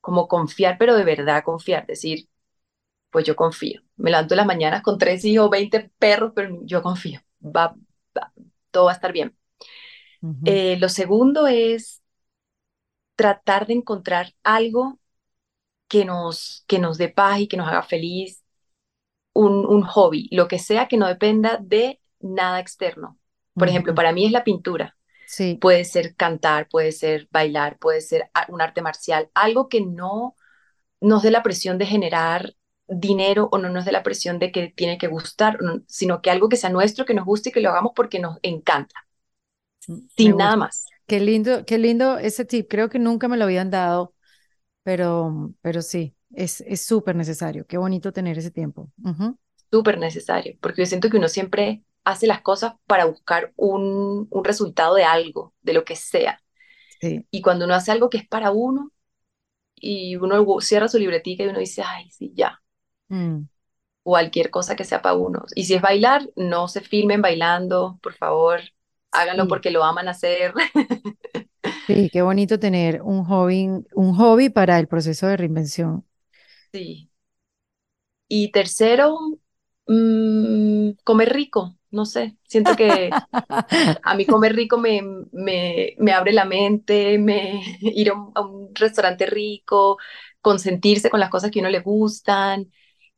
Como 0.00 0.28
confiar, 0.28 0.78
pero 0.78 0.96
de 0.96 1.04
verdad 1.04 1.44
confiar, 1.44 1.86
decir, 1.86 2.28
pues 3.10 3.26
yo 3.26 3.36
confío. 3.36 3.82
Me 3.96 4.10
levanto 4.10 4.34
en 4.34 4.38
las 4.38 4.46
mañanas 4.46 4.82
con 4.82 4.98
tres 4.98 5.24
hijos, 5.24 5.50
20 5.50 5.90
perros, 5.98 6.32
pero 6.36 6.58
yo 6.64 6.82
confío. 6.82 7.20
Va, 7.44 7.76
va- 8.18 8.32
todo 8.72 8.86
va 8.86 8.92
a 8.92 8.94
estar 8.94 9.12
bien. 9.12 9.36
Eh, 10.44 10.76
lo 10.78 10.88
segundo 10.88 11.46
es 11.46 12.02
tratar 13.16 13.66
de 13.66 13.74
encontrar 13.74 14.34
algo 14.42 14.98
que 15.88 16.04
nos, 16.04 16.64
que 16.68 16.78
nos 16.78 16.98
dé 16.98 17.08
paz 17.10 17.40
y 17.40 17.48
que 17.48 17.58
nos 17.58 17.68
haga 17.68 17.82
feliz, 17.82 18.44
un, 19.34 19.66
un 19.66 19.82
hobby, 19.84 20.28
lo 20.32 20.48
que 20.48 20.60
sea 20.60 20.88
que 20.88 20.96
no 20.98 21.08
dependa 21.08 21.58
de 21.62 22.00
nada 22.20 22.60
externo. 22.60 23.18
Por 23.56 23.68
ejemplo, 23.68 23.94
para 23.94 24.12
mí 24.12 24.26
es 24.26 24.32
la 24.32 24.44
pintura. 24.44 24.96
Sí, 25.24 25.60
Puede 25.60 25.84
ser 25.84 26.16
cantar, 26.16 26.68
puede 26.70 26.92
ser 26.92 27.28
bailar, 27.32 27.78
puede 27.78 28.00
ser 28.02 28.30
un 28.48 28.62
arte 28.62 28.82
marcial, 28.82 29.30
algo 29.34 29.68
que 29.68 29.80
no 29.82 30.36
nos 31.00 31.22
dé 31.22 31.30
la 31.30 31.42
presión 31.42 31.78
de 31.78 31.86
generar 31.86 32.54
dinero 32.88 33.48
o 33.52 33.58
no 33.58 33.70
nos 33.70 33.84
dé 33.86 33.92
la 33.92 34.02
presión 34.04 34.38
de 34.38 34.52
que 34.52 34.68
tiene 34.76 34.98
que 34.98 35.08
gustar, 35.08 35.62
no- 35.62 35.82
sino 35.88 36.22
que 36.22 36.30
algo 36.30 36.48
que 36.48 36.56
sea 36.56 36.70
nuestro, 36.70 37.04
que 37.06 37.14
nos 37.14 37.26
guste 37.26 37.50
y 37.50 37.52
que 37.52 37.60
lo 37.60 37.70
hagamos 37.70 37.92
porque 37.96 38.20
nos 38.20 38.38
encanta, 38.42 38.96
me 40.18 40.32
sin 40.32 40.36
nada 40.36 40.56
gusta. 40.56 40.56
más. 40.56 40.86
Qué 41.06 41.20
lindo, 41.20 41.64
qué 41.66 41.78
lindo 41.78 42.18
ese 42.18 42.44
tip. 42.44 42.68
Creo 42.70 42.88
que 42.88 42.98
nunca 42.98 43.28
me 43.28 43.36
lo 43.36 43.44
habían 43.44 43.70
dado, 43.70 44.14
pero, 44.84 45.54
pero 45.62 45.82
sí, 45.82 46.16
es, 46.34 46.62
es 46.62 46.82
súper 46.86 47.16
necesario. 47.16 47.66
Qué 47.66 47.78
bonito 47.78 48.12
tener 48.12 48.38
ese 48.38 48.50
tiempo. 48.50 48.90
Ujú. 49.04 49.38
Súper 49.70 49.98
necesario, 49.98 50.56
porque 50.60 50.82
yo 50.82 50.86
siento 50.86 51.08
que 51.10 51.16
uno 51.16 51.28
siempre 51.28 51.82
hace 52.04 52.26
las 52.26 52.42
cosas 52.42 52.74
para 52.86 53.04
buscar 53.06 53.52
un, 53.56 54.28
un 54.30 54.44
resultado 54.44 54.94
de 54.94 55.04
algo, 55.04 55.54
de 55.62 55.74
lo 55.74 55.84
que 55.84 55.96
sea. 55.96 56.42
Sí, 57.00 57.26
Y 57.30 57.42
cuando 57.42 57.64
uno 57.66 57.74
hace 57.74 57.92
algo 57.92 58.10
que 58.10 58.18
es 58.18 58.28
para 58.28 58.52
uno 58.52 58.92
y 59.76 60.16
uno 60.16 60.60
cierra 60.60 60.88
su 60.88 60.98
libretica 60.98 61.44
y 61.44 61.48
uno 61.48 61.60
dice, 61.60 61.82
ay, 61.86 62.10
sí, 62.10 62.32
ya, 62.36 62.62
Mm. 63.10 63.46
cualquier 64.02 64.50
cosa 64.50 64.76
que 64.76 64.84
sea 64.84 65.02
para 65.02 65.14
uno. 65.16 65.44
Y 65.54 65.64
si 65.64 65.74
es 65.74 65.82
bailar, 65.82 66.28
no 66.36 66.68
se 66.68 66.80
filmen 66.80 67.22
bailando, 67.22 67.98
por 68.02 68.14
favor, 68.14 68.60
háganlo 69.12 69.46
Sí, 69.46 69.48
porque 69.48 69.70
lo 69.70 69.84
aman 69.84 70.08
hacer. 70.08 70.54
sí, 71.86 72.10
qué 72.10 72.22
bonito 72.22 72.58
tener 72.58 73.02
un 73.02 73.24
hobby, 73.24 73.68
un 73.94 74.14
hobby 74.16 74.48
para 74.50 74.78
el 74.78 74.88
proceso 74.88 75.26
de 75.26 75.36
reinvención. 75.36 76.04
Sí. 76.72 77.10
Y 78.28 78.50
tercero, 78.52 79.16
mm, 79.86 80.92
comer 81.04 81.32
rico, 81.32 81.76
no 81.92 82.06
sé, 82.06 82.36
siento 82.48 82.76
que 82.76 83.20
a 84.02 84.14
mí 84.16 84.26
comer 84.26 84.54
rico 84.56 84.78
me, 84.78 85.02
me, 85.32 85.94
me 85.98 86.12
abre 86.12 86.32
la 86.32 86.44
mente, 86.44 87.18
me, 87.18 87.62
ir 87.80 88.10
a 88.10 88.14
un, 88.14 88.32
a 88.34 88.40
un 88.42 88.74
restaurante 88.74 89.26
rico, 89.26 89.98
consentirse 90.40 91.10
con 91.10 91.20
las 91.20 91.30
cosas 91.30 91.50
que 91.50 91.60
a 91.60 91.62
uno 91.62 91.70
le 91.70 91.80
gustan 91.80 92.72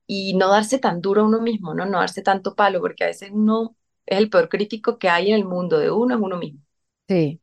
y 0.07 0.35
no 0.37 0.49
darse 0.51 0.79
tan 0.79 1.01
duro 1.03 1.22
a 1.22 1.27
uno 1.27 1.41
mismo, 1.43 1.75
¿no? 1.75 1.87
No 1.87 1.99
darse 2.01 2.22
tanto 2.22 2.55
palo, 2.57 2.81
porque 2.81 3.05
a 3.05 3.09
veces 3.09 3.31
uno 3.33 3.77
es 4.07 4.18
el 4.18 4.31
peor 4.31 4.49
crítico 4.51 4.99
que 4.99 5.09
hay 5.11 5.31
en 5.31 5.37
el 5.37 5.45
mundo, 5.47 5.79
de 5.79 5.91
uno 5.93 6.14
es 6.16 6.20
uno 6.22 6.39
mismo. 6.39 6.61
Sí, 7.09 7.43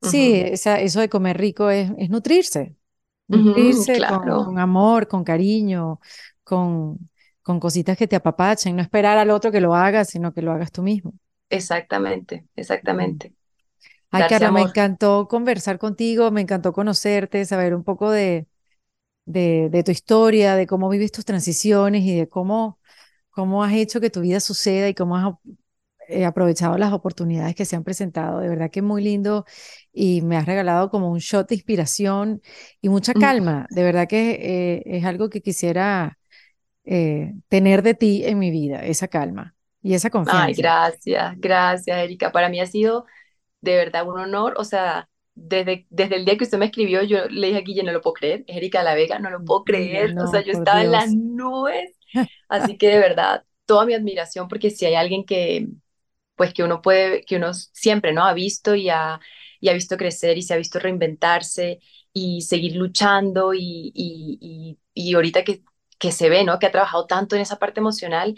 sí, 0.00 0.34
esa- 0.40 0.80
eso 0.80 1.00
de 1.00 1.08
comer 1.08 1.38
rico 1.38 1.70
es, 1.70 1.90
es 1.98 2.10
nutrirse, 2.10 2.76
nutrirse 3.28 4.04
claro, 4.06 4.44
con 4.44 4.58
amor, 4.58 5.08
con 5.08 5.24
cariño, 5.24 6.00
con, 6.44 7.09
con 7.50 7.60
cositas 7.60 7.96
que 7.98 8.06
te 8.08 8.16
apapachen, 8.16 8.76
no 8.76 8.82
esperar 8.82 9.18
al 9.18 9.30
otro 9.30 9.50
que 9.52 9.60
lo 9.60 9.74
haga, 9.74 10.04
sino 10.04 10.32
que 10.34 10.42
lo 10.42 10.52
hagas 10.52 10.72
tú 10.72 10.82
mismo. 10.82 11.12
exactamente, 11.48 12.46
exactamente. 12.56 13.32
Ay, 14.10 14.24
Darse 14.24 14.48
me 14.48 14.62
encantó 14.62 15.28
conversar 15.28 15.78
contigo, 15.78 16.30
me 16.30 16.40
encantó 16.42 16.72
conocerte, 16.72 17.44
saber 17.46 17.74
un 17.74 17.84
poco 17.84 18.10
de, 18.10 18.48
de, 19.26 19.70
de 19.70 19.84
tu 19.84 19.92
historia, 19.92 20.56
de 20.56 20.66
cómo 20.68 20.88
vives 20.90 21.12
tus 21.12 21.24
transiciones 21.26 22.04
y 22.04 22.16
de 22.16 22.28
cómo, 22.30 22.80
cómo 23.30 23.64
has 23.64 23.74
hecho 23.74 24.00
que 24.00 24.10
tu 24.10 24.22
vida 24.22 24.40
suceda 24.40 24.88
y 24.88 24.94
cómo 24.94 25.16
has 25.18 25.34
eh, 26.08 26.26
aprovechado 26.26 26.78
las 26.78 26.92
oportunidades 26.94 27.56
que 27.56 27.66
se 27.66 27.76
han 27.76 27.84
presentado. 27.84 28.40
De 28.40 28.50
verdad 28.50 28.70
que 28.72 28.80
es 28.80 28.86
muy 28.86 29.02
lindo 29.04 29.46
y 29.92 30.22
me 30.22 30.38
has 30.38 30.46
regalado 30.46 30.90
como 30.90 31.10
un 31.12 31.20
shot 31.20 31.48
de 31.50 31.56
inspiración 31.56 32.42
y 32.82 32.90
mucha 32.90 33.14
Mm. 33.16 33.34
calma. 33.36 33.68
De 33.70 33.84
verdad 33.84 34.08
que 34.08 34.32
eh, 34.78 34.84
es 34.86 35.06
algo 35.06 35.30
que 35.30 35.42
quisiera 35.42 36.19
eh, 36.90 37.34
tener 37.48 37.82
de 37.84 37.94
ti 37.94 38.24
en 38.26 38.40
mi 38.40 38.50
vida, 38.52 38.84
esa 38.86 39.08
calma 39.08 39.56
y 39.82 39.94
esa 39.94 40.10
Ay, 40.24 40.54
confianza. 40.54 40.54
gracias, 40.54 41.34
gracias, 41.40 41.98
Erika. 41.98 42.30
Para 42.32 42.48
mí 42.48 42.60
ha 42.60 42.66
sido 42.66 43.06
de 43.60 43.76
verdad 43.76 44.08
un 44.08 44.18
honor. 44.20 44.54
O 44.58 44.64
sea, 44.64 45.08
desde, 45.34 45.86
desde 45.90 46.16
el 46.16 46.24
día 46.26 46.36
que 46.38 46.44
usted 46.44 46.58
me 46.58 46.66
escribió, 46.66 47.02
yo 47.04 47.26
le 47.28 47.48
dije 47.48 47.58
a 47.60 47.62
Guille, 47.62 47.84
no 47.84 47.92
lo 47.92 48.00
puedo 48.02 48.14
creer. 48.14 48.44
Erika 48.48 48.82
la 48.82 48.94
Vega, 48.96 49.18
no 49.20 49.30
lo 49.30 49.44
puedo 49.44 49.64
creer. 49.64 50.16
O 50.20 50.26
sea, 50.28 50.40
no, 50.40 50.42
yo 50.42 50.52
estaba 50.52 50.82
en 50.82 50.92
las 50.92 51.10
Dios. 51.10 51.16
nubes. 51.16 51.92
Así 52.48 52.78
que 52.78 52.88
de 52.88 52.98
verdad, 52.98 53.44
toda 53.66 53.86
mi 53.86 53.94
admiración, 53.94 54.48
porque 54.48 54.70
si 54.70 54.86
hay 54.86 54.94
alguien 54.96 55.24
que, 55.24 55.68
pues 56.36 56.54
que 56.54 56.62
uno 56.62 56.82
puede, 56.82 57.24
que 57.24 57.36
uno 57.36 57.52
siempre, 57.54 58.12
¿no? 58.12 58.24
Ha 58.24 58.34
visto 58.34 58.74
y 58.74 58.88
ha, 58.90 59.20
y 59.60 59.68
ha 59.68 59.72
visto 59.74 59.96
crecer 59.96 60.38
y 60.38 60.42
se 60.42 60.54
ha 60.54 60.56
visto 60.56 60.78
reinventarse 60.78 61.80
y 62.12 62.42
seguir 62.42 62.76
luchando 62.76 63.54
y, 63.54 63.92
y, 63.94 64.38
y, 64.94 65.10
y 65.10 65.14
ahorita 65.14 65.44
que, 65.44 65.62
que 66.00 66.12
se 66.12 66.30
ve, 66.30 66.44
¿no? 66.44 66.60
Que 66.60 66.66
ha 66.68 66.72
trabajado 66.72 67.06
tanto 67.08 67.36
en 67.36 67.42
esa 67.42 67.58
parte 67.60 67.80
emocional, 67.80 68.36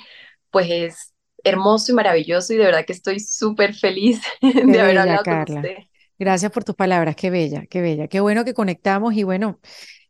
pues 0.51 0.69
es 0.71 1.15
hermoso 1.45 1.93
y 1.93 1.97
maravilloso 1.97 2.55
y 2.55 2.59
de 2.59 2.67
verdad 2.67 2.87
que 2.87 2.95
estoy 2.95 3.21
súper 3.21 3.75
feliz 3.75 4.23
Qué 4.67 4.67
de 4.67 4.81
haber 4.81 4.99
bella, 4.99 4.99
hablado 4.99 5.27
con 5.29 5.43
Carla. 5.45 5.69
usted. 5.69 5.77
Gracias 6.19 6.53
por 6.53 6.63
tus 6.65 6.75
palabras, 6.77 7.17
qué 7.17 7.31
bella, 7.31 7.67
qué 7.67 7.81
bella. 7.81 8.07
Qué 8.09 8.21
bueno 8.21 8.45
que 8.45 8.55
conectamos 8.55 9.15
y 9.15 9.25
bueno, 9.25 9.59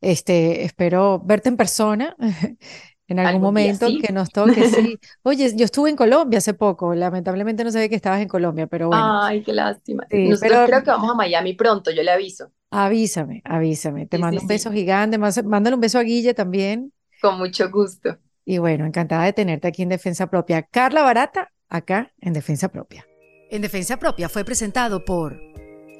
este, 0.00 0.64
espero 0.64 1.20
verte 1.20 1.48
en 1.48 1.56
persona 1.56 2.16
en 3.08 3.18
algún 3.18 3.40
Algún 3.40 3.54
día 3.54 3.74
momento 3.74 3.96
sí. 3.96 3.98
que 3.98 4.12
nos 4.12 4.30
toque, 4.32 4.64
sí. 4.66 5.00
Oye, 5.22 5.54
yo 5.56 5.64
estuve 5.64 5.90
en 5.90 5.96
Colombia 5.96 6.38
hace 6.38 6.54
poco, 6.54 6.94
lamentablemente 6.94 7.64
no 7.64 7.70
sabía 7.72 7.88
que 7.88 7.94
estabas 7.96 8.20
en 8.20 8.28
Colombia, 8.28 8.66
pero 8.66 8.88
bueno, 8.88 9.16
Ay, 9.22 9.42
qué 9.42 9.52
lástima. 9.52 10.06
sí, 10.10 10.20
Nosotros 10.22 10.40
pero 10.40 10.64
creo 10.64 10.82
que 10.84 10.90
vamos 10.90 11.10
a 11.10 11.14
Miami 11.14 11.54
pronto, 11.54 11.90
yo 11.90 12.02
le 12.02 12.10
aviso. 12.12 12.52
avísame, 12.70 13.42
avísame. 13.44 14.06
Te 14.06 14.18
Sí, 14.18 14.24
sí, 14.24 14.24
mando 14.24 14.40
un 14.40 14.46
beso 14.46 14.70
sí, 14.70 14.72
gigante, 14.72 15.18
mándale 15.18 15.74
un 15.74 15.80
beso 15.80 15.98
a 15.98 16.02
Guille 16.02 16.34
también. 16.34 16.92
Con 17.22 17.38
mucho 17.38 17.70
gusto. 17.70 18.18
Y 18.44 18.58
bueno, 18.58 18.84
encantada 18.84 19.24
de 19.24 19.32
tenerte 19.32 19.68
aquí 19.68 19.82
en 19.82 19.88
Defensa 19.88 20.26
Propia. 20.26 20.62
Carla 20.62 21.02
Barata, 21.02 21.52
acá 21.68 22.12
en 22.20 22.32
Defensa 22.32 22.68
Propia. 22.68 23.06
En 23.50 23.62
Defensa 23.62 23.98
Propia 23.98 24.28
fue 24.28 24.44
presentado 24.44 25.04
por 25.04 25.40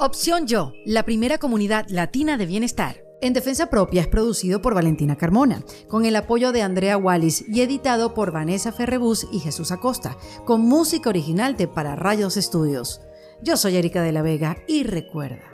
Opción 0.00 0.46
Yo, 0.46 0.72
la 0.84 1.04
primera 1.04 1.38
comunidad 1.38 1.86
latina 1.88 2.36
de 2.36 2.46
bienestar. 2.46 2.96
En 3.20 3.34
Defensa 3.34 3.70
Propia 3.70 4.00
es 4.00 4.08
producido 4.08 4.60
por 4.60 4.74
Valentina 4.74 5.16
Carmona, 5.16 5.62
con 5.86 6.04
el 6.04 6.16
apoyo 6.16 6.50
de 6.50 6.62
Andrea 6.62 6.96
Wallis 6.96 7.44
y 7.48 7.60
editado 7.60 8.14
por 8.14 8.32
Vanessa 8.32 8.72
Ferrebus 8.72 9.28
y 9.30 9.38
Jesús 9.38 9.70
Acosta, 9.70 10.16
con 10.44 10.62
música 10.62 11.08
original 11.08 11.56
de 11.56 11.68
Para 11.68 11.94
Rayos 11.94 12.36
Estudios. 12.36 13.00
Yo 13.40 13.56
soy 13.56 13.76
Erika 13.76 14.02
de 14.02 14.10
la 14.10 14.22
Vega 14.22 14.56
y 14.66 14.82
recuerda 14.82 15.44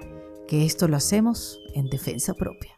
que 0.47 0.64
esto 0.64 0.89
lo 0.89 0.97
hacemos 0.97 1.61
en 1.75 1.91
Defensa 1.91 2.33
Propia. 2.33 2.78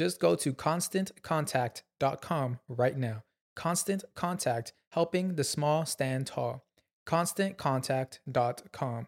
Just 0.00 0.18
go 0.18 0.34
to 0.34 0.54
constantcontact.com 0.54 2.58
right 2.68 2.96
now. 2.96 3.22
Constant 3.54 4.02
Contact, 4.14 4.72
helping 4.92 5.34
the 5.34 5.44
small 5.44 5.84
stand 5.84 6.26
tall. 6.26 6.62
ConstantContact.com. 7.06 9.06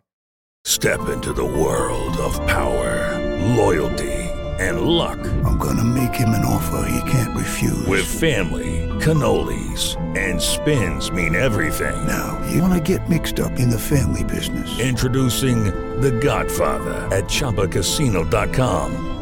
Step 0.66 1.08
into 1.08 1.32
the 1.32 1.46
world 1.46 2.14
of 2.18 2.34
power, 2.46 3.18
loyalty, 3.56 4.12
and 4.60 4.82
luck. 4.82 5.18
I'm 5.46 5.56
gonna 5.56 5.82
make 5.82 6.14
him 6.14 6.34
an 6.34 6.44
offer 6.44 6.86
he 6.86 7.10
can't 7.10 7.34
refuse. 7.34 7.86
With 7.86 8.04
family, 8.04 8.86
cannolis, 9.00 9.96
and 10.14 10.38
spins 10.38 11.10
mean 11.10 11.34
everything. 11.34 12.06
now, 12.06 12.38
you 12.50 12.60
wanna 12.60 12.80
get 12.80 13.08
mixed 13.08 13.40
up 13.40 13.58
in 13.58 13.70
the 13.70 13.78
family 13.78 14.24
business. 14.24 14.78
Introducing 14.78 15.64
The 16.02 16.10
Godfather 16.10 17.08
at 17.10 17.24
ChumbaCasino.com. 17.24 19.21